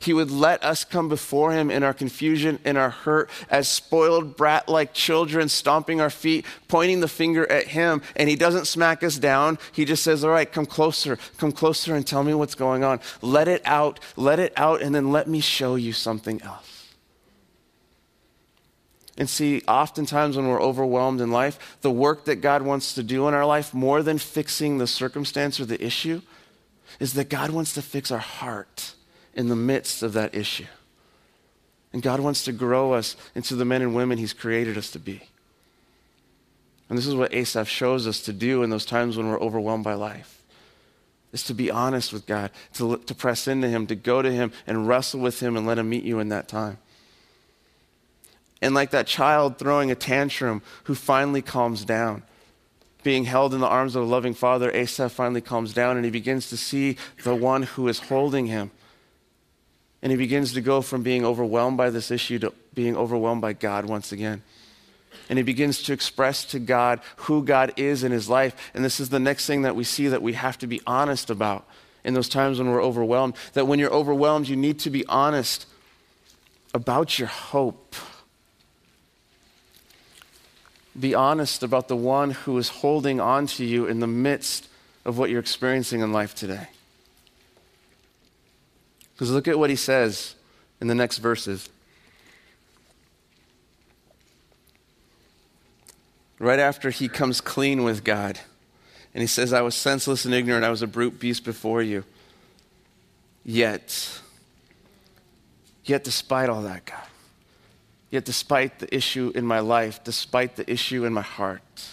He 0.00 0.12
would 0.12 0.30
let 0.30 0.64
us 0.64 0.84
come 0.84 1.08
before 1.08 1.52
him 1.52 1.70
in 1.70 1.82
our 1.82 1.94
confusion, 1.94 2.58
in 2.64 2.76
our 2.76 2.90
hurt, 2.90 3.28
as 3.50 3.68
spoiled 3.68 4.36
brat 4.36 4.68
like 4.68 4.94
children, 4.94 5.48
stomping 5.48 6.00
our 6.00 6.10
feet, 6.10 6.46
pointing 6.68 7.00
the 7.00 7.08
finger 7.08 7.50
at 7.50 7.68
him. 7.68 8.02
And 8.16 8.28
he 8.28 8.36
doesn't 8.36 8.66
smack 8.66 9.02
us 9.02 9.18
down. 9.18 9.58
He 9.72 9.84
just 9.84 10.02
says, 10.02 10.24
All 10.24 10.30
right, 10.30 10.50
come 10.50 10.66
closer, 10.66 11.18
come 11.36 11.52
closer 11.52 11.94
and 11.94 12.06
tell 12.06 12.22
me 12.22 12.34
what's 12.34 12.54
going 12.54 12.84
on. 12.84 13.00
Let 13.20 13.48
it 13.48 13.62
out, 13.64 14.00
let 14.16 14.38
it 14.38 14.52
out, 14.56 14.82
and 14.82 14.94
then 14.94 15.10
let 15.10 15.28
me 15.28 15.40
show 15.40 15.74
you 15.74 15.92
something 15.92 16.40
else. 16.42 16.68
And 19.18 19.28
see, 19.28 19.62
oftentimes 19.68 20.36
when 20.36 20.48
we're 20.48 20.62
overwhelmed 20.62 21.20
in 21.20 21.30
life, 21.30 21.76
the 21.82 21.90
work 21.90 22.24
that 22.24 22.36
God 22.36 22.62
wants 22.62 22.94
to 22.94 23.02
do 23.02 23.28
in 23.28 23.34
our 23.34 23.44
life, 23.44 23.74
more 23.74 24.02
than 24.02 24.16
fixing 24.16 24.78
the 24.78 24.86
circumstance 24.86 25.60
or 25.60 25.66
the 25.66 25.84
issue, 25.84 26.22
is 26.98 27.12
that 27.14 27.28
God 27.28 27.50
wants 27.50 27.74
to 27.74 27.82
fix 27.82 28.10
our 28.10 28.18
heart 28.18 28.94
in 29.34 29.48
the 29.48 29.56
midst 29.56 30.02
of 30.02 30.12
that 30.12 30.34
issue. 30.34 30.66
And 31.92 32.02
God 32.02 32.20
wants 32.20 32.44
to 32.44 32.52
grow 32.52 32.92
us 32.92 33.16
into 33.34 33.54
the 33.54 33.64
men 33.64 33.82
and 33.82 33.94
women 33.94 34.18
He's 34.18 34.32
created 34.32 34.78
us 34.78 34.90
to 34.92 34.98
be. 34.98 35.22
And 36.88 36.98
this 36.98 37.06
is 37.06 37.14
what 37.14 37.32
Asaph 37.32 37.68
shows 37.68 38.06
us 38.06 38.20
to 38.22 38.32
do 38.32 38.62
in 38.62 38.70
those 38.70 38.84
times 38.84 39.16
when 39.16 39.28
we're 39.28 39.40
overwhelmed 39.40 39.84
by 39.84 39.94
life. 39.94 40.42
Is 41.32 41.42
to 41.44 41.54
be 41.54 41.70
honest 41.70 42.12
with 42.12 42.26
God, 42.26 42.50
to, 42.74 42.98
to 42.98 43.14
press 43.14 43.48
into 43.48 43.68
Him, 43.68 43.86
to 43.86 43.94
go 43.94 44.20
to 44.20 44.30
Him 44.30 44.52
and 44.66 44.86
wrestle 44.86 45.20
with 45.20 45.40
Him 45.40 45.56
and 45.56 45.66
let 45.66 45.78
Him 45.78 45.88
meet 45.88 46.04
you 46.04 46.18
in 46.18 46.28
that 46.28 46.48
time. 46.48 46.78
And 48.60 48.74
like 48.74 48.90
that 48.90 49.06
child 49.06 49.58
throwing 49.58 49.90
a 49.90 49.94
tantrum 49.94 50.62
who 50.84 50.94
finally 50.94 51.42
calms 51.42 51.84
down, 51.84 52.22
being 53.02 53.24
held 53.24 53.52
in 53.54 53.60
the 53.60 53.66
arms 53.66 53.96
of 53.96 54.02
a 54.04 54.06
loving 54.06 54.34
father, 54.34 54.70
Asaph 54.70 55.12
finally 55.12 55.40
calms 55.40 55.74
down 55.74 55.96
and 55.96 56.04
he 56.04 56.10
begins 56.10 56.48
to 56.50 56.56
see 56.56 56.96
the 57.24 57.34
one 57.34 57.64
who 57.64 57.88
is 57.88 57.98
holding 57.98 58.46
him. 58.46 58.70
And 60.02 60.10
he 60.10 60.18
begins 60.18 60.52
to 60.54 60.60
go 60.60 60.82
from 60.82 61.02
being 61.02 61.24
overwhelmed 61.24 61.76
by 61.76 61.90
this 61.90 62.10
issue 62.10 62.38
to 62.40 62.52
being 62.74 62.96
overwhelmed 62.96 63.40
by 63.40 63.52
God 63.52 63.86
once 63.86 64.10
again. 64.10 64.42
And 65.28 65.38
he 65.38 65.42
begins 65.44 65.82
to 65.84 65.92
express 65.92 66.44
to 66.46 66.58
God 66.58 67.00
who 67.16 67.44
God 67.44 67.72
is 67.76 68.02
in 68.02 68.10
his 68.12 68.28
life. 68.28 68.70
And 68.74 68.84
this 68.84 68.98
is 68.98 69.10
the 69.10 69.20
next 69.20 69.46
thing 69.46 69.62
that 69.62 69.76
we 69.76 69.84
see 69.84 70.08
that 70.08 70.22
we 70.22 70.32
have 70.32 70.58
to 70.58 70.66
be 70.66 70.80
honest 70.86 71.30
about 71.30 71.66
in 72.04 72.14
those 72.14 72.28
times 72.28 72.58
when 72.58 72.70
we're 72.70 72.82
overwhelmed. 72.82 73.34
That 73.52 73.66
when 73.66 73.78
you're 73.78 73.92
overwhelmed, 73.92 74.48
you 74.48 74.56
need 74.56 74.80
to 74.80 74.90
be 74.90 75.06
honest 75.06 75.66
about 76.74 77.18
your 77.18 77.28
hope. 77.28 77.94
Be 80.98 81.14
honest 81.14 81.62
about 81.62 81.88
the 81.88 81.96
one 81.96 82.32
who 82.32 82.58
is 82.58 82.68
holding 82.68 83.20
on 83.20 83.46
to 83.48 83.64
you 83.64 83.86
in 83.86 84.00
the 84.00 84.06
midst 84.06 84.68
of 85.04 85.16
what 85.16 85.30
you're 85.30 85.40
experiencing 85.40 86.00
in 86.00 86.12
life 86.12 86.34
today. 86.34 86.68
Because 89.12 89.30
look 89.30 89.48
at 89.48 89.58
what 89.58 89.70
he 89.70 89.76
says 89.76 90.34
in 90.80 90.86
the 90.86 90.94
next 90.94 91.18
verses. 91.18 91.68
Right 96.38 96.58
after 96.58 96.90
he 96.90 97.08
comes 97.08 97.40
clean 97.40 97.84
with 97.84 98.02
God, 98.02 98.40
and 99.14 99.20
he 99.20 99.26
says, 99.26 99.52
I 99.52 99.60
was 99.60 99.74
senseless 99.74 100.24
and 100.24 100.34
ignorant, 100.34 100.64
I 100.64 100.70
was 100.70 100.82
a 100.82 100.86
brute 100.86 101.20
beast 101.20 101.44
before 101.44 101.82
you. 101.82 102.04
Yet, 103.44 104.20
yet 105.84 106.02
despite 106.02 106.48
all 106.48 106.62
that, 106.62 106.84
God, 106.84 107.06
Yet, 108.12 108.26
despite 108.26 108.78
the 108.78 108.94
issue 108.94 109.32
in 109.34 109.46
my 109.46 109.60
life, 109.60 110.04
despite 110.04 110.56
the 110.56 110.70
issue 110.70 111.06
in 111.06 111.14
my 111.14 111.22
heart, 111.22 111.86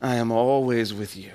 I 0.00 0.14
am 0.14 0.30
always 0.30 0.94
with 0.94 1.16
you. 1.16 1.32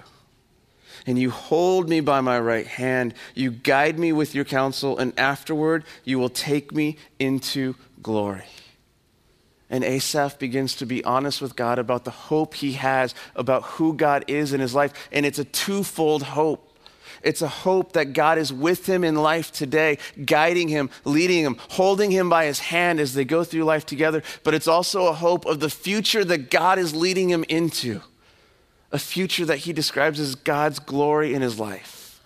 And 1.08 1.18
you 1.18 1.32
hold 1.32 1.90
me 1.90 2.00
by 2.00 2.22
my 2.22 2.40
right 2.40 2.68
hand. 2.68 3.14
You 3.34 3.52
guide 3.52 3.98
me 3.98 4.14
with 4.14 4.36
your 4.36 4.46
counsel, 4.46 4.98
and 4.98 5.18
afterward 5.18 5.84
you 6.04 6.20
will 6.20 6.30
take 6.30 6.72
me 6.72 6.98
into 7.20 7.76
glory. 8.02 8.46
And 9.72 9.86
Asaph 9.86 10.38
begins 10.38 10.76
to 10.76 10.86
be 10.86 11.04
honest 11.06 11.42
with 11.42 11.56
God 11.56 11.80
about 11.80 12.04
the 12.04 12.12
hope 12.12 12.56
he 12.56 12.74
has 12.74 13.16
about 13.36 13.64
who 13.64 13.94
God 13.94 14.26
is 14.28 14.52
in 14.52 14.60
his 14.60 14.76
life. 14.76 14.92
And 15.14 15.26
it's 15.26 15.40
a 15.40 15.46
twofold 15.46 16.24
hope. 16.24 16.68
It's 17.24 17.42
a 17.42 17.48
hope 17.48 17.94
that 17.94 18.14
God 18.14 18.38
is 18.38 18.52
with 18.52 18.88
him 18.88 19.04
in 19.04 19.16
life 19.16 19.52
today, 19.52 19.98
guiding 20.26 20.68
him, 20.68 20.90
leading 21.06 21.44
him, 21.44 21.58
holding 21.70 22.12
him 22.12 22.30
by 22.30 22.46
his 22.46 22.60
hand 22.60 23.00
as 23.00 23.14
they 23.14 23.24
go 23.24 23.44
through 23.44 23.64
life 23.64 23.86
together. 23.86 24.24
But 24.44 24.56
it's 24.56 24.68
also 24.68 25.08
a 25.08 25.14
hope 25.14 25.46
of 25.46 25.60
the 25.60 25.70
future 25.70 26.26
that 26.26 26.50
God 26.50 26.78
is 26.78 26.96
leading 26.96 27.30
him 27.30 27.46
into, 27.48 28.02
a 28.92 29.00
future 29.00 29.46
that 29.46 29.60
he 29.60 29.74
describes 29.74 30.20
as 30.20 30.36
God's 30.36 30.80
glory 30.80 31.34
in 31.34 31.42
his 31.42 31.60
life. 31.60 32.22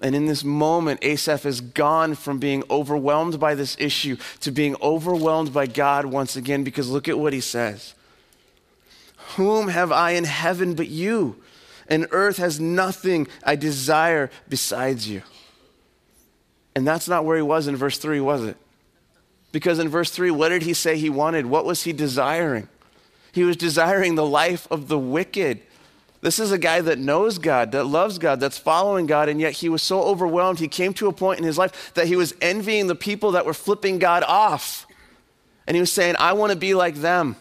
And 0.00 0.14
in 0.14 0.26
this 0.26 0.44
moment, 0.44 1.02
Asaph 1.02 1.44
has 1.44 1.60
gone 1.60 2.14
from 2.14 2.38
being 2.38 2.64
overwhelmed 2.68 3.40
by 3.40 3.54
this 3.54 3.76
issue 3.78 4.16
to 4.40 4.50
being 4.50 4.76
overwhelmed 4.82 5.52
by 5.52 5.66
God 5.66 6.04
once 6.04 6.36
again 6.36 6.64
because 6.64 6.90
look 6.90 7.08
at 7.08 7.18
what 7.18 7.32
he 7.32 7.40
says 7.40 7.94
Whom 9.36 9.68
have 9.68 9.92
I 9.92 10.10
in 10.10 10.24
heaven 10.24 10.74
but 10.74 10.88
you? 10.88 11.36
and 11.88 12.06
earth 12.10 12.38
has 12.38 12.60
nothing 12.60 13.28
I 13.42 13.56
desire 13.56 14.30
besides 14.48 15.08
you. 15.08 15.22
And 16.74 16.86
that's 16.86 17.08
not 17.08 17.24
where 17.24 17.36
he 17.36 17.42
was 17.42 17.66
in 17.66 17.76
verse 17.76 17.98
3, 17.98 18.20
was 18.20 18.44
it? 18.44 18.56
Because 19.52 19.78
in 19.78 19.88
verse 19.88 20.10
3, 20.10 20.30
what 20.30 20.48
did 20.48 20.62
he 20.62 20.74
say 20.74 20.96
he 20.96 21.10
wanted? 21.10 21.46
What 21.46 21.64
was 21.64 21.82
he 21.84 21.92
desiring? 21.92 22.68
He 23.34 23.42
was 23.42 23.56
desiring 23.56 24.14
the 24.14 24.24
life 24.24 24.68
of 24.70 24.86
the 24.86 24.98
wicked. 24.98 25.60
This 26.20 26.38
is 26.38 26.52
a 26.52 26.58
guy 26.58 26.80
that 26.80 26.98
knows 26.98 27.38
God, 27.38 27.72
that 27.72 27.84
loves 27.84 28.16
God, 28.16 28.40
that's 28.40 28.56
following 28.56 29.06
God, 29.06 29.28
and 29.28 29.40
yet 29.40 29.54
he 29.54 29.68
was 29.68 29.82
so 29.82 30.02
overwhelmed, 30.04 30.60
he 30.60 30.68
came 30.68 30.94
to 30.94 31.08
a 31.08 31.12
point 31.12 31.40
in 31.40 31.44
his 31.44 31.58
life 31.58 31.92
that 31.94 32.06
he 32.06 32.16
was 32.16 32.32
envying 32.40 32.86
the 32.86 32.94
people 32.94 33.32
that 33.32 33.44
were 33.44 33.52
flipping 33.52 33.98
God 33.98 34.22
off. 34.22 34.86
And 35.66 35.74
he 35.74 35.80
was 35.80 35.92
saying, 35.92 36.14
I 36.18 36.32
want 36.32 36.52
to 36.52 36.56
be 36.56 36.74
like 36.74 36.94
them. 36.94 37.36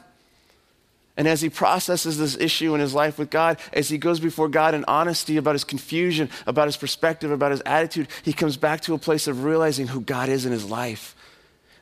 And 1.15 1.27
as 1.27 1.41
he 1.41 1.49
processes 1.49 2.17
this 2.17 2.35
issue 2.35 2.73
in 2.73 2.81
his 2.81 2.95
life 2.95 3.19
with 3.19 3.29
God, 3.29 3.59
as 3.71 3.87
he 3.87 3.99
goes 3.99 4.19
before 4.19 4.49
God 4.49 4.73
in 4.73 4.83
honesty 4.87 5.37
about 5.37 5.53
his 5.53 5.63
confusion, 5.63 6.27
about 6.47 6.67
his 6.67 6.75
perspective, 6.75 7.29
about 7.29 7.51
his 7.51 7.61
attitude, 7.67 8.07
he 8.23 8.33
comes 8.33 8.57
back 8.57 8.81
to 8.81 8.95
a 8.95 8.97
place 8.97 9.27
of 9.27 9.43
realizing 9.43 9.87
who 9.87 10.01
God 10.01 10.27
is 10.27 10.45
in 10.45 10.51
his 10.51 10.65
life. 10.67 11.15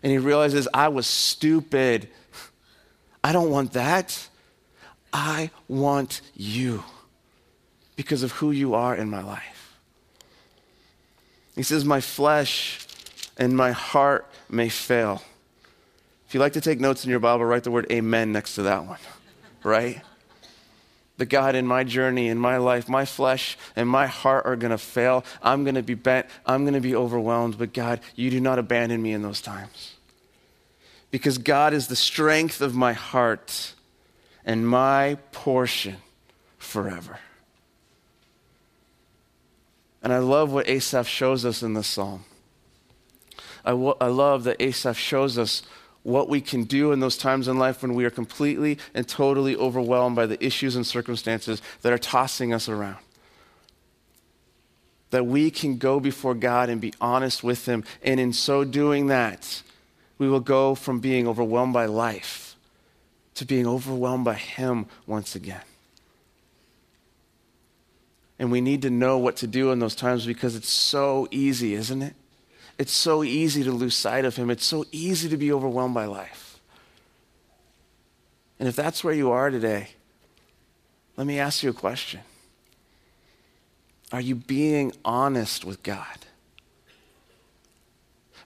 And 0.03 0.11
he 0.11 0.17
realizes, 0.17 0.67
I 0.73 0.89
was 0.89 1.07
stupid. 1.07 2.09
I 3.23 3.33
don't 3.33 3.49
want 3.49 3.73
that. 3.73 4.27
I 5.13 5.51
want 5.67 6.21
you 6.33 6.83
because 7.95 8.23
of 8.23 8.31
who 8.33 8.51
you 8.51 8.73
are 8.73 8.95
in 8.95 9.09
my 9.09 9.21
life. 9.21 9.77
He 11.55 11.63
says, 11.63 11.83
My 11.83 12.01
flesh 12.01 12.87
and 13.37 13.55
my 13.55 13.71
heart 13.71 14.25
may 14.49 14.69
fail. 14.69 15.21
If 16.27 16.33
you 16.33 16.39
like 16.39 16.53
to 16.53 16.61
take 16.61 16.79
notes 16.79 17.03
in 17.03 17.09
your 17.09 17.19
Bible, 17.19 17.45
write 17.45 17.63
the 17.63 17.71
word 17.71 17.91
amen 17.91 18.31
next 18.31 18.55
to 18.55 18.63
that 18.63 18.85
one 18.85 18.99
right? 19.63 20.01
The 21.17 21.25
God 21.25 21.55
in 21.55 21.67
my 21.67 21.83
journey, 21.83 22.27
in 22.29 22.37
my 22.37 22.57
life, 22.57 22.89
my 22.89 23.05
flesh 23.05 23.57
and 23.75 23.87
my 23.87 24.07
heart 24.07 24.45
are 24.45 24.55
going 24.55 24.71
to 24.71 24.77
fail. 24.77 25.23
I'm 25.43 25.63
going 25.63 25.75
to 25.75 25.83
be 25.83 25.93
bent. 25.93 26.27
I'm 26.45 26.63
going 26.63 26.73
to 26.73 26.81
be 26.81 26.95
overwhelmed. 26.95 27.57
But 27.57 27.73
God, 27.73 27.99
you 28.15 28.29
do 28.31 28.39
not 28.39 28.57
abandon 28.57 29.01
me 29.01 29.13
in 29.13 29.21
those 29.21 29.41
times. 29.41 29.95
Because 31.11 31.37
God 31.37 31.73
is 31.73 31.87
the 31.87 31.95
strength 31.95 32.61
of 32.61 32.73
my 32.73 32.93
heart 32.93 33.73
and 34.45 34.67
my 34.67 35.17
portion 35.31 35.97
forever. 36.57 37.19
And 40.01 40.11
I 40.11 40.17
love 40.17 40.51
what 40.51 40.67
Asaph 40.67 41.07
shows 41.07 41.45
us 41.45 41.61
in 41.61 41.73
this 41.73 41.87
psalm. 41.87 42.25
I, 43.63 43.71
w- 43.71 43.95
I 44.01 44.07
love 44.07 44.45
that 44.45 44.61
Asaph 44.61 44.97
shows 44.97 45.37
us 45.37 45.61
what 46.03 46.27
we 46.27 46.41
can 46.41 46.63
do 46.63 46.91
in 46.91 46.99
those 46.99 47.17
times 47.17 47.47
in 47.47 47.59
life 47.59 47.83
when 47.83 47.93
we 47.93 48.05
are 48.05 48.09
completely 48.09 48.79
and 48.93 49.07
totally 49.07 49.55
overwhelmed 49.55 50.15
by 50.15 50.25
the 50.25 50.43
issues 50.43 50.75
and 50.75 50.87
circumstances 50.87 51.61
that 51.83 51.93
are 51.93 51.99
tossing 51.99 52.53
us 52.53 52.67
around. 52.67 52.97
That 55.11 55.27
we 55.27 55.51
can 55.51 55.77
go 55.77 55.99
before 55.99 56.33
God 56.33 56.69
and 56.69 56.81
be 56.81 56.93
honest 56.99 57.43
with 57.43 57.67
Him. 57.67 57.83
And 58.01 58.19
in 58.19 58.33
so 58.33 58.63
doing 58.63 59.07
that, 59.07 59.61
we 60.21 60.29
will 60.29 60.39
go 60.39 60.75
from 60.75 60.99
being 60.99 61.27
overwhelmed 61.27 61.73
by 61.73 61.87
life 61.87 62.55
to 63.33 63.43
being 63.43 63.65
overwhelmed 63.65 64.23
by 64.23 64.35
Him 64.35 64.85
once 65.07 65.33
again. 65.33 65.63
And 68.37 68.51
we 68.51 68.61
need 68.61 68.83
to 68.83 68.91
know 68.91 69.17
what 69.17 69.37
to 69.37 69.47
do 69.47 69.71
in 69.71 69.79
those 69.79 69.95
times 69.95 70.27
because 70.27 70.55
it's 70.55 70.69
so 70.69 71.27
easy, 71.31 71.73
isn't 71.73 72.03
it? 72.03 72.13
It's 72.77 72.91
so 72.91 73.23
easy 73.23 73.63
to 73.63 73.71
lose 73.71 73.97
sight 73.97 74.23
of 74.23 74.35
Him. 74.35 74.51
It's 74.51 74.63
so 74.63 74.85
easy 74.91 75.27
to 75.27 75.37
be 75.37 75.51
overwhelmed 75.51 75.95
by 75.95 76.05
life. 76.05 76.59
And 78.59 78.69
if 78.69 78.75
that's 78.75 79.03
where 79.03 79.15
you 79.15 79.31
are 79.31 79.49
today, 79.49 79.87
let 81.17 81.25
me 81.25 81.39
ask 81.39 81.63
you 81.63 81.71
a 81.71 81.73
question 81.73 82.19
Are 84.11 84.21
you 84.21 84.35
being 84.35 84.93
honest 85.03 85.65
with 85.65 85.81
God? 85.81 86.19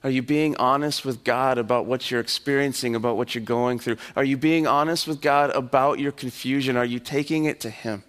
Are 0.06 0.10
you 0.10 0.22
being 0.22 0.54
honest 0.58 1.04
with 1.04 1.24
God 1.24 1.58
about 1.58 1.86
what 1.86 2.12
you're 2.12 2.20
experiencing, 2.20 2.94
about 2.94 3.16
what 3.16 3.34
you're 3.34 3.42
going 3.42 3.80
through? 3.80 3.96
Are 4.14 4.22
you 4.22 4.36
being 4.36 4.64
honest 4.64 5.08
with 5.08 5.20
God 5.20 5.50
about 5.50 5.98
your 5.98 6.12
confusion? 6.12 6.76
Are 6.76 6.84
you 6.84 7.00
taking 7.00 7.46
it 7.46 7.58
to 7.62 7.70
Him? 7.70 8.04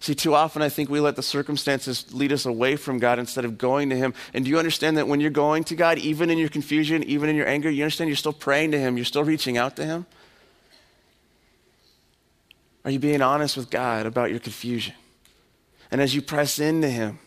See, 0.00 0.14
too 0.14 0.34
often 0.34 0.62
I 0.62 0.70
think 0.70 0.88
we 0.88 0.98
let 0.98 1.14
the 1.14 1.22
circumstances 1.22 2.14
lead 2.14 2.32
us 2.32 2.46
away 2.46 2.76
from 2.76 2.98
God 2.98 3.18
instead 3.18 3.44
of 3.44 3.58
going 3.58 3.90
to 3.90 3.96
Him. 3.96 4.14
And 4.32 4.46
do 4.46 4.50
you 4.50 4.58
understand 4.58 4.96
that 4.96 5.06
when 5.06 5.20
you're 5.20 5.28
going 5.28 5.62
to 5.64 5.74
God, 5.74 5.98
even 5.98 6.30
in 6.30 6.38
your 6.38 6.48
confusion, 6.48 7.02
even 7.02 7.28
in 7.28 7.36
your 7.36 7.46
anger, 7.46 7.68
you 7.68 7.82
understand 7.82 8.08
you're 8.08 8.16
still 8.16 8.32
praying 8.32 8.70
to 8.70 8.78
Him, 8.78 8.96
you're 8.96 9.04
still 9.04 9.24
reaching 9.24 9.58
out 9.58 9.76
to 9.76 9.84
Him? 9.84 10.06
Are 12.86 12.90
you 12.90 12.98
being 12.98 13.20
honest 13.20 13.58
with 13.58 13.68
God 13.68 14.06
about 14.06 14.30
your 14.30 14.40
confusion? 14.40 14.94
And 15.90 16.00
as 16.00 16.14
you 16.14 16.22
press 16.22 16.58
into 16.58 16.88
Him, 16.88 17.18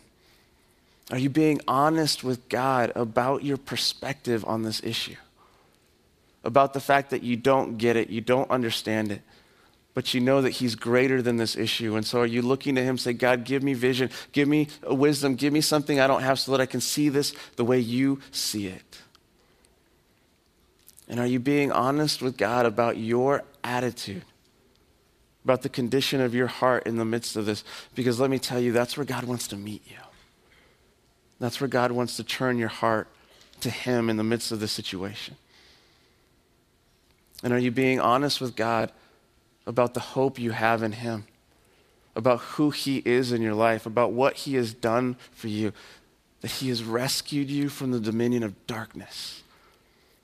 are 1.10 1.18
you 1.18 1.30
being 1.30 1.60
honest 1.68 2.24
with 2.24 2.48
God 2.48 2.92
about 2.96 3.44
your 3.44 3.56
perspective 3.56 4.44
on 4.44 4.62
this 4.62 4.82
issue? 4.82 5.16
About 6.42 6.74
the 6.74 6.80
fact 6.80 7.10
that 7.10 7.22
you 7.22 7.36
don't 7.36 7.78
get 7.78 7.96
it, 7.96 8.10
you 8.10 8.20
don't 8.20 8.50
understand 8.50 9.12
it, 9.12 9.22
but 9.94 10.14
you 10.14 10.20
know 10.20 10.42
that 10.42 10.50
He's 10.50 10.74
greater 10.74 11.22
than 11.22 11.36
this 11.36 11.56
issue. 11.56 11.96
And 11.96 12.04
so 12.04 12.20
are 12.20 12.26
you 12.26 12.42
looking 12.42 12.74
to 12.74 12.82
Him, 12.82 12.98
say, 12.98 13.12
God, 13.12 13.44
give 13.44 13.62
me 13.62 13.72
vision, 13.72 14.10
give 14.32 14.48
me 14.48 14.68
wisdom, 14.82 15.36
give 15.36 15.52
me 15.52 15.60
something 15.60 16.00
I 16.00 16.06
don't 16.06 16.22
have 16.22 16.38
so 16.38 16.52
that 16.52 16.60
I 16.60 16.66
can 16.66 16.80
see 16.80 17.08
this 17.08 17.34
the 17.54 17.64
way 17.64 17.78
you 17.78 18.20
see 18.32 18.66
it? 18.66 18.98
And 21.08 21.20
are 21.20 21.26
you 21.26 21.38
being 21.38 21.70
honest 21.70 22.20
with 22.20 22.36
God 22.36 22.66
about 22.66 22.96
your 22.96 23.44
attitude, 23.62 24.24
about 25.44 25.62
the 25.62 25.68
condition 25.68 26.20
of 26.20 26.34
your 26.34 26.48
heart 26.48 26.84
in 26.86 26.96
the 26.96 27.04
midst 27.04 27.36
of 27.36 27.46
this? 27.46 27.62
Because 27.94 28.18
let 28.18 28.28
me 28.28 28.40
tell 28.40 28.58
you, 28.58 28.72
that's 28.72 28.96
where 28.96 29.06
God 29.06 29.24
wants 29.24 29.46
to 29.48 29.56
meet 29.56 29.82
you. 29.88 29.98
That's 31.38 31.60
where 31.60 31.68
God 31.68 31.92
wants 31.92 32.16
to 32.16 32.24
turn 32.24 32.58
your 32.58 32.68
heart 32.68 33.08
to 33.60 33.70
Him 33.70 34.08
in 34.08 34.16
the 34.16 34.24
midst 34.24 34.52
of 34.52 34.60
the 34.60 34.68
situation. 34.68 35.36
And 37.42 37.52
are 37.52 37.58
you 37.58 37.70
being 37.70 38.00
honest 38.00 38.40
with 38.40 38.56
God? 38.56 38.92
about 39.66 39.94
the 39.94 40.00
hope 40.00 40.38
you 40.38 40.52
have 40.52 40.82
in 40.82 40.92
Him, 40.92 41.26
about 42.14 42.40
who 42.40 42.70
He 42.70 42.98
is 42.98 43.32
in 43.32 43.42
your 43.42 43.54
life, 43.54 43.84
about 43.84 44.12
what 44.12 44.34
He 44.34 44.54
has 44.54 44.72
done 44.72 45.16
for 45.32 45.48
you, 45.48 45.72
that 46.40 46.52
He 46.52 46.68
has 46.68 46.84
rescued 46.84 47.50
you 47.50 47.68
from 47.68 47.90
the 47.90 48.00
dominion 48.00 48.42
of 48.42 48.66
darkness, 48.66 49.42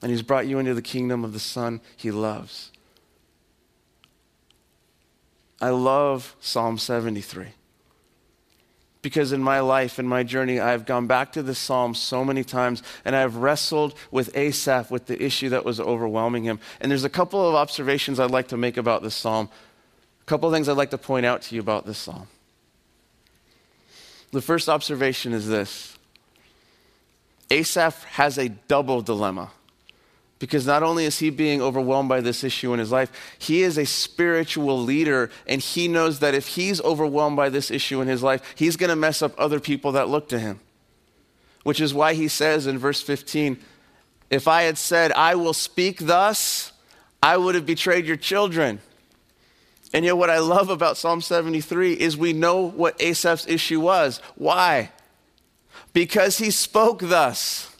and 0.00 0.10
He's 0.10 0.22
brought 0.22 0.46
you 0.46 0.58
into 0.58 0.74
the 0.74 0.82
kingdom 0.82 1.24
of 1.24 1.32
the 1.32 1.40
Son 1.40 1.80
He 1.96 2.10
loves. 2.10 2.70
I 5.60 5.70
love 5.70 6.34
Psalm 6.40 6.78
73 6.78 7.48
because 9.02 9.32
in 9.32 9.42
my 9.42 9.58
life, 9.60 9.98
in 9.98 10.06
my 10.06 10.22
journey, 10.22 10.60
I've 10.60 10.86
gone 10.86 11.08
back 11.08 11.32
to 11.32 11.42
this 11.42 11.58
psalm 11.58 11.94
so 11.94 12.24
many 12.24 12.44
times 12.44 12.82
and 13.04 13.14
I've 13.16 13.36
wrestled 13.36 13.94
with 14.12 14.34
Asaph 14.36 14.90
with 14.90 15.06
the 15.06 15.20
issue 15.22 15.48
that 15.50 15.64
was 15.64 15.80
overwhelming 15.80 16.44
him. 16.44 16.60
And 16.80 16.90
there's 16.90 17.04
a 17.04 17.10
couple 17.10 17.46
of 17.46 17.56
observations 17.56 18.20
I'd 18.20 18.30
like 18.30 18.48
to 18.48 18.56
make 18.56 18.76
about 18.76 19.02
this 19.02 19.16
psalm, 19.16 19.48
a 20.20 20.24
couple 20.24 20.48
of 20.48 20.54
things 20.54 20.68
I'd 20.68 20.76
like 20.76 20.90
to 20.90 20.98
point 20.98 21.26
out 21.26 21.42
to 21.42 21.54
you 21.56 21.60
about 21.60 21.84
this 21.84 21.98
psalm. 21.98 22.28
The 24.30 24.40
first 24.40 24.68
observation 24.68 25.32
is 25.32 25.48
this 25.48 25.98
Asaph 27.50 28.04
has 28.04 28.38
a 28.38 28.48
double 28.48 29.02
dilemma. 29.02 29.50
Because 30.42 30.66
not 30.66 30.82
only 30.82 31.04
is 31.04 31.20
he 31.20 31.30
being 31.30 31.62
overwhelmed 31.62 32.08
by 32.08 32.20
this 32.20 32.42
issue 32.42 32.72
in 32.72 32.80
his 32.80 32.90
life, 32.90 33.36
he 33.38 33.62
is 33.62 33.78
a 33.78 33.86
spiritual 33.86 34.76
leader, 34.82 35.30
and 35.46 35.60
he 35.60 35.86
knows 35.86 36.18
that 36.18 36.34
if 36.34 36.48
he's 36.48 36.80
overwhelmed 36.80 37.36
by 37.36 37.48
this 37.48 37.70
issue 37.70 38.00
in 38.00 38.08
his 38.08 38.24
life, 38.24 38.42
he's 38.56 38.76
going 38.76 38.90
to 38.90 38.96
mess 38.96 39.22
up 39.22 39.38
other 39.38 39.60
people 39.60 39.92
that 39.92 40.08
look 40.08 40.28
to 40.30 40.40
him. 40.40 40.58
Which 41.62 41.80
is 41.80 41.94
why 41.94 42.14
he 42.14 42.26
says 42.26 42.66
in 42.66 42.76
verse 42.76 43.00
15, 43.00 43.56
If 44.30 44.48
I 44.48 44.62
had 44.62 44.78
said, 44.78 45.12
I 45.12 45.36
will 45.36 45.52
speak 45.52 46.00
thus, 46.00 46.72
I 47.22 47.36
would 47.36 47.54
have 47.54 47.64
betrayed 47.64 48.04
your 48.04 48.16
children. 48.16 48.80
And 49.92 50.04
yet, 50.04 50.16
what 50.16 50.28
I 50.28 50.40
love 50.40 50.70
about 50.70 50.96
Psalm 50.96 51.20
73 51.20 51.92
is 51.92 52.16
we 52.16 52.32
know 52.32 52.68
what 52.68 52.98
Asaph's 52.98 53.46
issue 53.46 53.78
was. 53.78 54.20
Why? 54.34 54.90
Because 55.92 56.38
he 56.38 56.50
spoke 56.50 56.98
thus. 56.98 57.71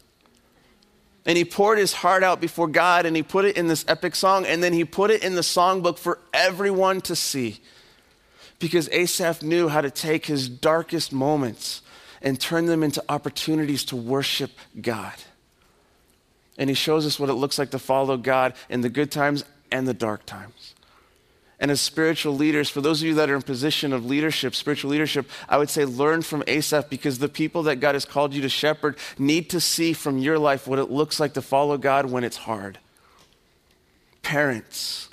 And 1.24 1.38
he 1.38 1.44
poured 1.44 1.78
his 1.78 1.92
heart 1.92 2.22
out 2.22 2.40
before 2.40 2.66
God 2.66 3.06
and 3.06 3.14
he 3.14 3.22
put 3.22 3.44
it 3.44 3.56
in 3.56 3.68
this 3.68 3.84
epic 3.86 4.14
song 4.16 4.44
and 4.44 4.62
then 4.62 4.72
he 4.72 4.84
put 4.84 5.10
it 5.10 5.22
in 5.22 5.34
the 5.34 5.42
songbook 5.42 5.98
for 5.98 6.18
everyone 6.32 7.00
to 7.02 7.14
see. 7.14 7.60
Because 8.58 8.88
Asaph 8.90 9.42
knew 9.42 9.68
how 9.68 9.80
to 9.80 9.90
take 9.90 10.26
his 10.26 10.48
darkest 10.48 11.12
moments 11.12 11.82
and 12.20 12.40
turn 12.40 12.66
them 12.66 12.82
into 12.82 13.02
opportunities 13.08 13.84
to 13.86 13.96
worship 13.96 14.50
God. 14.80 15.14
And 16.58 16.68
he 16.68 16.74
shows 16.74 17.06
us 17.06 17.18
what 17.18 17.28
it 17.28 17.34
looks 17.34 17.58
like 17.58 17.70
to 17.70 17.78
follow 17.78 18.16
God 18.16 18.54
in 18.68 18.80
the 18.80 18.88
good 18.88 19.10
times 19.10 19.44
and 19.70 19.86
the 19.86 19.94
dark 19.94 20.26
times 20.26 20.71
and 21.62 21.70
as 21.70 21.80
spiritual 21.80 22.34
leaders, 22.34 22.68
for 22.68 22.80
those 22.80 23.02
of 23.02 23.06
you 23.06 23.14
that 23.14 23.30
are 23.30 23.36
in 23.36 23.42
position 23.42 23.92
of 23.92 24.04
leadership, 24.04 24.56
spiritual 24.56 24.90
leadership, 24.90 25.30
I 25.48 25.58
would 25.58 25.70
say 25.70 25.84
learn 25.84 26.22
from 26.22 26.42
Asaph 26.48 26.90
because 26.90 27.20
the 27.20 27.28
people 27.28 27.62
that 27.62 27.76
God 27.76 27.94
has 27.94 28.04
called 28.04 28.34
you 28.34 28.42
to 28.42 28.48
shepherd 28.48 28.96
need 29.16 29.48
to 29.50 29.60
see 29.60 29.92
from 29.92 30.18
your 30.18 30.40
life 30.40 30.66
what 30.66 30.80
it 30.80 30.90
looks 30.90 31.20
like 31.20 31.34
to 31.34 31.40
follow 31.40 31.78
God 31.78 32.06
when 32.06 32.24
it's 32.24 32.36
hard. 32.36 32.80
Parents, 34.22 35.08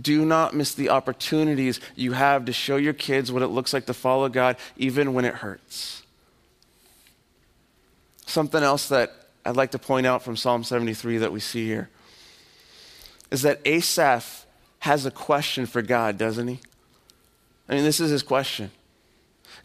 do 0.00 0.24
not 0.24 0.54
miss 0.54 0.72
the 0.72 0.90
opportunities 0.90 1.80
you 1.96 2.12
have 2.12 2.44
to 2.44 2.52
show 2.52 2.76
your 2.76 2.92
kids 2.92 3.32
what 3.32 3.42
it 3.42 3.48
looks 3.48 3.72
like 3.72 3.86
to 3.86 3.94
follow 3.94 4.28
God 4.28 4.56
even 4.76 5.14
when 5.14 5.24
it 5.24 5.34
hurts. 5.34 6.04
Something 8.24 8.62
else 8.62 8.88
that 8.90 9.10
I'd 9.44 9.56
like 9.56 9.72
to 9.72 9.80
point 9.80 10.06
out 10.06 10.22
from 10.22 10.36
Psalm 10.36 10.62
73 10.62 11.18
that 11.18 11.32
we 11.32 11.40
see 11.40 11.66
here 11.66 11.90
is 13.32 13.42
that 13.42 13.60
Asaph 13.64 14.44
has 14.80 15.06
a 15.06 15.10
question 15.10 15.66
for 15.66 15.82
God, 15.82 16.18
doesn't 16.18 16.48
he? 16.48 16.60
I 17.68 17.74
mean, 17.74 17.84
this 17.84 18.00
is 18.00 18.10
his 18.10 18.22
question 18.22 18.70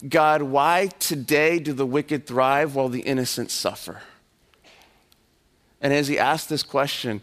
God, 0.07 0.41
why 0.41 0.87
today 0.99 1.59
do 1.59 1.73
the 1.73 1.85
wicked 1.85 2.25
thrive 2.25 2.75
while 2.75 2.89
the 2.89 3.01
innocent 3.01 3.51
suffer? 3.51 4.01
And 5.81 5.93
as 5.93 6.07
he 6.07 6.17
asks 6.17 6.47
this 6.47 6.63
question, 6.63 7.21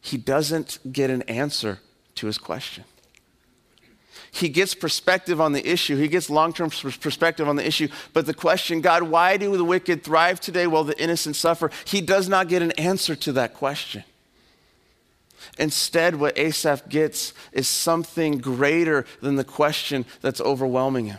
he 0.00 0.16
doesn't 0.16 0.78
get 0.90 1.10
an 1.10 1.22
answer 1.22 1.80
to 2.16 2.26
his 2.26 2.38
question. 2.38 2.84
He 4.30 4.48
gets 4.48 4.74
perspective 4.74 5.40
on 5.40 5.52
the 5.52 5.68
issue. 5.68 5.96
He 5.96 6.08
gets 6.08 6.28
long 6.28 6.52
term 6.52 6.70
perspective 6.70 7.48
on 7.48 7.56
the 7.56 7.66
issue. 7.66 7.88
But 8.12 8.26
the 8.26 8.34
question, 8.34 8.80
God, 8.80 9.04
why 9.04 9.36
do 9.36 9.56
the 9.56 9.64
wicked 9.64 10.04
thrive 10.04 10.38
today 10.38 10.66
while 10.66 10.84
the 10.84 11.00
innocent 11.00 11.34
suffer? 11.34 11.70
He 11.86 12.00
does 12.00 12.28
not 12.28 12.48
get 12.48 12.62
an 12.62 12.72
answer 12.72 13.16
to 13.16 13.32
that 13.32 13.54
question. 13.54 14.04
Instead, 15.58 16.16
what 16.16 16.38
Asaph 16.38 16.88
gets 16.88 17.32
is 17.52 17.68
something 17.68 18.38
greater 18.38 19.04
than 19.20 19.36
the 19.36 19.44
question 19.44 20.04
that's 20.20 20.40
overwhelming 20.40 21.06
him. 21.06 21.18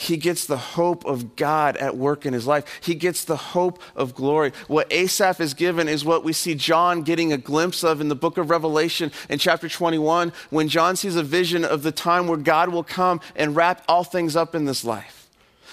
He 0.00 0.16
gets 0.16 0.46
the 0.46 0.56
hope 0.56 1.04
of 1.04 1.36
God 1.36 1.76
at 1.76 1.94
work 1.94 2.24
in 2.24 2.32
his 2.32 2.46
life. 2.46 2.80
He 2.82 2.94
gets 2.94 3.22
the 3.26 3.36
hope 3.36 3.82
of 3.94 4.14
glory. 4.14 4.52
What 4.66 4.90
Asaph 4.90 5.40
is 5.40 5.52
given 5.52 5.88
is 5.88 6.06
what 6.06 6.24
we 6.24 6.32
see 6.32 6.54
John 6.54 7.02
getting 7.02 7.34
a 7.34 7.36
glimpse 7.36 7.84
of 7.84 8.00
in 8.00 8.08
the 8.08 8.14
book 8.14 8.38
of 8.38 8.48
Revelation 8.48 9.12
in 9.28 9.38
chapter 9.38 9.68
21 9.68 10.32
when 10.48 10.68
John 10.68 10.96
sees 10.96 11.16
a 11.16 11.22
vision 11.22 11.66
of 11.66 11.82
the 11.82 11.92
time 11.92 12.28
where 12.28 12.38
God 12.38 12.70
will 12.70 12.82
come 12.82 13.20
and 13.36 13.54
wrap 13.54 13.84
all 13.88 14.02
things 14.02 14.36
up 14.36 14.54
in 14.54 14.64
this 14.64 14.84
life. 14.84 15.19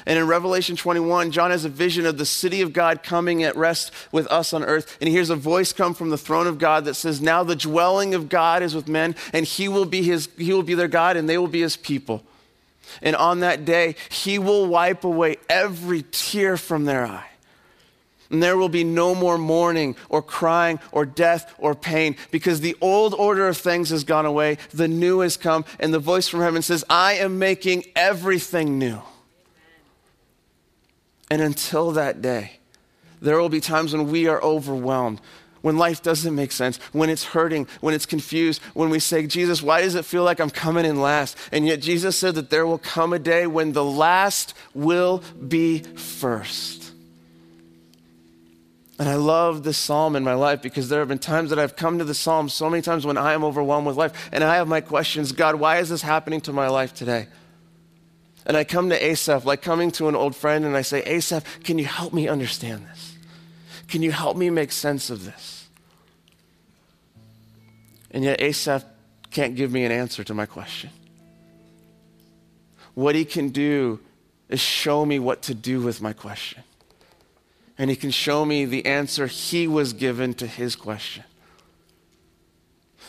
And 0.06 0.20
in 0.20 0.28
Revelation 0.28 0.76
21, 0.76 1.32
John 1.32 1.52
has 1.52 1.66
a 1.66 1.70
vision 1.70 2.06
of 2.06 2.18
the 2.18 2.26
city 2.26 2.62
of 2.62 2.74
God 2.74 3.04
coming 3.04 3.44
at 3.44 3.56
rest 3.56 3.92
with 4.12 4.28
us 4.28 4.54
on 4.54 4.64
earth. 4.64 4.98
And 5.02 5.08
he 5.08 5.16
hears 5.16 5.30
a 5.30 5.36
voice 5.36 5.74
come 5.74 5.94
from 5.94 6.10
the 6.10 6.18
throne 6.18 6.48
of 6.48 6.60
God 6.60 6.86
that 6.86 6.94
says, 6.94 7.22
Now 7.22 7.44
the 7.44 7.56
dwelling 7.56 8.14
of 8.14 8.30
God 8.30 8.64
is 8.64 8.76
with 8.76 8.88
men, 8.88 9.16
and 9.34 9.46
he 9.46 9.68
will 9.68 9.86
be, 9.86 10.04
his, 10.04 10.30
he 10.38 10.54
will 10.54 10.64
be 10.64 10.76
their 10.76 10.88
God, 10.88 11.18
and 11.18 11.28
they 11.28 11.38
will 11.38 11.48
be 11.48 11.62
his 11.62 11.78
people. 11.78 12.24
And 13.02 13.16
on 13.16 13.42
that 13.42 13.66
day, 13.66 13.96
he 14.10 14.40
will 14.40 14.68
wipe 14.68 15.04
away 15.04 15.38
every 15.50 16.04
tear 16.12 16.58
from 16.58 16.86
their 16.86 17.06
eye. 17.06 17.30
And 18.30 18.44
there 18.44 18.58
will 18.58 18.70
be 18.70 18.84
no 18.84 19.16
more 19.16 19.38
mourning 19.38 19.96
or 20.10 20.22
crying 20.22 20.80
or 20.92 21.06
death 21.06 21.54
or 21.58 21.76
pain 21.76 22.18
because 22.30 22.60
the 22.60 22.76
old 22.82 23.14
order 23.14 23.48
of 23.48 23.58
things 23.58 23.90
has 23.90 24.04
gone 24.04 24.26
away, 24.26 24.58
the 24.74 24.88
new 24.88 25.22
has 25.22 25.38
come, 25.38 25.64
and 25.80 25.94
the 25.94 26.00
voice 26.00 26.28
from 26.28 26.42
heaven 26.42 26.62
says, 26.62 26.84
I 26.90 27.14
am 27.14 27.40
making 27.40 27.86
everything 27.96 28.78
new. 28.78 29.02
And 31.30 31.42
until 31.42 31.92
that 31.92 32.22
day, 32.22 32.54
there 33.22 33.40
will 33.40 33.50
be 33.50 33.62
times 33.62 33.94
when 33.94 34.10
we 34.10 34.28
are 34.28 34.42
overwhelmed, 34.42 35.20
when 35.62 35.78
life 35.78 36.02
doesn't 36.02 36.36
make 36.36 36.52
sense, 36.52 36.78
when 36.94 37.10
it's 37.10 37.24
hurting, 37.26 37.68
when 37.82 37.94
it's 37.94 38.06
confused, 38.06 38.62
when 38.74 38.90
we 38.90 39.00
say, 39.00 39.28
Jesus, 39.28 39.62
why 39.62 39.82
does 39.82 39.96
it 39.96 40.06
feel 40.06 40.24
like 40.24 40.40
I'm 40.40 40.50
coming 40.50 40.86
in 40.86 41.02
last? 41.02 41.38
And 41.52 41.66
yet 41.66 41.82
Jesus 41.82 42.16
said 42.16 42.36
that 42.36 42.50
there 42.50 42.66
will 42.66 42.78
come 42.78 43.12
a 43.12 43.20
day 43.20 43.48
when 43.48 43.74
the 43.74 43.84
last 43.84 44.54
will 44.74 45.24
be 45.48 45.80
first. 45.80 46.92
And 49.00 49.08
I 49.08 49.16
love 49.16 49.64
this 49.64 49.78
psalm 49.78 50.16
in 50.16 50.24
my 50.24 50.34
life 50.34 50.62
because 50.62 50.90
there 50.90 51.00
have 51.00 51.08
been 51.08 51.20
times 51.20 51.52
that 51.52 51.60
I've 51.60 51.76
come 51.76 52.00
to 52.00 52.04
the 52.04 52.16
psalm 52.16 52.50
so 52.50 52.70
many 52.70 52.82
times 52.82 53.06
when 53.06 53.18
I 53.18 53.34
am 53.34 53.44
overwhelmed 53.44 53.86
with 53.86 53.96
life 53.96 54.30
and 54.32 54.44
I 54.44 54.56
have 54.56 54.68
my 54.68 54.82
questions 54.82 55.32
God, 55.32 55.56
why 55.56 55.78
is 55.78 55.90
this 55.90 56.02
happening 56.02 56.42
to 56.42 56.54
my 56.54 56.68
life 56.68 56.96
today? 56.96 57.28
And 58.48 58.56
I 58.56 58.64
come 58.64 58.90
to 58.90 59.06
Asaph, 59.06 59.46
like 59.46 59.62
coming 59.62 59.92
to 59.92 60.08
an 60.08 60.16
old 60.16 60.34
friend, 60.34 60.64
and 60.64 60.76
I 60.76 60.82
say, 60.82 61.04
Asaph, 61.04 61.44
can 61.66 61.78
you 61.78 61.84
help 61.84 62.14
me 62.14 62.30
understand 62.30 62.88
this? 62.88 63.18
Can 63.90 64.02
you 64.02 64.12
help 64.14 64.38
me 64.38 64.50
make 64.50 64.72
sense 64.72 65.10
of 65.10 65.26
this? 65.26 65.68
And 68.10 68.24
yet, 68.24 68.42
Asaph 68.42 68.86
can't 69.32 69.56
give 69.56 69.74
me 69.74 69.84
an 69.84 69.92
answer 69.92 70.24
to 70.24 70.34
my 70.34 70.46
question. 70.46 70.90
What 72.94 73.16
he 73.16 73.26
can 73.26 73.50
do 73.50 74.00
is 74.48 74.62
show 74.62 75.06
me 75.06 75.20
what 75.20 75.42
to 75.44 75.54
do 75.54 75.82
with 75.82 76.02
my 76.02 76.14
question. 76.14 76.64
And 77.78 77.90
he 77.90 77.98
can 77.98 78.12
show 78.12 78.46
me 78.46 78.64
the 78.64 78.86
answer 78.86 79.28
he 79.28 79.68
was 79.68 79.92
given 79.92 80.34
to 80.36 80.48
his 80.48 80.78
question. 80.78 81.26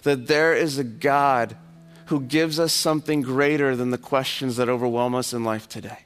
That 0.03 0.26
there 0.26 0.53
is 0.53 0.78
a 0.78 0.84
God 0.84 1.57
who 2.09 2.21
gives 2.21 2.59
us 2.59 2.73
something 2.73 3.21
greater 3.21 3.77
than 3.77 3.91
the 3.91 3.99
questions 3.99 4.57
that 4.57 4.69
overwhelm 4.69 5.15
us 5.15 5.35
in 5.35 5.45
life 5.45 5.69
today. 5.69 5.99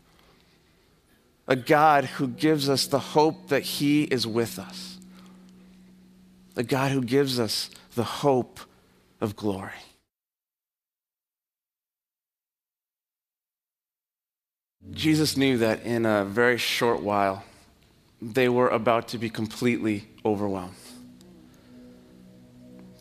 A 1.46 1.54
God 1.54 2.04
who 2.04 2.26
gives 2.26 2.68
us 2.68 2.86
the 2.88 2.98
hope 2.98 3.48
that 3.48 3.62
He 3.62 4.02
is 4.04 4.26
with 4.26 4.58
us. 4.58 4.98
A 6.56 6.64
God 6.64 6.90
who 6.90 7.02
gives 7.02 7.38
us 7.38 7.70
the 7.94 8.02
hope 8.02 8.58
of 9.20 9.36
glory. 9.36 9.70
Jesus 14.90 15.36
knew 15.36 15.56
that 15.58 15.84
in 15.84 16.04
a 16.04 16.24
very 16.24 16.58
short 16.58 17.00
while, 17.00 17.44
they 18.20 18.48
were 18.48 18.68
about 18.68 19.06
to 19.08 19.18
be 19.18 19.30
completely 19.30 20.08
overwhelmed. 20.24 20.74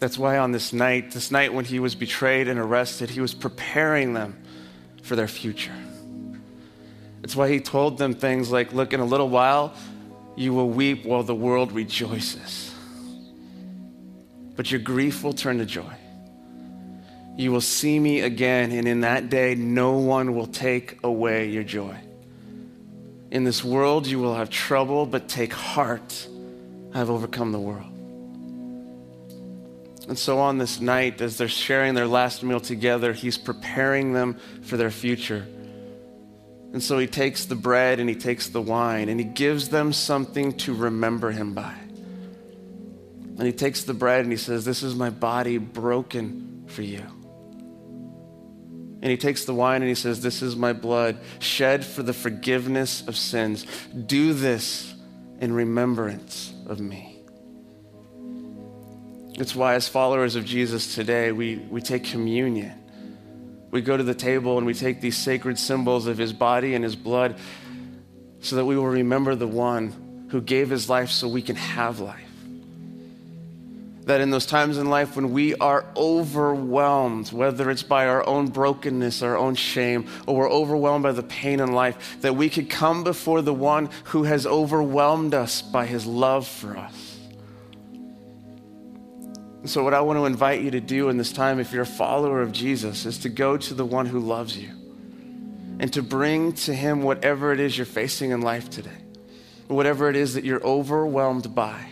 That's 0.02 0.18
why 0.18 0.40
on 0.40 0.52
this 0.52 0.74
night, 0.74 1.12
this 1.12 1.30
night 1.30 1.54
when 1.54 1.64
he 1.64 1.78
was 1.78 1.94
betrayed 1.94 2.48
and 2.48 2.60
arrested, 2.60 3.12
he 3.12 3.22
was 3.22 3.36
preparing 3.36 4.14
them 4.14 4.36
for 5.04 5.16
their 5.16 5.28
future. 5.28 5.76
It's 7.22 7.36
why 7.36 7.50
he 7.50 7.60
told 7.60 8.00
them 8.00 8.16
things 8.16 8.50
like, 8.50 8.74
Look, 8.74 8.94
in 8.94 9.00
a 9.00 9.06
little 9.06 9.30
while, 9.30 9.76
you 10.36 10.56
will 10.56 10.70
weep 10.70 11.06
while 11.06 11.22
the 11.22 11.36
world 11.36 11.72
rejoices. 11.72 12.74
But 14.56 14.72
your 14.72 14.80
grief 14.80 15.24
will 15.24 15.34
turn 15.34 15.60
to 15.60 15.68
joy. 15.68 15.94
You 17.38 17.52
will 17.52 17.62
see 17.62 18.00
me 18.00 18.22
again, 18.22 18.72
and 18.72 18.88
in 18.88 19.02
that 19.02 19.30
day, 19.30 19.54
no 19.54 20.00
one 20.00 20.34
will 20.34 20.48
take 20.48 20.98
away 21.04 21.50
your 21.50 21.64
joy. 21.64 21.96
In 23.30 23.44
this 23.44 23.64
world, 23.64 24.08
you 24.08 24.18
will 24.18 24.34
have 24.34 24.50
trouble, 24.50 25.06
but 25.06 25.30
take 25.30 25.54
heart. 25.54 26.28
I 26.92 26.98
have 26.98 27.12
overcome 27.12 27.52
the 27.52 27.60
world. 27.60 27.91
And 30.12 30.20
so 30.20 30.40
on 30.40 30.58
this 30.58 30.82
night, 30.82 31.22
as 31.22 31.38
they're 31.38 31.48
sharing 31.48 31.94
their 31.94 32.06
last 32.06 32.44
meal 32.44 32.60
together, 32.60 33.14
he's 33.14 33.38
preparing 33.38 34.12
them 34.12 34.36
for 34.62 34.76
their 34.76 34.92
future. 34.92 35.48
And 36.74 36.84
so 36.84 37.00
he 37.00 37.08
takes 37.08 37.46
the 37.46 37.56
bread 37.56 38.02
and 38.02 38.10
he 38.10 38.16
takes 38.16 38.50
the 38.50 38.62
wine 38.62 39.08
and 39.08 39.18
he 39.22 39.26
gives 39.26 39.70
them 39.70 39.94
something 39.94 40.58
to 40.58 40.74
remember 40.74 41.32
him 41.32 41.54
by. 41.54 41.74
And 43.38 43.44
he 43.44 43.54
takes 43.54 43.86
the 43.86 43.94
bread 43.94 44.24
and 44.24 44.34
he 44.34 44.38
says, 44.38 44.66
This 44.66 44.84
is 44.84 44.96
my 44.96 45.12
body 45.12 45.58
broken 45.58 46.66
for 46.68 46.82
you. 46.82 47.06
And 49.02 49.06
he 49.06 49.16
takes 49.16 49.46
the 49.46 49.56
wine 49.56 49.82
and 49.82 49.88
he 49.88 49.96
says, 49.96 50.20
This 50.20 50.42
is 50.42 50.58
my 50.58 50.74
blood 50.74 51.20
shed 51.40 51.86
for 51.86 52.04
the 52.04 52.12
forgiveness 52.12 53.08
of 53.08 53.16
sins. 53.16 53.66
Do 53.94 54.34
this 54.34 54.94
in 55.40 55.54
remembrance 55.54 56.52
of 56.68 56.82
me. 56.82 57.11
It's 59.34 59.56
why, 59.56 59.76
as 59.76 59.88
followers 59.88 60.36
of 60.36 60.46
Jesus 60.46 60.96
today, 60.96 61.32
we, 61.32 61.58
we 61.58 61.82
take 61.82 62.04
communion. 62.04 62.74
We 63.72 63.82
go 63.82 63.96
to 63.96 64.04
the 64.04 64.14
table 64.14 64.58
and 64.58 64.68
we 64.68 64.74
take 64.74 65.02
these 65.02 65.18
sacred 65.18 65.58
symbols 65.58 66.08
of 66.08 66.18
his 66.18 66.34
body 66.34 66.76
and 66.76 66.84
his 66.84 66.96
blood 66.96 67.38
so 68.42 68.58
that 68.58 68.66
we 68.66 68.76
will 68.76 68.88
remember 68.88 69.36
the 69.36 69.48
one 69.48 70.28
who 70.30 70.42
gave 70.42 70.70
his 70.70 70.90
life 70.90 71.10
so 71.10 71.28
we 71.28 71.42
can 71.42 71.56
have 71.56 72.00
life 72.00 72.32
that 74.06 74.22
in 74.22 74.30
those 74.30 74.46
times 74.46 74.78
in 74.78 74.90
life 74.90 75.16
when 75.16 75.32
we 75.32 75.56
are 75.56 75.86
overwhelmed, 75.96 77.32
whether 77.32 77.70
it's 77.70 77.84
by 77.84 78.08
our 78.08 78.28
own 78.28 78.48
brokenness, 78.48 79.22
our 79.22 79.38
own 79.38 79.56
shame, 79.56 80.08
or 80.26 80.36
we're 80.36 80.52
overwhelmed 80.52 81.04
by 81.04 81.12
the 81.12 81.24
pain 81.24 81.60
in 81.60 81.72
life, 81.72 82.18
that 82.22 82.36
we 82.36 82.50
could 82.50 82.70
come 82.70 83.04
before 83.04 83.42
the 83.42 83.54
one 83.54 83.90
who 84.06 84.24
has 84.24 84.46
overwhelmed 84.46 85.34
us 85.34 85.62
by 85.62 85.86
his 85.86 86.06
love 86.06 86.48
for 86.48 86.78
us. 86.78 87.11
So, 89.64 89.84
what 89.84 89.94
I 89.94 90.02
want 90.02 90.18
to 90.18 90.26
invite 90.26 90.62
you 90.62 90.72
to 90.72 90.82
do 90.82 91.10
in 91.10 91.18
this 91.18 91.32
time, 91.32 91.60
if 91.60 91.72
you're 91.72 91.84
a 91.84 91.86
follower 91.86 92.42
of 92.42 92.52
Jesus, 92.52 93.06
is 93.06 93.20
to 93.20 93.30
go 93.30 93.58
to 93.58 93.74
the 93.76 93.86
one 93.86 94.08
who 94.08 94.20
loves 94.20 94.58
you 94.58 94.70
and 95.80 95.94
to 95.94 96.02
bring 96.02 96.54
to 96.54 96.74
him 96.74 97.04
whatever 97.04 97.52
it 97.52 97.60
is 97.60 97.78
you're 97.78 97.86
facing 97.86 98.32
in 98.32 98.42
life 98.42 98.70
today, 98.72 98.90
whatever 99.68 100.10
it 100.10 100.16
is 100.16 100.34
that 100.34 100.44
you're 100.44 100.64
overwhelmed 100.64 101.54
by 101.54 101.90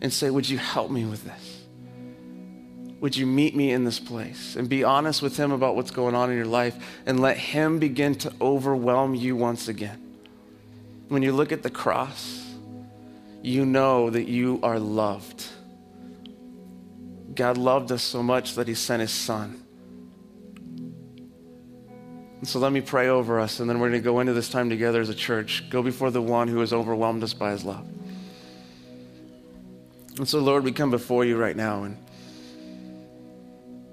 and 0.00 0.12
say, 0.12 0.30
Would 0.30 0.48
you 0.48 0.58
help 0.58 0.90
me 0.90 1.04
with 1.04 1.24
this? 1.24 1.62
Would 3.00 3.16
you 3.16 3.26
meet 3.26 3.54
me 3.54 3.70
in 3.70 3.84
this 3.84 4.00
place? 4.00 4.56
And 4.56 4.68
be 4.68 4.82
honest 4.82 5.22
with 5.22 5.36
Him 5.36 5.52
about 5.52 5.76
what's 5.76 5.92
going 5.92 6.16
on 6.16 6.30
in 6.30 6.36
your 6.36 6.46
life 6.46 6.76
and 7.06 7.20
let 7.20 7.36
Him 7.36 7.78
begin 7.78 8.16
to 8.16 8.32
overwhelm 8.40 9.14
you 9.14 9.36
once 9.36 9.68
again. 9.68 10.02
When 11.06 11.22
you 11.22 11.32
look 11.32 11.52
at 11.52 11.62
the 11.62 11.70
cross, 11.70 12.44
you 13.42 13.64
know 13.64 14.10
that 14.10 14.26
you 14.26 14.58
are 14.64 14.80
loved. 14.80 15.44
God 17.38 17.56
loved 17.56 17.92
us 17.92 18.02
so 18.02 18.20
much 18.20 18.56
that 18.56 18.66
He 18.66 18.74
sent 18.74 19.00
His 19.00 19.12
Son. 19.12 19.62
And 22.38 22.48
so 22.48 22.58
let 22.58 22.72
me 22.72 22.80
pray 22.80 23.06
over 23.06 23.38
us, 23.38 23.60
and 23.60 23.70
then 23.70 23.78
we're 23.78 23.90
going 23.90 24.02
to 24.02 24.04
go 24.04 24.18
into 24.18 24.32
this 24.32 24.48
time 24.48 24.68
together 24.68 25.00
as 25.00 25.08
a 25.08 25.14
church. 25.14 25.70
Go 25.70 25.80
before 25.80 26.10
the 26.10 26.20
one 26.20 26.48
who 26.48 26.58
has 26.58 26.72
overwhelmed 26.72 27.22
us 27.22 27.34
by 27.34 27.52
His 27.52 27.62
love. 27.62 27.86
And 30.16 30.28
so, 30.28 30.40
Lord, 30.40 30.64
we 30.64 30.72
come 30.72 30.90
before 30.90 31.24
you 31.24 31.36
right 31.36 31.54
now. 31.54 31.84
And 31.84 31.96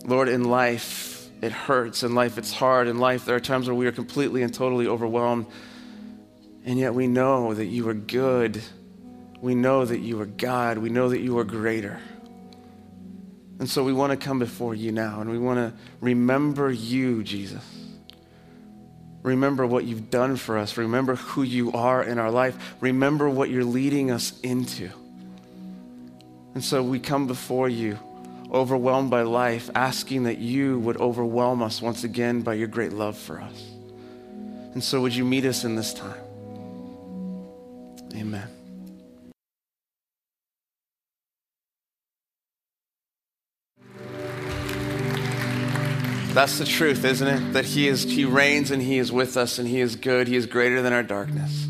Lord, 0.05 0.27
in 0.27 0.45
life, 0.45 1.29
it 1.43 1.51
hurts. 1.51 2.01
In 2.01 2.15
life, 2.15 2.39
it's 2.39 2.51
hard. 2.51 2.87
In 2.87 2.97
life, 2.97 3.25
there 3.25 3.35
are 3.35 3.39
times 3.39 3.67
where 3.67 3.75
we 3.75 3.85
are 3.85 3.91
completely 3.91 4.41
and 4.41 4.51
totally 4.51 4.87
overwhelmed. 4.87 5.45
And 6.65 6.79
yet, 6.79 6.95
we 6.95 7.05
know 7.05 7.53
that 7.53 7.67
you 7.67 7.87
are 7.89 7.93
good. 7.93 8.59
We 9.39 9.53
know 9.53 9.85
that 9.85 9.99
you 9.99 10.19
are 10.21 10.25
God. 10.25 10.79
We 10.79 10.89
know 10.89 11.09
that 11.09 11.19
you 11.19 11.37
are 11.37 11.43
greater. 11.43 11.99
And 13.59 13.69
so, 13.69 13.83
we 13.83 13.93
want 13.93 14.11
to 14.11 14.17
come 14.17 14.39
before 14.39 14.75
you 14.75 14.91
now 14.91 15.21
and 15.21 15.29
we 15.29 15.37
want 15.37 15.59
to 15.59 15.73
remember 16.01 16.71
you, 16.71 17.23
Jesus. 17.23 17.63
Remember 19.25 19.65
what 19.65 19.85
you've 19.85 20.11
done 20.11 20.35
for 20.35 20.55
us. 20.55 20.77
Remember 20.77 21.15
who 21.15 21.41
you 21.41 21.71
are 21.71 22.03
in 22.03 22.19
our 22.19 22.29
life. 22.29 22.75
Remember 22.79 23.27
what 23.27 23.49
you're 23.49 23.63
leading 23.63 24.11
us 24.11 24.39
into. 24.41 24.91
And 26.53 26.63
so 26.63 26.83
we 26.83 26.99
come 26.99 27.25
before 27.25 27.67
you, 27.67 27.97
overwhelmed 28.51 29.09
by 29.09 29.23
life, 29.23 29.71
asking 29.73 30.23
that 30.23 30.37
you 30.37 30.77
would 30.79 30.97
overwhelm 30.97 31.63
us 31.63 31.81
once 31.81 32.03
again 32.03 32.41
by 32.41 32.53
your 32.53 32.67
great 32.67 32.93
love 32.93 33.17
for 33.17 33.41
us. 33.41 33.71
And 34.73 34.83
so 34.83 35.01
would 35.01 35.15
you 35.15 35.25
meet 35.25 35.43
us 35.43 35.63
in 35.63 35.75
this 35.75 35.93
time? 35.93 36.21
Amen. 38.15 38.54
That's 46.35 46.57
the 46.57 46.65
truth, 46.65 47.05
isn't 47.05 47.25
it? 47.25 47.53
That 47.53 47.63
he 47.63 47.87
is 47.87 48.03
he 48.03 48.25
reigns 48.25 48.69
and 48.69 48.81
he 48.81 48.97
is 48.97 49.09
with 49.09 49.37
us 49.37 49.57
and 49.57 49.65
he 49.65 49.79
is 49.79 49.95
good. 49.95 50.27
He 50.27 50.35
is 50.35 50.45
greater 50.45 50.81
than 50.81 50.91
our 50.91 51.01
darkness. 51.01 51.65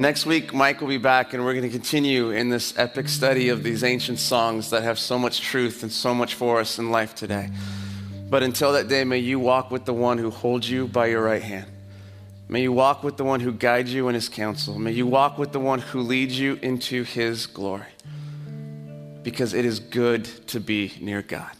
Next 0.00 0.26
week, 0.26 0.52
Mike 0.52 0.80
will 0.80 0.88
be 0.88 0.98
back, 0.98 1.32
and 1.32 1.44
we're 1.44 1.52
going 1.52 1.62
to 1.62 1.70
continue 1.70 2.30
in 2.32 2.48
this 2.48 2.76
epic 2.76 3.08
study 3.08 3.50
of 3.50 3.62
these 3.62 3.84
ancient 3.84 4.18
songs 4.18 4.70
that 4.70 4.82
have 4.82 4.98
so 4.98 5.16
much 5.16 5.42
truth 5.42 5.84
and 5.84 5.92
so 5.92 6.12
much 6.12 6.34
for 6.34 6.58
us 6.58 6.80
in 6.80 6.90
life 6.90 7.14
today. 7.14 7.50
But 8.28 8.42
until 8.42 8.72
that 8.72 8.88
day, 8.88 9.04
may 9.04 9.18
you 9.18 9.38
walk 9.38 9.70
with 9.70 9.84
the 9.84 9.94
one 9.94 10.18
who 10.18 10.30
holds 10.30 10.68
you 10.68 10.88
by 10.88 11.06
your 11.06 11.22
right 11.22 11.42
hand. 11.42 11.66
May 12.48 12.62
you 12.62 12.72
walk 12.72 13.04
with 13.04 13.16
the 13.16 13.22
one 13.22 13.38
who 13.38 13.52
guides 13.52 13.94
you 13.94 14.08
in 14.08 14.16
his 14.16 14.28
counsel. 14.28 14.76
May 14.76 14.90
you 14.90 15.06
walk 15.06 15.38
with 15.38 15.52
the 15.52 15.60
one 15.60 15.78
who 15.78 16.00
leads 16.00 16.36
you 16.36 16.58
into 16.62 17.04
his 17.04 17.46
glory. 17.46 17.86
Because 19.22 19.54
it 19.54 19.64
is 19.64 19.78
good 19.78 20.24
to 20.48 20.58
be 20.58 20.94
near 21.00 21.22
God. 21.22 21.52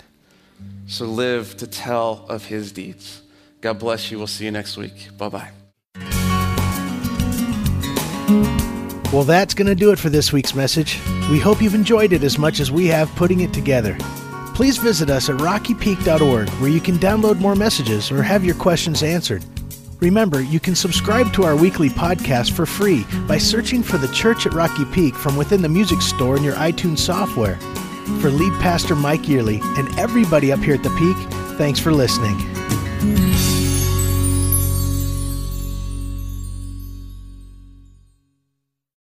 So 0.87 1.07
live 1.07 1.57
to 1.59 1.67
tell 1.67 2.27
of 2.29 2.47
his 2.47 2.73
deeds. 2.73 3.23
God 3.61 3.79
bless 3.79 4.11
you. 4.11 4.19
We'll 4.19 4.27
see 4.27 4.45
you 4.47 4.51
next 4.51 4.77
week. 4.77 5.11
Bye 5.17 5.29
bye. 5.29 5.51
Well, 9.13 9.25
that's 9.25 9.55
going 9.55 9.67
to 9.67 9.75
do 9.75 9.91
it 9.91 9.99
for 9.99 10.09
this 10.09 10.33
week's 10.33 10.55
message. 10.55 11.01
We 11.31 11.41
hope 11.41 11.61
you've 11.61 11.75
enjoyed 11.75 12.13
it 12.13 12.23
as 12.23 12.39
much 12.39 12.61
as 12.61 12.71
we 12.71 12.87
have 12.87 13.09
putting 13.17 13.41
it 13.41 13.53
together. 13.53 13.97
Please 14.55 14.79
visit 14.79 15.11
us 15.11 15.29
at 15.29 15.37
rockypeak.org 15.37 16.49
where 16.49 16.71
you 16.71 16.81
can 16.81 16.97
download 16.97 17.41
more 17.41 17.57
messages 17.57 18.13
or 18.13 18.23
have 18.23 18.45
your 18.45 18.55
questions 18.55 19.03
answered. 19.03 19.45
Remember, 20.01 20.41
you 20.41 20.61
can 20.61 20.75
subscribe 20.75 21.33
to 21.33 21.43
our 21.43 21.57
weekly 21.57 21.89
podcast 21.89 22.53
for 22.53 22.67
free 22.67 23.05
by 23.27 23.37
searching 23.37 23.83
for 23.83 23.99
the 23.99 24.09
Church 24.09 24.47
at 24.47 24.55
Rocky 24.55 24.85
Peak 24.87 25.15
from 25.15 25.37
within 25.37 25.61
the 25.61 25.69
music 25.69 26.01
store 26.03 26.37
in 26.37 26.45
your 26.45 26.55
iTunes 26.55 26.99
software. 26.99 27.59
For 28.21 28.31
lead 28.31 28.53
pastor 28.61 28.95
Mike 28.95 29.29
Yearly 29.29 29.61
and 29.77 29.99
everybody 29.99 30.53
up 30.53 30.61
here 30.61 30.75
at 30.75 30.83
the 30.83 30.91
Peak, 30.91 31.17
thanks 31.57 31.79
for 31.81 31.93
listening. 31.93 33.30